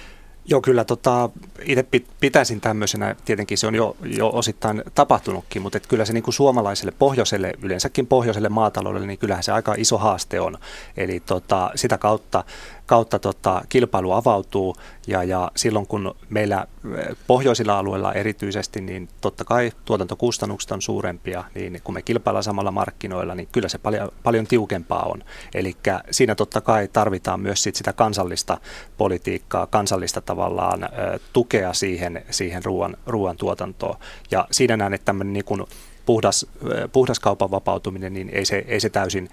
Joo, 0.50 0.62
kyllä 0.62 0.86
tota, 0.86 1.30
itse 1.64 1.86
pitäisin 2.20 2.62
tämmöisenä, 2.62 3.16
tietenkin 3.26 3.58
se 3.58 3.68
on 3.68 3.76
jo, 3.76 3.98
jo 4.04 4.30
osittain 4.34 4.84
tapahtunutkin, 4.96 5.62
mutta 5.62 5.78
et 5.78 5.88
kyllä 5.88 6.06
se 6.06 6.14
niin 6.14 6.24
kuin 6.24 6.34
suomalaiselle 6.34 6.94
pohjoiselle, 7.00 7.54
yleensäkin 7.62 8.08
pohjoiselle 8.08 8.50
maataloudelle, 8.50 9.08
niin 9.08 9.20
kyllähän 9.20 9.44
se 9.44 9.52
aika 9.52 9.76
iso 9.78 9.98
haaste 9.98 10.40
on. 10.40 10.58
Eli 10.98 11.20
tota, 11.20 11.72
sitä 11.76 11.98
kautta 11.98 12.44
kautta 12.90 13.20
tota, 13.20 13.62
kilpailu 13.70 14.12
avautuu 14.12 14.76
ja, 15.08 15.24
ja 15.24 15.52
silloin 15.56 15.88
kun 15.88 16.16
meillä 16.30 16.68
eh, 16.98 17.18
pohjoisilla 17.28 17.80
alueilla 17.80 18.14
erityisesti, 18.14 18.82
niin 18.82 19.10
totta 19.22 19.46
kai 19.46 19.72
tuotantokustannukset 19.86 20.72
on 20.72 20.82
suurempia, 20.82 21.44
niin 21.56 21.82
kun 21.84 21.94
me 21.94 22.02
kilpaillaan 22.02 22.44
samalla 22.44 22.72
markkinoilla, 22.72 23.36
niin 23.36 23.48
kyllä 23.52 23.70
se 23.70 23.78
paljon, 23.78 24.10
paljon 24.24 24.48
tiukempaa 24.48 25.04
on. 25.04 25.24
Eli 25.54 25.76
siinä 26.12 26.36
totta 26.36 26.62
kai 26.62 26.88
tarvitaan 26.88 27.40
myös 27.40 27.64
sit 27.64 27.76
sitä 27.76 27.94
kansallista 27.94 28.58
politiikkaa, 28.98 29.68
kansallista 29.68 30.22
tavallaan 30.22 30.84
ö, 30.84 30.88
eh, 30.88 31.20
tukea 31.34 31.74
siihen, 31.74 32.26
siihen 32.30 32.66
ruoan, 32.66 32.98
ruoan 33.06 33.38
tuotantoon. 33.38 33.96
Ja 34.32 34.48
siinä 34.52 34.78
näen, 34.78 34.94
että 34.94 35.06
tämmöinen 35.06 35.34
niin 35.34 35.46
kun 35.46 35.68
puhdas, 36.06 36.46
eh, 36.64 36.90
puhdas 36.92 37.20
kaupan 37.20 37.52
vapautuminen, 37.52 38.14
niin 38.14 38.30
ei 38.30 38.46
se, 38.46 38.66
ei 38.68 38.80
se 38.80 38.90
täysin 38.90 39.30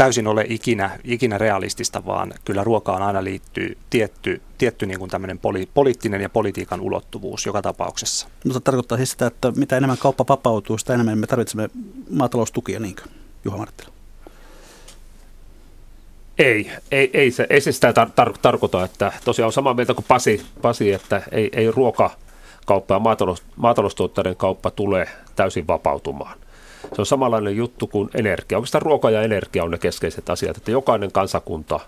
täysin 0.00 0.26
ole 0.26 0.44
ikinä, 0.48 0.90
ikinä 1.04 1.38
realistista, 1.38 2.04
vaan 2.06 2.32
kyllä 2.44 2.64
ruokaan 2.64 3.02
aina 3.02 3.24
liittyy 3.24 3.78
tietty, 3.90 4.42
tietty 4.58 4.86
niin 4.86 4.98
kuin 4.98 5.10
tämmöinen 5.10 5.38
poli, 5.38 5.68
poliittinen 5.74 6.20
ja 6.20 6.28
politiikan 6.28 6.80
ulottuvuus 6.80 7.46
joka 7.46 7.62
tapauksessa. 7.62 8.28
Mutta 8.44 8.60
tarkoittaa 8.60 8.98
siis 8.98 9.10
sitä, 9.10 9.26
että 9.26 9.52
mitä 9.56 9.76
enemmän 9.76 9.98
kauppa 9.98 10.24
vapautuu, 10.28 10.78
sitä 10.78 10.94
enemmän 10.94 11.18
me 11.18 11.26
tarvitsemme 11.26 11.70
maataloustukia, 12.10 12.80
niinkö, 12.80 13.02
Juha 13.44 13.56
Marttila? 13.56 13.90
Ei, 16.38 16.70
ei, 16.90 17.10
ei, 17.12 17.30
se, 17.30 17.46
ei 17.50 17.60
se 17.60 17.72
sitä 17.72 17.90
tar- 17.90 18.28
tar- 18.28 18.38
tarkoita, 18.42 18.84
että 18.84 19.12
tosiaan 19.24 19.46
on 19.46 19.52
samaa 19.52 19.74
mieltä 19.74 19.94
kuin 19.94 20.04
Pasi, 20.08 20.46
Pasi 20.62 20.92
että 20.92 21.22
ei, 21.32 21.50
ei 21.52 21.70
ruokakauppa 21.70 22.94
ja 22.94 22.98
maatalous, 22.98 23.42
maataloustuotteiden 23.56 24.36
kauppa 24.36 24.70
tule 24.70 25.08
täysin 25.36 25.66
vapautumaan– 25.66 26.38
se 26.82 27.02
on 27.02 27.06
samanlainen 27.06 27.56
juttu 27.56 27.86
kuin 27.86 28.10
energia. 28.14 28.58
Oikeastaan 28.58 28.82
ruoka 28.82 29.10
ja 29.10 29.22
energia 29.22 29.64
on 29.64 29.70
ne 29.70 29.78
keskeiset 29.78 30.30
asiat, 30.30 30.56
että 30.56 30.70
jokainen 30.70 31.12
kansakunta 31.12 31.80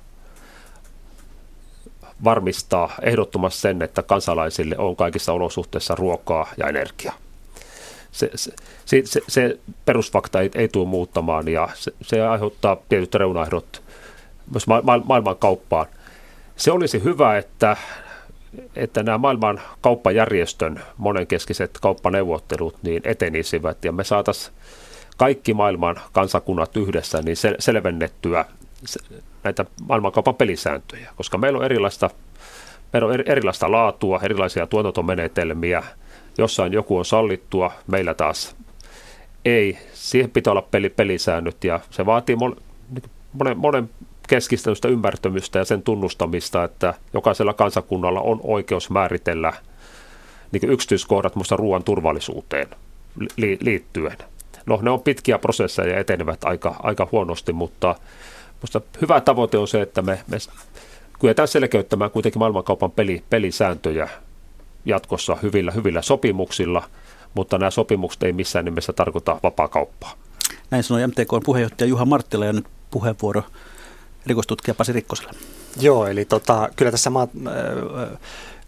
varmistaa 2.25 2.95
ehdottomasti 3.03 3.61
sen, 3.61 3.83
että 3.83 4.03
kansalaisille 4.03 4.79
on 4.79 4.97
kaikissa 4.97 5.33
olosuhteissa 5.33 5.95
ruokaa 5.95 6.47
ja 6.57 6.69
energiaa. 6.69 7.15
Se, 8.13 8.31
se, 8.35 8.53
se, 9.05 9.21
se 9.29 9.59
perusfakta 9.85 10.41
ei, 10.41 10.51
ei 10.55 10.69
tule 10.69 10.89
muuttamaan 10.89 11.49
ja 11.49 11.69
se, 11.75 11.93
se 12.03 12.23
aiheuttaa 12.23 12.77
tietyt 12.89 13.15
reunaehdot 13.15 13.83
myös 14.53 14.67
ma- 14.67 14.83
ma- 14.83 15.03
maailman 15.05 15.37
kauppaan. 15.37 15.87
Se 16.57 16.73
olisi 16.73 17.05
hyvä, 17.05 17.39
että, 17.39 17.77
että 18.77 19.03
nämä 19.03 19.19
maailman 19.19 19.61
kauppajärjestön 19.81 20.83
monenkeskiset 20.97 21.79
kauppaneuvottelut 21.81 22.77
niin 22.83 23.03
etenisivät 23.05 23.85
ja 23.85 23.93
me 23.93 24.05
saataisiin 24.05 24.55
kaikki 25.23 25.55
maailman 25.55 25.97
kansakunnat 26.13 26.77
yhdessä 26.77 27.23
niin 27.23 27.37
sel- 27.37 27.57
selvennettyä 27.59 28.45
näitä 29.45 29.65
maailmankaupan 29.89 30.35
pelisääntöjä, 30.35 31.13
koska 31.17 31.39
meillä 31.39 31.59
on 31.59 31.65
erilaista, 31.65 32.11
meillä 32.93 33.09
on 33.09 33.21
erilaista 33.27 33.73
laatua, 33.73 34.21
erilaisia 34.23 34.67
tuotantomenetelmiä, 34.67 35.83
jossain 36.39 36.73
joku 36.73 36.99
on 36.99 37.05
sallittua, 37.05 37.73
meillä 37.87 38.15
taas 38.15 38.57
ei. 39.45 39.79
Siihen 39.93 40.31
pitää 40.31 40.51
olla 40.51 40.63
peli, 40.63 40.91
pelisäännöt 40.91 41.65
ja 41.65 41.81
se 41.91 42.07
vaatii 42.07 42.37
niin 42.37 43.03
monen, 43.33 43.59
monen 43.59 43.91
keskistä 44.29 44.71
ymmärtämystä 44.89 45.59
ja 45.59 45.65
sen 45.65 45.83
tunnustamista, 45.83 46.65
että 46.65 46.95
jokaisella 47.13 47.55
kansakunnalla 47.55 48.21
on 48.21 48.41
oikeus 48.43 48.91
määritellä 48.91 49.53
niin 50.53 50.71
yksityiskohdat 50.71 51.35
muista 51.35 51.57
ruoan 51.57 51.85
turvallisuuteen 51.85 52.69
li, 53.37 53.59
liittyen. 53.61 54.17
No 54.67 54.79
ne 54.83 54.91
on 54.91 55.01
pitkiä 55.01 55.39
prosesseja 55.39 55.93
ja 55.93 56.01
etenevät 56.01 56.45
aika, 56.45 56.77
aika 56.83 57.09
huonosti, 57.13 57.53
mutta 57.53 57.95
minusta 58.55 58.81
hyvä 59.01 59.21
tavoite 59.21 59.59
on 59.59 59.69
se, 59.69 59.83
että 59.83 60.03
me, 60.03 60.21
me 60.29 60.39
kyetään 61.21 61.49
selkeyttämään 61.49 62.11
kuitenkin 62.11 62.39
maailmankaupan 62.39 62.91
peli, 62.91 63.23
pelisääntöjä 63.31 64.09
jatkossa 64.85 65.37
hyvillä, 65.43 65.73
hyvillä 65.73 66.03
sopimuksilla, 66.03 66.85
mutta 67.35 67.59
nämä 67.59 67.71
sopimukset 67.71 68.23
ei 68.23 68.33
missään 68.33 68.65
nimessä 68.65 68.93
tarkoita 68.93 69.41
vapaakauppaa. 69.43 70.13
Näin 70.71 70.83
sanoi 70.83 71.07
MTK 71.07 71.45
puheenjohtaja 71.45 71.89
Juha 71.89 72.05
Marttila 72.05 72.45
ja 72.45 72.53
nyt 72.53 72.67
puheenvuoro 72.91 73.43
rikostutkija 74.27 74.75
Pasi 74.75 74.93
Rikkoselle. 74.93 75.33
Joo, 75.81 76.07
eli 76.07 76.25
tota, 76.25 76.69
kyllä 76.77 76.91
tässä 76.91 77.11
äh, 77.17 78.19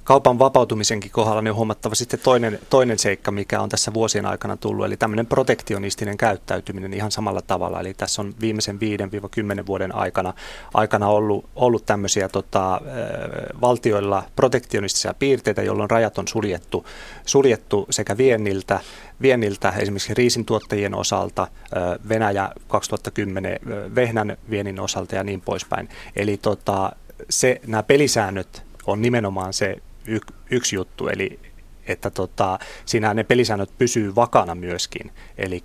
kaupan 0.05 0.39
vapautumisenkin 0.39 1.11
kohdalla 1.11 1.43
niin 1.43 1.51
on 1.51 1.57
huomattava 1.57 1.95
sitten 1.95 2.21
toinen, 2.21 2.59
toinen 2.71 2.99
seikka, 2.99 3.31
mikä 3.31 3.61
on 3.61 3.69
tässä 3.69 3.95
vuosien 3.95 4.27
aikana 4.27 4.57
tullut, 4.57 4.87
eli 4.87 4.97
tämmöinen 4.97 5.27
protektionistinen 5.27 6.17
käyttäytyminen 6.17 6.95
ihan 6.95 7.11
samalla 7.11 7.43
tavalla. 7.43 7.81
Eli 7.81 7.95
tässä 7.95 8.23
on 8.23 8.35
viimeisen 8.41 8.79
5-10 9.63 9.67
vuoden 9.67 9.95
aikana, 9.95 10.35
aikana 10.75 11.09
ollut, 11.09 11.49
ollut 11.57 11.87
tämmöisiä 11.87 12.29
tota, 12.29 12.81
valtioilla 13.61 14.23
protektionistisia 14.37 15.15
piirteitä, 15.15 15.63
jolloin 15.63 15.91
rajat 15.91 16.19
on 16.19 16.29
suljettu, 16.29 16.87
suljettu 17.27 17.87
sekä 17.91 18.17
vienniltä, 18.17 18.81
vienniltä 19.23 19.71
esimerkiksi 19.71 20.15
riisintuottajien 20.15 20.95
osalta, 20.95 21.49
Venäjä 22.09 22.51
2010 22.69 23.59
vehnän 23.95 24.37
viennin 24.51 24.81
osalta 24.81 25.15
ja 25.15 25.25
niin 25.25 25.41
poispäin. 25.41 25.89
Eli 26.17 26.37
tota, 26.37 26.93
se, 27.31 27.61
nämä 27.67 27.83
pelisäännöt 27.83 28.63
on 28.87 29.03
nimenomaan 29.03 29.53
se 29.53 29.77
y, 30.07 30.19
yksi 30.51 30.77
juttu, 30.77 31.09
eli 31.09 31.41
että 31.87 32.11
tota, 32.11 32.59
siinä 32.87 33.15
ne 33.15 33.25
pelisäännöt 33.25 33.71
pysyy 33.79 34.15
vakana 34.15 34.55
myöskin, 34.55 35.13
eli 35.39 35.65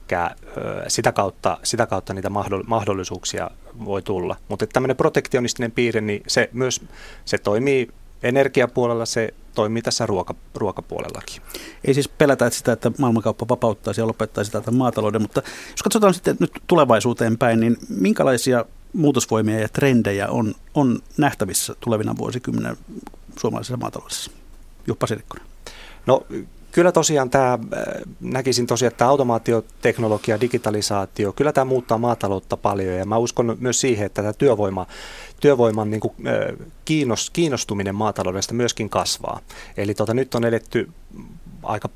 sitä 0.88 1.12
kautta, 1.12 1.58
sitä 1.64 1.88
kautta 1.88 2.14
niitä 2.14 2.30
mahdollisuuksia 2.68 3.52
voi 3.86 4.02
tulla. 4.02 4.36
Mutta 4.48 4.68
tämmöinen 4.68 4.98
protektionistinen 4.98 5.72
piirre, 5.72 6.02
niin 6.02 6.24
se 6.28 6.50
myös 6.54 6.82
se 7.26 7.38
toimii 7.38 7.90
energiapuolella, 8.24 9.06
se 9.06 9.34
toimii 9.56 9.82
tässä 9.82 10.06
ruoka, 10.06 10.36
ruokapuolellakin. 10.56 11.42
Ei 11.86 11.94
siis 11.94 12.08
pelätä 12.08 12.50
sitä, 12.50 12.72
että 12.72 12.92
maailmankauppa 12.98 13.46
vapauttaisi 13.50 14.02
ja 14.02 14.08
lopettaisi 14.08 14.52
tätä 14.52 14.72
maatalouden, 14.72 15.22
mutta 15.22 15.42
jos 15.72 15.84
katsotaan 15.84 16.14
sitten 16.14 16.38
nyt 16.40 16.52
tulevaisuuteen 16.68 17.38
päin, 17.38 17.60
niin 17.60 17.78
minkälaisia 17.90 18.66
muutosvoimia 18.94 19.60
ja 19.60 19.70
trendejä 19.70 20.28
on, 20.28 20.54
on 20.74 21.00
nähtävissä 21.18 21.76
tulevina 21.80 22.18
vuosikymmenen 22.18 22.78
suomalaisessa 23.42 23.78
maataloudessa? 23.78 24.32
Juhpa 24.88 25.08
Sirkkonen. 25.08 25.46
No 26.06 26.26
kyllä 26.72 26.92
tosiaan 26.92 27.30
tämä, 27.30 27.54
äh, 27.54 27.60
näkisin 28.20 28.68
tosiaan, 28.68 28.92
että 28.92 29.08
automaatioteknologia, 29.08 30.42
digitalisaatio, 30.42 31.34
kyllä 31.34 31.54
tämä 31.54 31.66
muuttaa 31.66 31.98
maataloutta 31.98 32.58
paljon 32.58 32.96
ja 32.96 33.06
mä 33.06 33.18
uskon 33.18 33.58
myös 33.60 33.82
siihen, 33.82 34.06
että 34.06 34.22
tämä 34.22 34.34
työvoima, 34.34 34.88
työvoiman 35.40 35.92
niin 35.92 36.02
kuin, 36.02 36.14
äh, 36.28 36.68
kiinnostuminen 37.34 37.96
maataloudesta 37.96 38.54
myöskin 38.54 38.90
kasvaa. 38.90 39.40
Eli 39.78 39.94
tota, 39.94 40.14
nyt 40.14 40.36
on 40.36 40.46
edetty 40.46 40.90
aika 41.64 41.90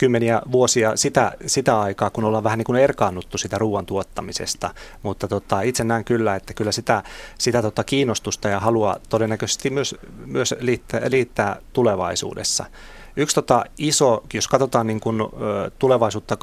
kymmeniä 0.00 0.42
vuosia 0.52 0.96
sitä, 0.96 1.32
sitä 1.46 1.80
aikaa, 1.80 2.10
kun 2.10 2.24
ollaan 2.24 2.44
vähän 2.44 2.58
niin 2.58 2.64
kuin 2.64 2.78
erkaannuttu 2.78 3.38
sitä 3.38 3.58
ruoan 3.58 3.86
tuottamisesta. 3.86 4.74
Mutta 5.02 5.28
tota, 5.28 5.60
itse 5.60 5.84
näen 5.84 6.04
kyllä, 6.04 6.36
että 6.36 6.54
kyllä 6.54 6.72
sitä, 6.72 7.02
sitä 7.38 7.62
tota 7.62 7.84
kiinnostusta 7.84 8.48
ja 8.48 8.60
halua 8.60 8.96
todennäköisesti 9.08 9.70
myös, 9.70 9.96
myös 10.26 10.54
liittää, 10.60 11.00
liittää 11.10 11.56
tulevaisuudessa. 11.72 12.64
Yksi 13.16 13.34
tota 13.34 13.64
iso, 13.78 14.22
jos 14.34 14.48
katsotaan 14.48 14.86
niin 14.86 15.00
kuin, 15.00 15.20
tulevaisuutta 15.78 16.36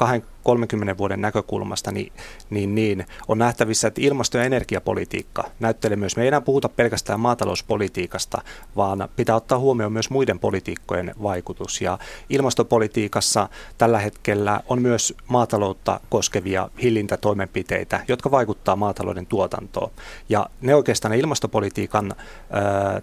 30 0.48 0.98
vuoden 0.98 1.20
näkökulmasta, 1.20 1.92
niin, 1.92 2.12
niin, 2.50 2.74
niin 2.74 3.06
on 3.28 3.38
nähtävissä, 3.38 3.88
että 3.88 4.00
ilmasto- 4.00 4.38
ja 4.38 4.44
energiapolitiikka 4.44 5.44
näyttelee 5.60 5.96
myös. 5.96 6.16
Me 6.16 6.22
ei 6.22 6.28
enää 6.28 6.40
puhuta 6.40 6.68
pelkästään 6.68 7.20
maatalouspolitiikasta, 7.20 8.42
vaan 8.76 9.08
pitää 9.16 9.36
ottaa 9.36 9.58
huomioon 9.58 9.92
myös 9.92 10.10
muiden 10.10 10.38
politiikkojen 10.38 11.14
vaikutus. 11.22 11.80
Ja 11.80 11.98
ilmastopolitiikassa 12.28 13.48
tällä 13.78 13.98
hetkellä 13.98 14.60
on 14.68 14.82
myös 14.82 15.14
maataloutta 15.28 16.00
koskevia 16.08 16.70
hillintätoimenpiteitä, 16.82 18.00
jotka 18.08 18.30
vaikuttaa 18.30 18.76
maatalouden 18.76 19.26
tuotantoon. 19.26 19.90
Ja 20.28 20.46
ne 20.60 20.74
oikeastaan 20.74 21.12
ne 21.12 21.18
ilmastopolitiikan 21.18 22.12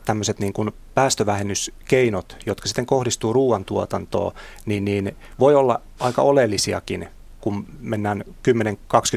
tämmöiset 0.05 0.39
niin 0.39 0.53
kuin 0.53 0.71
päästövähennyskeinot, 0.93 2.37
jotka 2.45 2.67
sitten 2.67 2.85
kohdistuu 2.85 3.33
ruoantuotantoon, 3.33 4.31
niin, 4.65 4.85
niin 4.85 5.15
voi 5.39 5.55
olla 5.55 5.81
aika 5.99 6.21
oleellisiakin 6.21 7.09
kun 7.45 7.65
mennään 7.79 8.23
10-20 8.27 8.31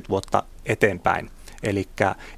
vuotta 0.08 0.42
eteenpäin. 0.66 1.30
Eli 1.62 1.88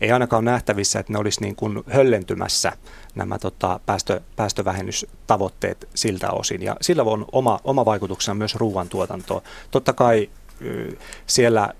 ei 0.00 0.12
ainakaan 0.12 0.44
ole 0.44 0.50
nähtävissä, 0.50 1.00
että 1.00 1.12
ne 1.12 1.18
olisi 1.18 1.40
niin 1.40 1.56
kuin 1.56 1.84
höllentymässä 1.86 2.72
nämä 3.14 3.38
tota, 3.38 3.80
päästö, 3.86 4.20
päästövähennystavoitteet 4.36 5.88
siltä 5.94 6.30
osin. 6.30 6.62
Ja 6.62 6.76
sillä 6.80 7.02
on 7.02 7.26
oma, 7.32 7.60
oma 7.64 7.84
vaikutuksensa 7.84 8.34
myös 8.34 8.54
ruoantuotantoon. 8.54 9.42
Totta 9.70 9.92
kai 9.92 10.30
siellä 11.26 11.74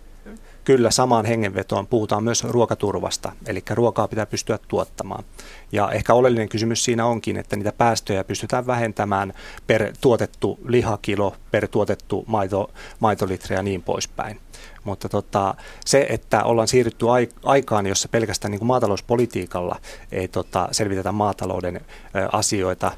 kyllä 0.71 0.91
samaan 0.91 1.25
hengenvetoon 1.25 1.87
puhutaan 1.87 2.25
myös 2.25 2.45
ruokaturvasta, 2.45 3.33
eli 3.47 3.63
ruokaa 3.71 4.09
pitää 4.09 4.27
pystyä 4.27 4.59
tuottamaan. 4.69 5.25
Ja 5.73 5.91
ehkä 5.91 6.15
oleellinen 6.15 6.49
kysymys 6.49 6.85
siinä 6.85 7.07
onkin, 7.07 7.37
että 7.37 7.57
niitä 7.57 7.73
päästöjä 7.73 8.25
pystytään 8.25 8.67
vähentämään 8.67 9.33
per 9.67 9.93
tuotettu 10.01 10.59
lihakilo, 10.65 11.37
per 11.51 11.69
tuotettu 11.69 12.25
maito, 12.27 12.71
maitolitra 13.01 13.57
ja 13.57 13.63
niin 13.63 13.83
poispäin. 13.83 14.41
Mutta 14.85 15.09
tota, 15.09 15.55
se, 15.87 16.07
että 16.09 16.45
ollaan 16.45 16.69
siirrytty 16.69 17.07
aikaan, 17.45 17.87
jossa 17.87 18.09
pelkästään 18.09 18.51
niin 18.51 18.59
kuin 18.59 18.67
maatalouspolitiikalla 18.67 19.77
ei 20.13 20.29
tota, 20.29 20.69
selvitetä 20.73 21.13
maatalouden 21.13 21.81
asioita, 22.33 22.93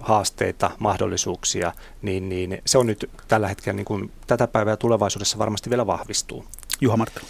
haasteita, 0.00 0.70
mahdollisuuksia, 0.78 1.72
niin, 2.02 2.28
niin 2.28 2.62
se 2.66 2.78
on 2.78 2.86
nyt 2.86 3.10
tällä 3.28 3.48
hetkellä 3.48 3.76
niin 3.76 3.84
kuin, 3.84 4.12
tätä 4.26 4.46
päivää 4.46 4.76
tulevaisuudessa 4.76 5.38
varmasti 5.38 5.70
vielä 5.70 5.86
vahvistuu. 5.86 6.44
Juha 6.80 6.96
Marttila. 6.96 7.26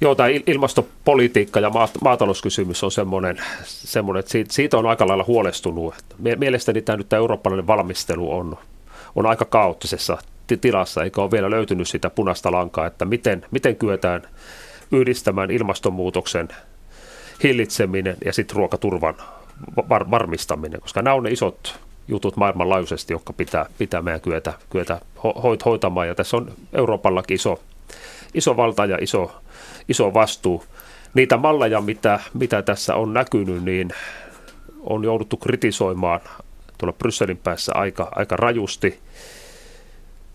Joo, 0.00 0.14
tämä 0.14 0.28
ilmastopolitiikka 0.46 1.60
ja 1.60 1.70
maatalouskysymys 2.00 2.84
on 2.84 2.92
semmoinen, 2.92 3.38
semmoinen 3.64 4.20
että 4.20 4.32
siitä, 4.32 4.52
siitä 4.52 4.78
on 4.78 4.86
aika 4.86 5.06
lailla 5.06 5.24
huolestunut. 5.26 5.94
Mielestäni 6.36 6.82
tämä 6.82 6.96
nyt 6.96 7.08
tämä 7.08 7.18
eurooppalainen 7.18 7.66
valmistelu 7.66 8.32
on, 8.36 8.58
on 9.16 9.26
aika 9.26 9.44
kaoottisessa 9.44 10.18
tilassa, 10.60 11.04
eikä 11.04 11.22
ole 11.22 11.30
vielä 11.30 11.50
löytynyt 11.50 11.88
sitä 11.88 12.10
punaista 12.10 12.52
lankaa, 12.52 12.86
että 12.86 13.04
miten, 13.04 13.46
miten 13.50 13.76
kyetään 13.76 14.22
yhdistämään 14.92 15.50
ilmastonmuutoksen 15.50 16.48
hillitseminen 17.42 18.16
ja 18.24 18.32
sitten 18.32 18.56
ruokaturvan 18.56 19.14
var, 19.88 20.10
varmistaminen, 20.10 20.80
koska 20.80 21.02
nämä 21.02 21.14
on 21.14 21.22
ne 21.22 21.30
isot 21.30 21.78
jutut 22.08 22.36
maailmanlaajuisesti, 22.36 23.12
jotka 23.12 23.32
pitää, 23.32 23.66
pitää 23.78 24.02
meidän 24.02 24.20
kyetä, 24.20 24.52
kyetä 24.70 25.00
ho, 25.24 25.58
hoitamaan. 25.64 26.08
Ja 26.08 26.14
tässä 26.14 26.36
on 26.36 26.52
Euroopallakin 26.72 27.34
iso, 27.34 27.60
iso 28.34 28.56
valta 28.56 28.86
ja 28.86 28.98
iso, 29.00 29.42
iso 29.88 30.14
vastuu. 30.14 30.64
Niitä 31.14 31.36
malleja, 31.36 31.80
mitä, 31.80 32.20
mitä 32.34 32.62
tässä 32.62 32.94
on 32.94 33.14
näkynyt, 33.14 33.64
niin 33.64 33.90
on 34.80 35.04
jouduttu 35.04 35.36
kritisoimaan 35.36 36.20
tuolla 36.78 36.92
Brysselin 36.98 37.36
päässä 37.36 37.72
aika, 37.74 38.08
aika 38.14 38.36
rajusti. 38.36 39.00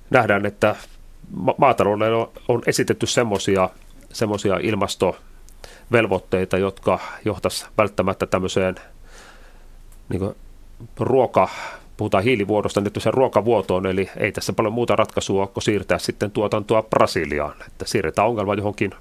Nähdään, 0.09 0.45
että 0.45 0.75
maataloudelle 1.57 2.27
on 2.47 2.61
esitetty 2.65 3.05
semmoisia 3.05 3.69
semmoisia 4.13 4.57
ilmastovelvoitteita, 4.61 6.57
jotka 6.57 6.99
johtaisi 7.25 7.65
välttämättä 7.77 8.25
tämmöiseen 8.25 8.75
niin 10.09 10.35
ruoka, 10.99 11.49
puhutaan 12.01 12.23
hiilivuodosta 12.23 12.81
nyt 12.81 12.97
se 12.97 13.11
ruokavuotoon, 13.11 13.85
eli 13.85 14.09
ei 14.17 14.31
tässä 14.31 14.53
paljon 14.53 14.73
muuta 14.73 14.95
ratkaisua 14.95 15.47
kuin 15.47 15.63
siirtää 15.63 15.97
sitten 15.97 16.31
tuotantoa 16.31 16.83
Brasiliaan, 16.83 17.55
että 17.67 17.85
siirretään 17.85 18.27
ongelma 18.27 18.53
johonkin 18.53 18.91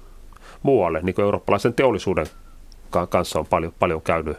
muualle, 0.63 0.99
niin 1.03 1.15
kuin 1.15 1.23
eurooppalaisen 1.23 1.73
teollisuuden 1.73 2.25
kanssa 3.09 3.39
on 3.39 3.45
paljon, 3.45 3.73
paljon 3.79 4.01
käynyt. 4.01 4.37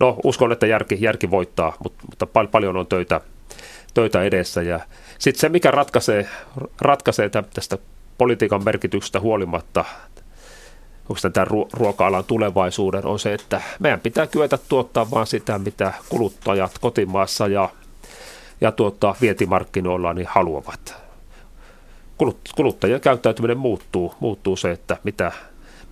No 0.00 0.16
uskon, 0.24 0.52
että 0.52 0.66
järki, 0.66 0.96
järki 1.00 1.30
voittaa, 1.30 1.76
mutta, 1.84 2.04
mutta 2.10 2.26
pal- 2.26 2.46
paljon 2.46 2.76
on 2.76 2.86
töitä, 2.86 3.20
töitä 3.94 4.22
edessä. 4.22 4.62
Ja 4.62 4.80
sitten 5.18 5.40
se, 5.40 5.48
mikä 5.48 5.70
ratkaisee, 5.70 6.28
ratkaisee 6.80 7.30
tästä 7.54 7.78
politiikan 8.18 8.64
merkityksestä 8.64 9.20
huolimatta, 9.20 9.84
onko 11.08 11.20
tämä 11.32 11.46
ruoka-alan 11.72 12.24
tulevaisuuden, 12.24 13.06
on 13.06 13.18
se, 13.18 13.34
että 13.34 13.60
meidän 13.78 14.00
pitää 14.00 14.26
kyetä 14.26 14.58
tuottaa 14.68 15.10
vain 15.10 15.26
sitä, 15.26 15.58
mitä 15.58 15.92
kuluttajat 16.08 16.78
kotimaassa 16.80 17.46
ja, 17.46 17.68
ja 18.60 18.72
tuottaa 18.72 19.16
vientimarkkinoilla 19.20 20.14
niin 20.14 20.28
haluavat 20.30 21.08
kuluttajien 22.56 23.00
käyttäytyminen 23.00 23.58
muuttuu, 23.58 24.14
muuttuu 24.20 24.56
se, 24.56 24.70
että 24.70 24.96
mitä, 25.04 25.32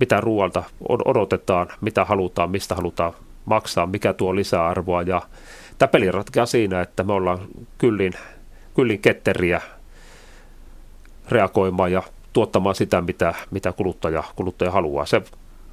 mitä 0.00 0.20
ruoalta 0.20 0.62
odotetaan, 1.04 1.68
mitä 1.80 2.04
halutaan, 2.04 2.50
mistä 2.50 2.74
halutaan 2.74 3.12
maksaa, 3.44 3.86
mikä 3.86 4.12
tuo 4.12 4.36
lisäarvoa. 4.36 5.02
Ja 5.02 5.22
tämä 5.78 5.88
peli 5.88 6.10
ratkeaa 6.10 6.46
siinä, 6.46 6.80
että 6.80 7.02
me 7.02 7.12
ollaan 7.12 7.38
kyllin, 7.78 8.12
kyllin 8.74 8.98
ketteriä 8.98 9.60
reagoimaan 11.28 11.92
ja 11.92 12.02
tuottamaan 12.32 12.74
sitä, 12.74 13.00
mitä, 13.00 13.34
mitä 13.50 13.72
kuluttaja, 13.72 14.24
kuluttaja 14.36 14.70
haluaa. 14.70 15.06
Se, 15.06 15.22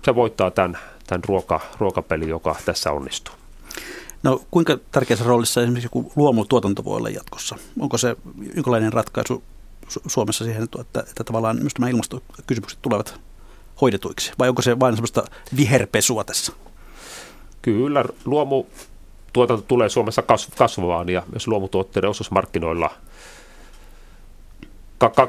se 0.02 0.16
voittaa 0.16 0.52
tämän, 0.52 0.78
tämän 1.08 1.24
ruoka, 1.28 1.60
ruokapeli, 1.80 2.30
joka 2.30 2.56
tässä 2.66 2.92
onnistuu. 2.92 3.36
No 4.24 4.42
kuinka 4.52 4.78
tärkeässä 4.92 5.26
roolissa 5.26 5.62
esimerkiksi 5.62 5.86
joku 5.86 6.12
luomutuotanto 6.16 6.84
voi 6.84 6.98
olla 6.98 7.10
jatkossa? 7.10 7.56
Onko 7.80 7.98
se 7.98 8.16
jonkinlainen 8.56 8.94
ratkaisu 8.94 9.44
Suomessa 10.08 10.46
siihen, 10.46 10.64
että, 10.64 11.00
että 11.00 11.24
tavallaan 11.24 11.58
myös 11.62 11.74
nämä 11.80 11.90
ilmastokysymykset 11.90 12.80
tulevat 12.82 13.20
hoidetuiksi? 13.82 14.32
Vai 14.40 14.50
onko 14.50 14.62
se 14.62 14.80
vain 14.80 14.96
sellaista 14.96 15.24
viherpesua 15.58 16.24
tässä? 16.24 16.54
Kyllä, 17.62 18.06
luomu 18.26 18.66
tuotanto 19.34 19.66
tulee 19.68 19.90
Suomessa 19.90 20.24
kasvavaan 20.58 21.10
ja 21.10 21.24
myös 21.32 21.48
luomutuotteiden 21.48 22.10
osuus 22.10 22.32
markkinoilla 22.32 22.92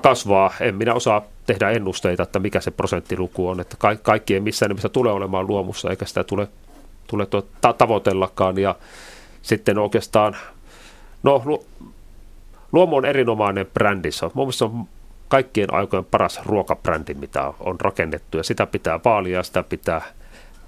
kasvaa. 0.02 0.52
En 0.60 0.74
minä 0.74 0.94
osaa 0.94 1.22
tehdä 1.46 1.70
ennusteita, 1.70 2.22
että 2.22 2.38
mikä 2.38 2.60
se 2.60 2.70
prosenttiluku 2.70 3.48
on, 3.48 3.60
että 3.60 3.76
ka- 3.78 3.96
kaikki 3.96 4.34
ei 4.34 4.40
missään 4.40 4.68
nimessä 4.68 4.88
tule 4.88 5.12
olemaan 5.12 5.46
luomussa 5.46 5.90
eikä 5.90 6.04
sitä 6.04 6.24
tule, 6.24 6.48
tule 7.06 7.26
ta- 7.60 7.72
tavoitellakaan 7.72 8.58
ja 8.58 8.74
sitten 9.42 9.78
oikeastaan, 9.78 10.36
no 11.22 11.42
luomu 12.72 12.96
on 12.96 13.04
erinomainen 13.04 13.66
brändi, 13.74 14.12
se 14.12 14.24
on, 14.24 14.30
mun 14.34 14.44
mielestä 14.44 14.58
se 14.58 14.64
on 14.64 14.84
kaikkien 15.28 15.74
aikojen 15.74 16.04
paras 16.04 16.40
ruokabrändi, 16.46 17.14
mitä 17.14 17.52
on 17.60 17.80
rakennettu. 17.80 18.36
Ja 18.36 18.42
sitä 18.42 18.66
pitää 18.66 19.00
vaalia 19.04 19.42
sitä 19.42 19.62
pitää 19.62 20.02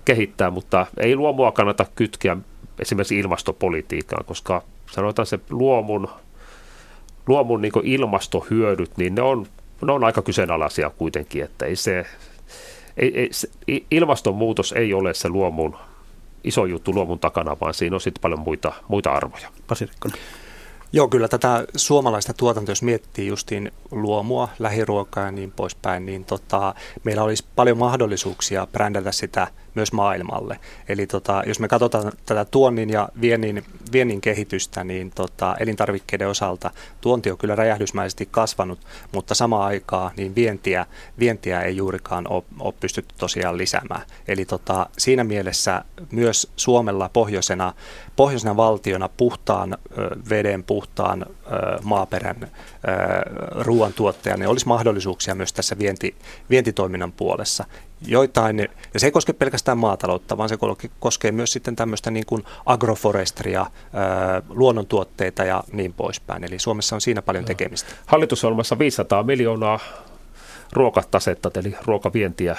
kehittää, 0.05 0.51
mutta 0.51 0.87
ei 0.97 1.17
luomua 1.17 1.53
kannata 1.53 1.87
kytkeä 1.95 2.37
esimerkiksi 2.79 3.19
ilmastopolitiikkaan, 3.19 4.25
koska 4.25 4.63
sanotaan 4.91 5.27
se 5.27 5.39
luomun, 5.51 6.09
luomun 7.27 7.63
niin 7.63 7.73
ilmastohyödyt, 7.83 8.97
niin 8.97 9.15
ne 9.15 9.23
on, 9.23 9.47
ne 9.87 9.93
on 9.93 10.05
aika 10.05 10.23
kyseenalaisia 10.23 10.91
kuitenkin, 10.91 11.45
että 11.45 11.67
ei 11.67 11.77
se, 11.77 12.07
ei, 12.97 13.21
ei, 13.21 13.29
se, 13.31 13.49
ilmastonmuutos 13.91 14.73
ei 14.73 14.95
ole 14.95 15.15
se 15.15 15.29
luomun 15.29 15.77
iso 16.47 16.67
juttu 16.67 16.95
luomun 16.95 17.19
takana, 17.19 17.57
vaan 17.61 17.75
siinä 17.75 17.97
on 17.97 18.01
sitten 18.01 18.21
paljon 18.21 18.41
muita, 18.41 18.73
muita 18.89 19.13
arvoja. 19.13 19.49
Pasi 19.67 19.89
Joo, 20.93 21.09
kyllä 21.09 21.29
tätä 21.29 21.65
suomalaista 21.77 22.35
tuotantoa, 22.35 22.71
jos 22.71 22.83
miettii 22.83 23.27
justiin 23.27 23.73
luomua, 23.91 24.49
lähiruokaa 24.59 25.25
ja 25.25 25.31
niin 25.31 25.53
poispäin, 25.53 26.07
niin 26.07 26.25
tota, 26.25 26.75
meillä 27.05 27.23
olisi 27.23 27.45
paljon 27.57 27.79
mahdollisuuksia 27.79 28.67
brändätä 28.73 29.13
sitä 29.13 29.49
myös 29.77 29.93
maailmalle. 29.93 30.61
Eli 30.89 31.07
tota, 31.07 31.43
jos 31.47 31.61
me 31.61 31.69
katsotaan 31.69 32.13
tätä 32.27 32.45
tuonnin 32.45 32.91
ja 32.91 33.09
viennin, 33.21 33.65
viennin 33.93 34.21
kehitystä, 34.21 34.85
niin 34.85 35.11
tota, 35.11 35.57
elintarvikkeiden 35.61 36.29
osalta 36.29 36.71
tuonti 37.01 37.31
on 37.31 37.39
kyllä 37.39 37.55
räjähdysmäisesti 37.55 38.29
kasvanut, 38.31 38.79
mutta 39.13 39.35
samaan 39.35 39.67
aikaan 39.67 40.11
niin 40.17 40.35
vientiä, 40.35 40.87
vientiä 41.19 41.61
ei 41.61 41.77
juurikaan 41.77 42.27
ole, 42.29 42.43
ole 42.61 42.75
pystytty 42.81 43.15
tosiaan 43.19 43.59
lisäämään. 43.59 44.03
Eli 44.29 44.45
tota, 44.45 44.87
siinä 44.99 45.25
mielessä 45.25 45.85
myös 46.11 46.53
Suomella 46.57 47.11
pohjoisena, 47.13 47.73
pohjoisena 48.17 48.57
valtiona 48.57 49.09
puhtaan 49.09 49.73
ö, 49.73 49.77
veden, 50.31 50.65
puhtaan 50.65 51.23
ö, 51.23 51.27
maaperän 51.83 52.51
ruoantuottajana 53.51 54.39
niin 54.39 54.49
olisi 54.49 54.67
mahdollisuuksia 54.67 55.35
myös 55.35 55.53
tässä 55.53 55.79
vienti, 55.79 56.17
vientitoiminnan 56.51 57.13
puolessa 57.13 57.65
joitain, 58.07 58.59
ja 58.95 59.01
se 59.01 59.07
ei 59.07 59.11
koske 59.11 59.33
pelkästään 59.33 59.79
maataloutta, 59.79 60.39
vaan 60.39 60.49
se 60.49 60.59
koskee 61.01 61.33
myös 61.33 61.53
sitten 61.53 61.77
tämmöistä 61.77 62.11
niin 62.11 62.27
kuin 62.27 62.45
agroforestria, 62.67 63.67
luonnontuotteita 64.49 65.45
ja 65.45 65.65
niin 65.73 65.93
poispäin. 65.93 66.45
Eli 66.45 66.59
Suomessa 66.59 66.97
on 66.97 67.01
siinä 67.01 67.23
paljon 67.23 67.45
tekemistä. 67.45 67.93
Hallitusohjelmassa 68.07 68.79
500 68.79 69.23
miljoonaa 69.23 69.81
ruokatasetta, 70.73 71.51
eli 71.55 71.77
ruokavientiä 71.85 72.57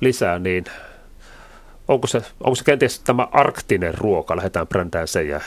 lisää, 0.00 0.38
niin 0.38 0.64
onko 1.88 2.06
se, 2.06 2.22
onko 2.40 2.54
se 2.54 2.64
kenties 2.64 3.00
tämä 3.00 3.28
arktinen 3.32 3.94
ruoka, 3.94 4.36
lähdetään 4.36 4.66
brändään 4.66 5.08
sen 5.08 5.28
ja 5.28 5.40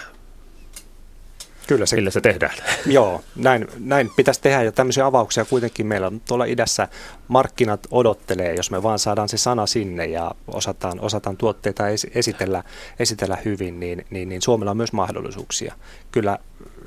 Kyllä 1.70 1.86
se, 1.86 1.96
millä 1.96 2.10
se 2.10 2.22
tehdään. 2.22 2.54
Joo, 2.86 3.22
näin, 3.36 3.68
näin 3.80 4.10
pitäisi 4.16 4.42
tehdä 4.42 4.64
ja 4.64 4.72
tämmöisiä 4.72 5.06
avauksia 5.06 5.46
kuitenkin 5.46 5.88
meillä 5.88 6.08
on 6.08 6.22
tuolla 6.28 6.46
idässä 6.46 6.88
markkinat 7.28 7.88
odottelee, 7.92 8.56
jos 8.56 8.72
me 8.72 8.84
vaan 8.84 9.00
saadaan 9.00 9.30
se 9.30 9.38
sana 9.38 9.66
sinne 9.66 10.06
ja 10.06 10.32
osataan, 10.48 11.00
osataan 11.00 11.38
tuotteita 11.38 11.84
esitellä, 12.16 12.64
esitellä 13.00 13.38
hyvin, 13.46 13.80
niin, 13.80 14.06
niin, 14.10 14.30
niin 14.30 14.42
Suomella 14.42 14.72
on 14.72 14.78
myös 14.78 14.94
mahdollisuuksia. 14.94 15.76
Kyllä 16.12 16.38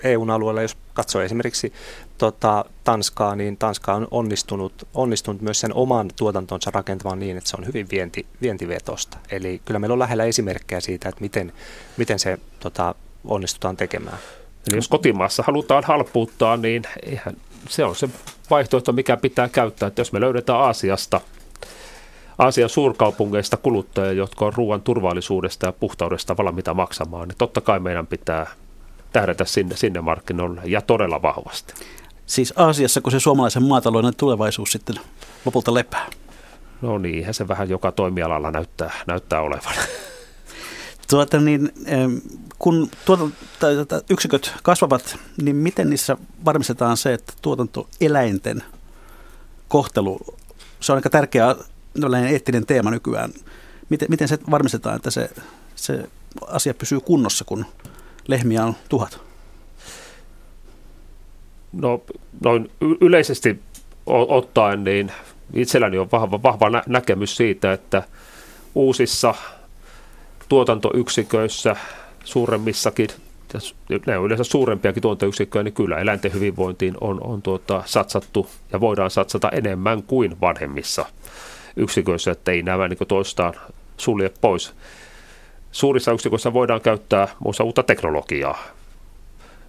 EUn 0.04 0.30
alueella, 0.30 0.62
jos 0.62 0.76
katsoo 0.94 1.22
esimerkiksi 1.22 1.72
tota, 2.18 2.64
Tanskaa, 2.84 3.36
niin 3.36 3.56
Tanska 3.56 3.94
on 3.94 4.08
onnistunut, 4.10 4.88
onnistunut 4.94 5.42
myös 5.42 5.60
sen 5.60 5.74
oman 5.74 6.10
tuotantonsa 6.16 6.70
rakentamaan 6.70 7.18
niin, 7.18 7.36
että 7.36 7.50
se 7.50 7.56
on 7.58 7.66
hyvin 7.66 7.86
vienti, 7.90 8.26
vientivetosta. 8.40 9.18
Eli 9.30 9.60
kyllä 9.64 9.80
meillä 9.80 9.92
on 9.92 9.98
lähellä 9.98 10.24
esimerkkejä 10.24 10.80
siitä, 10.80 11.08
että 11.08 11.20
miten, 11.20 11.52
miten 11.96 12.18
se 12.18 12.38
tota, 12.60 12.94
onnistutaan 13.24 13.76
tekemään. 13.76 14.18
Eli 14.68 14.76
jos 14.76 14.88
kotimaassa 14.88 15.44
halutaan 15.46 15.84
halpuuttaa, 15.84 16.56
niin 16.56 16.82
eihän, 17.02 17.36
se 17.68 17.84
on 17.84 17.96
se 17.96 18.08
vaihtoehto, 18.50 18.92
mikä 18.92 19.16
pitää 19.16 19.48
käyttää. 19.48 19.86
Että 19.86 20.00
jos 20.00 20.12
me 20.12 20.20
löydetään 20.20 20.58
Aasiasta, 20.58 21.20
Aasian 22.38 22.68
suurkaupungeista 22.68 23.56
kuluttajia, 23.56 24.12
jotka 24.12 24.44
on 24.44 24.52
ruoan 24.52 24.82
turvallisuudesta 24.82 25.66
ja 25.66 25.72
puhtaudesta 25.72 26.36
valmiita 26.36 26.74
maksamaan, 26.74 27.28
niin 27.28 27.38
totta 27.38 27.60
kai 27.60 27.80
meidän 27.80 28.06
pitää 28.06 28.46
tähdätä 29.12 29.44
sinne, 29.44 29.76
sinne 29.76 30.00
markkinoille 30.00 30.60
ja 30.64 30.80
todella 30.80 31.22
vahvasti. 31.22 31.74
Siis 32.26 32.54
Aasiassa, 32.56 33.00
kun 33.00 33.12
se 33.12 33.20
suomalaisen 33.20 33.62
maatalouden 33.62 34.16
tulevaisuus 34.16 34.72
sitten 34.72 34.96
lopulta 35.44 35.74
lepää? 35.74 36.06
No 36.82 36.98
niin, 36.98 37.34
se 37.34 37.48
vähän 37.48 37.68
joka 37.68 37.92
toimialalla 37.92 38.50
näyttää, 38.50 38.92
näyttää 39.06 39.40
olevan. 39.40 39.74
Tuota 41.12 41.40
niin, 41.40 41.72
kun 42.58 42.90
tuota, 43.04 43.24
yksiköt 44.10 44.52
kasvavat, 44.62 45.16
niin 45.42 45.56
miten 45.56 45.90
niissä 45.90 46.16
varmistetaan 46.44 46.96
se, 46.96 47.12
että 47.12 47.32
tuotantoeläinten 47.42 48.62
kohtelu, 49.68 50.20
se 50.80 50.92
on 50.92 50.96
aika 50.96 51.10
tärkeä 51.10 51.56
eettinen 52.30 52.66
teema 52.66 52.90
nykyään. 52.90 53.32
Miten, 53.88 54.08
miten 54.10 54.28
se 54.28 54.38
varmistetaan, 54.50 54.96
että 54.96 55.10
se, 55.10 55.30
se 55.74 56.08
asia 56.46 56.74
pysyy 56.74 57.00
kunnossa, 57.00 57.44
kun 57.44 57.66
lehmiä 58.28 58.64
on 58.64 58.76
tuhat? 58.88 59.20
No 61.72 62.02
noin 62.44 62.70
yleisesti 63.00 63.60
ottaen, 64.06 64.84
niin 64.84 65.12
itselläni 65.54 65.98
on 65.98 66.10
vahva, 66.12 66.42
vahva 66.42 66.82
näkemys 66.86 67.36
siitä, 67.36 67.72
että 67.72 68.02
uusissa 68.74 69.34
tuotantoyksiköissä, 70.52 71.76
suuremmissakin, 72.24 73.08
ne 74.06 74.18
on 74.18 74.26
yleensä 74.26 74.44
suurempiakin 74.44 75.02
tuotantoyksikköjä, 75.02 75.62
niin 75.62 75.74
kyllä 75.74 75.98
eläinten 75.98 76.32
hyvinvointiin 76.32 76.94
on, 77.00 77.26
on 77.26 77.42
tuota, 77.42 77.82
satsattu 77.86 78.50
ja 78.72 78.80
voidaan 78.80 79.10
satsata 79.10 79.48
enemmän 79.48 80.02
kuin 80.02 80.40
vanhemmissa 80.40 81.06
yksiköissä, 81.76 82.30
että 82.30 82.52
ei 82.52 82.62
nämä 82.62 82.88
niin 82.88 82.98
toistaan 83.08 83.54
sulje 83.96 84.30
pois. 84.40 84.74
Suurissa 85.70 86.12
yksiköissä 86.12 86.52
voidaan 86.52 86.80
käyttää 86.80 87.28
muussa 87.38 87.64
uutta 87.64 87.82
teknologiaa, 87.82 88.62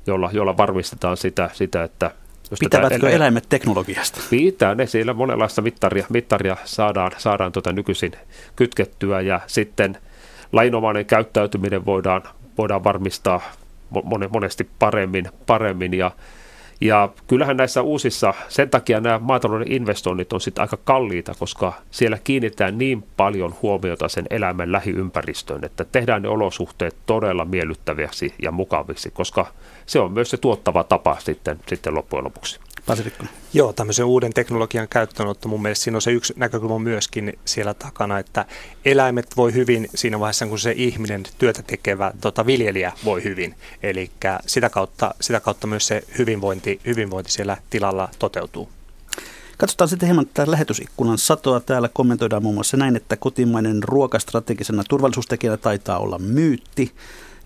jolla, 0.08 0.30
jolla 0.34 0.58
varmistetaan 0.58 1.18
sitä, 1.18 1.50
sitä 1.54 1.84
että 1.84 2.12
jos 2.52 2.60
Pitävätkö 2.60 3.08
elä- 3.08 3.16
eläimet 3.16 3.46
teknologiasta? 3.50 4.20
Pitää 4.30 4.76
ne, 4.76 4.86
siellä 4.86 5.14
monenlaista 5.14 5.62
mittaria, 5.62 6.06
mittaria 6.10 6.58
saadaan, 6.66 7.12
saadaan 7.18 7.52
tuota 7.52 7.74
nykyisin 7.74 8.12
kytkettyä 8.56 9.22
ja 9.22 9.40
sitten– 9.48 9.98
lainomainen 10.54 11.06
käyttäytyminen 11.06 11.86
voidaan, 11.86 12.24
voidaan 12.58 12.84
varmistaa 12.84 13.42
monesti 14.30 14.70
paremmin, 14.80 15.26
paremmin 15.46 15.94
ja 15.94 16.12
ja 16.82 17.10
kyllähän 17.28 17.58
näissä 17.58 17.82
uusissa, 17.82 18.34
sen 18.50 18.70
takia 18.70 19.00
nämä 19.00 19.20
maatalouden 19.20 19.72
investoinnit 19.72 20.34
on 20.34 20.42
sitten 20.42 20.62
aika 20.62 20.78
kalliita, 20.84 21.34
koska 21.40 21.74
siellä 21.92 22.18
kiinnitetään 22.24 22.78
niin 22.78 23.04
paljon 23.18 23.56
huomiota 23.62 24.08
sen 24.08 24.26
eläimen 24.30 24.72
lähiympäristöön, 24.72 25.64
että 25.64 25.86
tehdään 25.92 26.22
ne 26.22 26.30
olosuhteet 26.30 26.96
todella 27.06 27.46
miellyttäviksi 27.46 28.34
ja 28.42 28.52
mukaviksi, 28.52 29.12
koska 29.12 29.46
se 29.86 30.00
on 30.00 30.12
myös 30.12 30.30
se 30.30 30.38
tuottava 30.38 30.84
tapa 30.84 31.16
sitten, 31.20 31.60
sitten 31.68 31.96
loppujen 31.96 32.26
lopuksi. 32.26 32.60
Pasilikko. 32.86 33.26
Joo, 33.54 33.74
tämmöisen 33.74 34.06
uuden 34.06 34.34
teknologian 34.34 34.88
käyttöönotto, 34.88 35.48
mun 35.48 35.62
mielestä 35.62 35.84
siinä 35.84 35.98
on 35.98 36.02
se 36.02 36.12
yksi 36.12 36.34
näkökulma 36.38 36.80
myöskin 36.80 37.40
siellä 37.46 37.74
takana, 37.74 38.20
että 38.20 38.46
eläimet 38.86 39.38
voi 39.38 39.54
hyvin 39.54 39.90
siinä 39.96 40.20
vaiheessa, 40.20 40.48
kun 40.48 40.60
se 40.60 40.74
ihminen, 40.78 41.24
työtä 41.38 41.64
tekevä 41.64 42.12
tota, 42.22 42.46
viljelijä 42.46 42.92
voi 43.06 43.24
hyvin. 43.24 43.56
Eli 43.84 44.12
sitä 44.46 44.70
kautta, 44.70 45.16
sitä 45.22 45.40
kautta 45.40 45.68
myös 45.68 45.88
se 45.88 46.04
hyvinvointi, 46.18 46.80
hyvinvointi 46.86 47.32
siellä 47.32 47.58
tilalla 47.70 48.10
toteutuu. 48.20 48.70
Katsotaan 49.58 49.88
sitten 49.88 50.08
hieman 50.08 50.26
tätä 50.26 50.52
lähetysikkunan 50.52 51.18
satoa. 51.18 51.60
Täällä 51.60 51.90
kommentoidaan 51.94 52.44
muun 52.44 52.56
muassa 52.56 52.78
näin, 52.78 52.96
että 52.96 53.18
kotimainen 53.18 53.84
ruoka 53.84 54.20
strategisena 54.20 54.84
turvallisuustekijänä 54.90 55.58
taitaa 55.58 56.00
olla 56.00 56.20
myytti. 56.20 56.92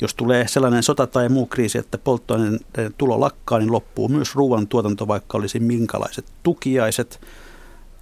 Jos 0.01 0.15
tulee 0.15 0.47
sellainen 0.47 0.83
sota 0.83 1.07
tai 1.07 1.29
muu 1.29 1.45
kriisi, 1.45 1.77
että 1.77 1.97
polttoaineen 1.97 2.59
tulo 2.97 3.19
lakkaa, 3.19 3.59
niin 3.59 3.71
loppuu 3.71 4.07
myös 4.07 4.35
ruoan 4.35 4.67
tuotanto, 4.67 5.07
vaikka 5.07 5.37
olisi 5.37 5.59
minkälaiset 5.59 6.25
tukiaiset. 6.43 7.21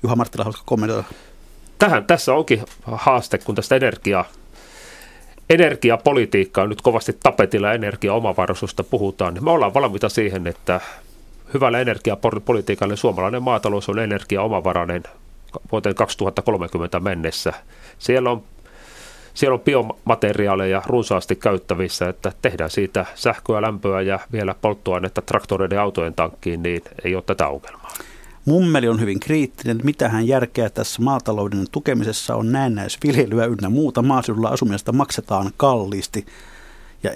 Juha 0.04 0.16
Marttila, 0.16 0.44
haluatko 0.44 0.64
kommentoida? 0.66 1.04
Tähän, 1.80 2.06
tässä 2.06 2.34
onkin 2.34 2.64
haaste, 2.86 3.38
kun 3.38 3.56
tästä 3.56 3.76
energiaa 3.76 4.26
energiapolitiikkaa 5.50 6.68
nyt 6.68 6.82
kovasti 6.82 7.18
tapetilla 7.24 7.74
energiaomavaraisuudesta 7.74 8.84
puhutaan, 8.84 9.34
niin 9.34 9.44
me 9.44 9.52
ollaan 9.52 9.74
valmiita 9.74 10.10
siihen, 10.10 10.48
että 10.48 10.82
hyvällä 11.54 11.80
energiapolitiikalla 11.80 12.96
suomalainen 12.96 13.44
maatalous 13.44 13.90
on 13.90 14.00
energiaomavarainen 14.00 15.04
vuoteen 15.72 15.96
2030 15.96 17.00
mennessä. 17.00 17.54
Siellä 18.00 18.32
on, 18.32 18.44
siellä 19.36 19.54
on 19.54 19.60
biomateriaaleja 19.60 20.82
runsaasti 20.86 21.36
käyttävissä, 21.36 22.10
että 22.10 22.32
tehdään 22.42 22.70
siitä 22.70 23.06
sähköä, 23.16 23.62
lämpöä 23.62 24.02
ja 24.02 24.20
vielä 24.32 24.56
polttoainetta 24.62 25.22
traktoreiden 25.22 25.80
autojen 25.80 26.14
tankkiin, 26.14 26.64
niin 26.64 26.82
ei 27.04 27.16
ole 27.16 27.24
tätä 27.26 27.48
ongelmaa. 27.48 27.94
Mummeli 28.46 28.88
on 28.88 29.00
hyvin 29.00 29.20
kriittinen. 29.20 29.80
Mitähän 29.84 30.28
järkeä 30.28 30.70
tässä 30.70 31.02
maatalouden 31.02 31.66
tukemisessa 31.72 32.36
on 32.36 32.52
näennäisviljelyä 32.52 33.46
ynnä 33.46 33.70
muuta. 33.70 34.02
Maaseudulla 34.02 34.50
asumista 34.50 34.92
maksetaan 34.92 35.52
kalliisti 35.58 36.26
ja 37.04 37.12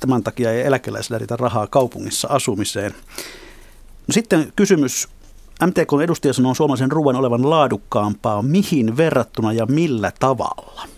tämän, 0.00 0.22
takia 0.22 0.52
ei 0.52 0.66
eläkeläisillä 0.66 1.18
riitä 1.18 1.36
rahaa 1.36 1.66
kaupungissa 1.66 2.28
asumiseen. 2.28 2.92
No 4.06 4.12
sitten 4.12 4.52
kysymys. 4.56 5.08
MTK 5.66 6.02
edustaja 6.04 6.32
sanoo 6.32 6.54
suomalaisen 6.54 6.92
ruoan 6.92 7.16
olevan 7.16 7.50
laadukkaampaa. 7.50 8.42
Mihin 8.42 8.96
verrattuna 8.96 9.52
ja 9.52 9.66
millä 9.66 10.12
tavalla? 10.20 10.91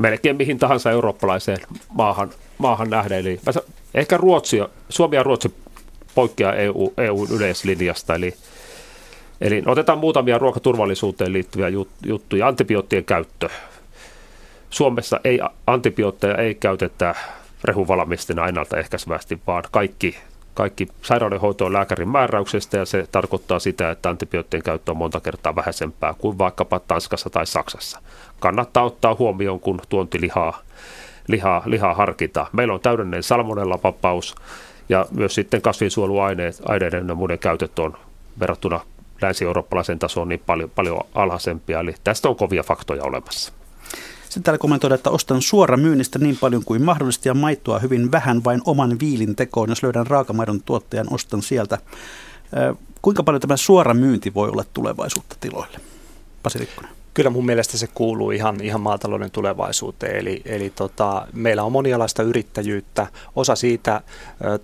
Melkein 0.00 0.36
mihin 0.36 0.58
tahansa 0.58 0.90
eurooppalaiseen 0.90 1.58
maahan, 1.88 2.30
maahan 2.58 2.90
nähden. 2.90 3.18
Eli 3.18 3.40
ehkä 3.94 4.16
Ruotsi, 4.16 4.58
Suomi 4.88 5.16
ja 5.16 5.22
Ruotsi 5.22 5.54
poikkeaa 6.14 6.54
EU, 6.54 6.92
EUn 6.96 7.28
yleislinjasta. 7.30 8.14
Eli, 8.14 8.34
eli 9.40 9.62
otetaan 9.66 9.98
muutamia 9.98 10.38
ruokaturvallisuuteen 10.38 11.32
liittyviä 11.32 11.68
juttuja. 12.06 12.46
Antibioottien 12.46 13.04
käyttö. 13.04 13.48
Suomessa 14.70 15.20
ei 15.24 15.40
antibiootteja 15.66 16.36
ei 16.36 16.54
käytetä 16.54 17.14
rehuvalmistina 17.64 18.48
ennaltaehkäisevästi, 18.48 19.40
vaan 19.46 19.64
kaikki, 19.70 20.16
kaikki 20.54 20.88
sairaudenhoito 21.02 21.66
on 21.66 21.72
lääkärin 21.72 22.08
määräyksestä 22.08 22.78
ja 22.78 22.84
se 22.84 23.08
tarkoittaa 23.12 23.58
sitä, 23.58 23.90
että 23.90 24.10
antibioottien 24.10 24.62
käyttö 24.62 24.90
on 24.90 24.96
monta 24.96 25.20
kertaa 25.20 25.56
vähäisempää 25.56 26.14
kuin 26.18 26.38
vaikkapa 26.38 26.80
Tanskassa 26.80 27.30
tai 27.30 27.46
Saksassa. 27.46 28.00
Kannattaa 28.40 28.84
ottaa 28.84 29.16
huomioon, 29.18 29.60
kun 29.60 29.80
tuontilihaa 29.88 30.58
lihaa, 31.28 31.62
lihaa 31.66 31.94
harkitaan. 31.94 32.46
Meillä 32.52 32.74
on 32.74 32.80
täydellinen 32.80 33.22
salmonella-vapaus 33.22 34.34
ja 34.88 35.06
myös 35.10 35.34
sitten 35.34 35.62
kasvinsuojeluaineiden 35.62 37.08
ja 37.08 37.14
muiden 37.14 37.38
käytöt 37.38 37.78
on 37.78 37.96
verrattuna 38.40 38.80
länsi-eurooppalaisen 39.22 39.98
tasoon 39.98 40.28
niin 40.28 40.42
paljon, 40.46 40.70
paljon 40.70 41.00
alhaisempia. 41.14 41.80
Eli 41.80 41.94
tästä 42.04 42.28
on 42.28 42.36
kovia 42.36 42.62
faktoja 42.62 43.04
olemassa. 43.04 43.52
Sitten 44.24 44.42
täällä 44.42 44.58
kommentoida, 44.58 44.94
että 44.94 45.10
ostan 45.10 45.42
suora 45.42 45.76
myynnistä 45.76 46.18
niin 46.18 46.36
paljon 46.40 46.64
kuin 46.64 46.82
mahdollista 46.82 47.28
ja 47.28 47.34
maitoa 47.34 47.78
hyvin 47.78 48.12
vähän 48.12 48.44
vain 48.44 48.60
oman 48.64 49.00
viilin 49.00 49.36
tekoon. 49.36 49.68
Jos 49.68 49.82
löydän 49.82 50.06
raakamaidon 50.06 50.62
tuottajan, 50.62 51.06
ostan 51.10 51.42
sieltä. 51.42 51.78
Kuinka 53.02 53.22
paljon 53.22 53.40
tämä 53.40 53.56
suora 53.56 53.94
myynti 53.94 54.34
voi 54.34 54.48
olla 54.48 54.64
tulevaisuutta 54.74 55.36
tiloille? 55.40 55.80
Pasi 56.42 56.58
Rikkonen. 56.58 56.99
Kyllä 57.14 57.30
mun 57.30 57.46
mielestä 57.46 57.78
se 57.78 57.86
kuuluu 57.94 58.30
ihan, 58.30 58.60
ihan 58.60 58.80
maatalouden 58.80 59.30
tulevaisuuteen. 59.30 60.16
Eli, 60.16 60.42
eli 60.44 60.70
tota, 60.70 61.26
meillä 61.32 61.62
on 61.62 61.72
monialaista 61.72 62.22
yrittäjyyttä. 62.22 63.06
Osa 63.36 63.54
siitä 63.54 64.00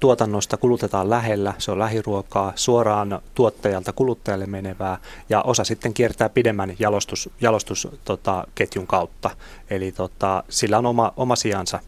tuotannosta 0.00 0.56
kulutetaan 0.56 1.10
lähellä, 1.10 1.54
se 1.58 1.72
on 1.72 1.78
lähiruokaa, 1.78 2.52
suoraan 2.54 3.20
tuottajalta 3.34 3.92
kuluttajalle 3.92 4.46
menevää, 4.46 4.98
ja 5.28 5.42
osa 5.42 5.64
sitten 5.64 5.94
kiertää 5.94 6.28
pidemmän 6.28 6.74
jalostus, 6.78 7.30
jalostusketjun 7.40 8.86
tota, 8.86 8.90
kautta. 8.90 9.30
Eli 9.70 9.92
tota, 9.92 10.44
sillä 10.48 10.78
on 10.78 10.86
oma, 10.86 11.12
oma 11.16 11.36
sijansa. 11.36 11.80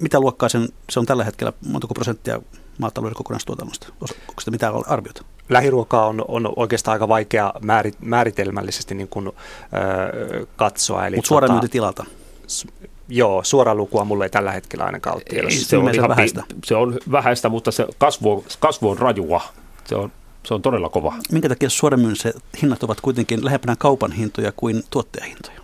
Mitä 0.00 0.20
luokkaa 0.20 0.48
sen, 0.48 0.68
se 0.90 1.00
on 1.00 1.06
tällä 1.06 1.24
hetkellä, 1.24 1.52
montako 1.66 1.94
prosenttia 1.94 2.40
maatalouden 2.78 3.16
kokonaistuotannosta? 3.16 3.88
Onko 4.00 4.40
sitä 4.40 4.50
mitään 4.50 4.74
arviota? 4.86 5.35
Lähiruokaa 5.48 6.06
on, 6.06 6.24
on 6.28 6.52
oikeastaan 6.56 6.92
aika 6.92 7.08
vaikea 7.08 7.52
määrit, 7.60 7.96
määritelmällisesti 8.00 8.94
niin 8.94 9.08
kuin, 9.08 9.28
ö, 9.28 10.46
katsoa. 10.56 11.02
Mutta 11.14 11.28
suora 11.28 11.48
tota, 11.48 11.68
tilalta? 11.68 12.04
S- 12.46 12.66
joo, 13.08 13.44
suora 13.44 13.74
lukua 13.74 14.04
mulle 14.04 14.24
ei 14.24 14.30
tällä 14.30 14.52
hetkellä 14.52 14.84
ainakaan 14.84 15.16
ole 15.16 15.22
tiedossa. 15.30 15.68
Se 15.68 15.76
on, 15.76 15.94
ihan, 15.94 16.08
vähäistä. 16.08 16.42
se 16.64 16.74
on 16.74 16.98
vähäistä, 17.12 17.48
mutta 17.48 17.70
se 17.70 17.86
kasvu, 17.98 18.44
kasvu 18.60 18.90
on 18.90 18.98
rajua. 18.98 19.42
Se 19.84 19.94
on, 19.94 20.12
se 20.44 20.54
on 20.54 20.62
todella 20.62 20.88
kova. 20.88 21.14
Minkä 21.32 21.48
takia 21.48 21.70
suoramyynnissä 21.70 22.32
hinnat 22.62 22.82
ovat 22.82 23.00
kuitenkin 23.00 23.44
lähempänä 23.44 23.76
kaupan 23.78 24.12
hintoja 24.12 24.52
kuin 24.56 24.82
tuottajahintoja? 24.90 25.60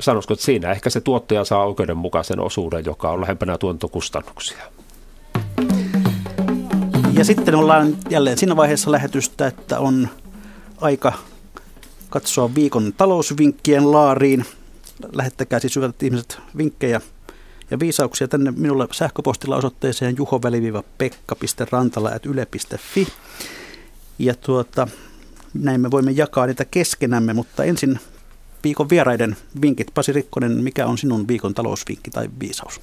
Sanoisiko, 0.00 0.34
että 0.34 0.44
siinä 0.44 0.70
ehkä 0.70 0.90
se 0.90 1.00
tuottaja 1.00 1.44
saa 1.44 1.66
oikeudenmukaisen 1.66 2.40
osuuden, 2.40 2.84
joka 2.84 3.10
on 3.10 3.20
lähempänä 3.20 3.58
tuontokustannuksia. 3.58 4.58
Ja 7.16 7.24
sitten 7.24 7.54
ollaan 7.54 7.96
jälleen 8.10 8.38
siinä 8.38 8.56
vaiheessa 8.56 8.92
lähetystä, 8.92 9.46
että 9.46 9.78
on 9.78 10.08
aika 10.80 11.12
katsoa 12.10 12.54
viikon 12.54 12.92
talousvinkkien 12.96 13.92
laariin. 13.92 14.44
Lähettäkää 15.12 15.58
siis 15.58 15.76
hyvät 15.76 16.02
ihmiset 16.02 16.38
vinkkejä 16.56 17.00
ja 17.70 17.78
viisauksia 17.78 18.28
tänne 18.28 18.52
minulle 18.56 18.88
sähköpostilla 18.92 19.56
osoitteeseen 19.56 20.16
juhoväli-pekka.rantala.yle.fi. 20.16 23.08
Ja 24.18 24.34
tuota, 24.34 24.88
näin 25.54 25.80
me 25.80 25.90
voimme 25.90 26.10
jakaa 26.10 26.46
niitä 26.46 26.64
keskenämme, 26.64 27.32
mutta 27.32 27.64
ensin 27.64 28.00
viikon 28.64 28.90
vieraiden 28.90 29.36
vinkit. 29.62 29.88
Pasi 29.94 30.12
Rikkonen, 30.12 30.52
mikä 30.52 30.86
on 30.86 30.98
sinun 30.98 31.28
viikon 31.28 31.54
talousvinkki 31.54 32.10
tai 32.10 32.30
viisaus? 32.40 32.80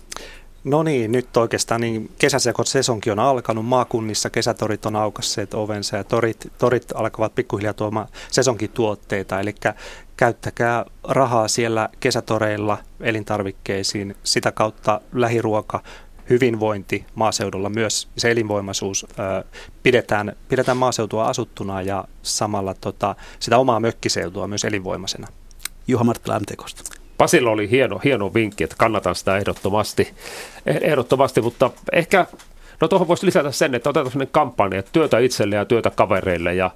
No 0.64 0.84
niin, 0.84 1.12
nyt 1.12 1.38
oikeastaan 1.38 1.82
niin 1.82 2.12
kesäsekot-sesonkin 2.18 3.12
on 3.12 3.20
alkanut. 3.20 3.66
Maakunnissa 3.66 4.30
kesätorit 4.30 4.86
on 4.86 4.96
aukasseet 4.96 5.54
ovensa 5.54 5.98
ja 5.98 6.04
torit, 6.04 6.52
torit 6.58 6.86
alkavat 6.96 7.36
pikkuhiljaa 7.36 7.74
tuomaan 7.74 8.08
sesonkituotteita. 8.32 9.40
Eli 9.40 9.56
käyttäkää 10.18 10.86
rahaa 11.04 11.48
siellä 11.48 11.90
kesätoreilla 12.00 12.78
elintarvikkeisiin. 13.00 14.16
Sitä 14.24 14.52
kautta 14.52 15.02
lähiruoka, 15.14 15.84
hyvinvointi 16.30 17.06
maaseudulla, 17.16 17.70
myös 17.70 18.08
se 18.18 18.32
elinvoimaisuus 18.32 19.06
pidetään, 19.84 20.36
pidetään 20.50 20.78
maaseutua 20.78 21.26
asuttuna 21.26 21.82
ja 21.82 22.06
samalla 22.22 22.74
tota, 22.74 23.16
sitä 23.40 23.58
omaa 23.58 23.80
mökkiseutua 23.80 24.48
myös 24.48 24.66
elinvoimaisena. 24.66 25.28
Juha 25.88 26.04
Marttila 26.04 26.40
MTKsta. 26.40 26.93
Pasilla 27.18 27.52
oli 27.52 27.70
hieno, 27.70 28.02
hieno 28.04 28.34
vinkki, 28.34 28.64
että 28.64 28.76
kannatan 28.80 29.16
sitä 29.16 29.38
ehdottomasti, 29.38 30.14
eh, 30.66 30.78
ehdottomasti 30.82 31.42
mutta 31.42 31.72
ehkä, 31.92 32.26
no 32.82 32.88
tuohon 32.88 33.08
voisi 33.08 33.26
lisätä 33.26 33.52
sen, 33.52 33.76
että 33.76 33.90
otetaan 33.90 34.12
sellainen 34.12 34.32
kampanja, 34.32 34.80
että 34.80 34.92
työtä 34.94 35.20
itselle 35.20 35.56
ja 35.56 35.66
työtä 35.66 35.90
kavereille 35.90 36.54
ja 36.54 36.72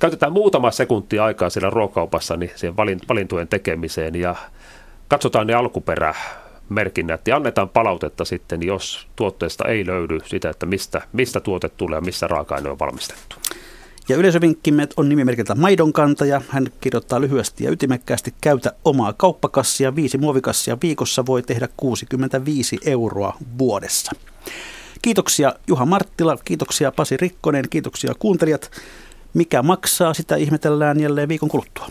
käytetään 0.00 0.32
muutama 0.32 0.70
sekunti 0.70 1.18
aikaa 1.18 1.50
siellä 1.50 1.70
ruokaupassa 1.70 2.36
niin 2.36 2.50
siihen 2.54 2.76
valintojen 3.08 3.48
tekemiseen 3.48 4.14
ja 4.14 4.34
katsotaan 5.08 5.46
ne 5.46 5.54
alkuperämerkinnät 5.54 7.28
ja 7.28 7.36
annetaan 7.36 7.68
palautetta 7.68 8.24
sitten, 8.24 8.62
jos 8.62 9.08
tuotteesta 9.16 9.68
ei 9.68 9.86
löydy 9.86 10.18
sitä, 10.24 10.50
että 10.50 10.66
mistä, 10.66 11.02
mistä 11.12 11.40
tuote 11.40 11.68
tulee 11.68 11.96
ja 11.96 12.00
missä 12.00 12.26
raaka-aine 12.26 12.70
on 12.70 12.78
valmistettu. 12.78 13.36
Ja 14.08 14.16
yleisövinkkimme 14.16 14.88
on 14.96 15.08
nimimerkiltä 15.08 15.54
maidonkantaja. 15.54 16.40
Hän 16.48 16.66
kirjoittaa 16.80 17.20
lyhyesti 17.20 17.64
ja 17.64 17.70
ytimekkäästi 17.70 18.34
käytä 18.40 18.72
omaa 18.84 19.12
kauppakassia. 19.12 19.96
Viisi 19.96 20.18
muovikassia 20.18 20.78
viikossa 20.82 21.26
voi 21.26 21.42
tehdä 21.42 21.68
65 21.76 22.78
euroa 22.84 23.36
vuodessa. 23.58 24.12
Kiitoksia 25.02 25.52
Juha 25.66 25.86
Marttila, 25.86 26.36
kiitoksia 26.44 26.92
Pasi 26.92 27.16
Rikkonen, 27.16 27.64
kiitoksia 27.70 28.14
kuuntelijat. 28.18 28.70
Mikä 29.34 29.62
maksaa, 29.62 30.14
sitä 30.14 30.36
ihmetellään 30.36 31.00
jälleen 31.00 31.28
viikon 31.28 31.48
kuluttua. 31.48 31.88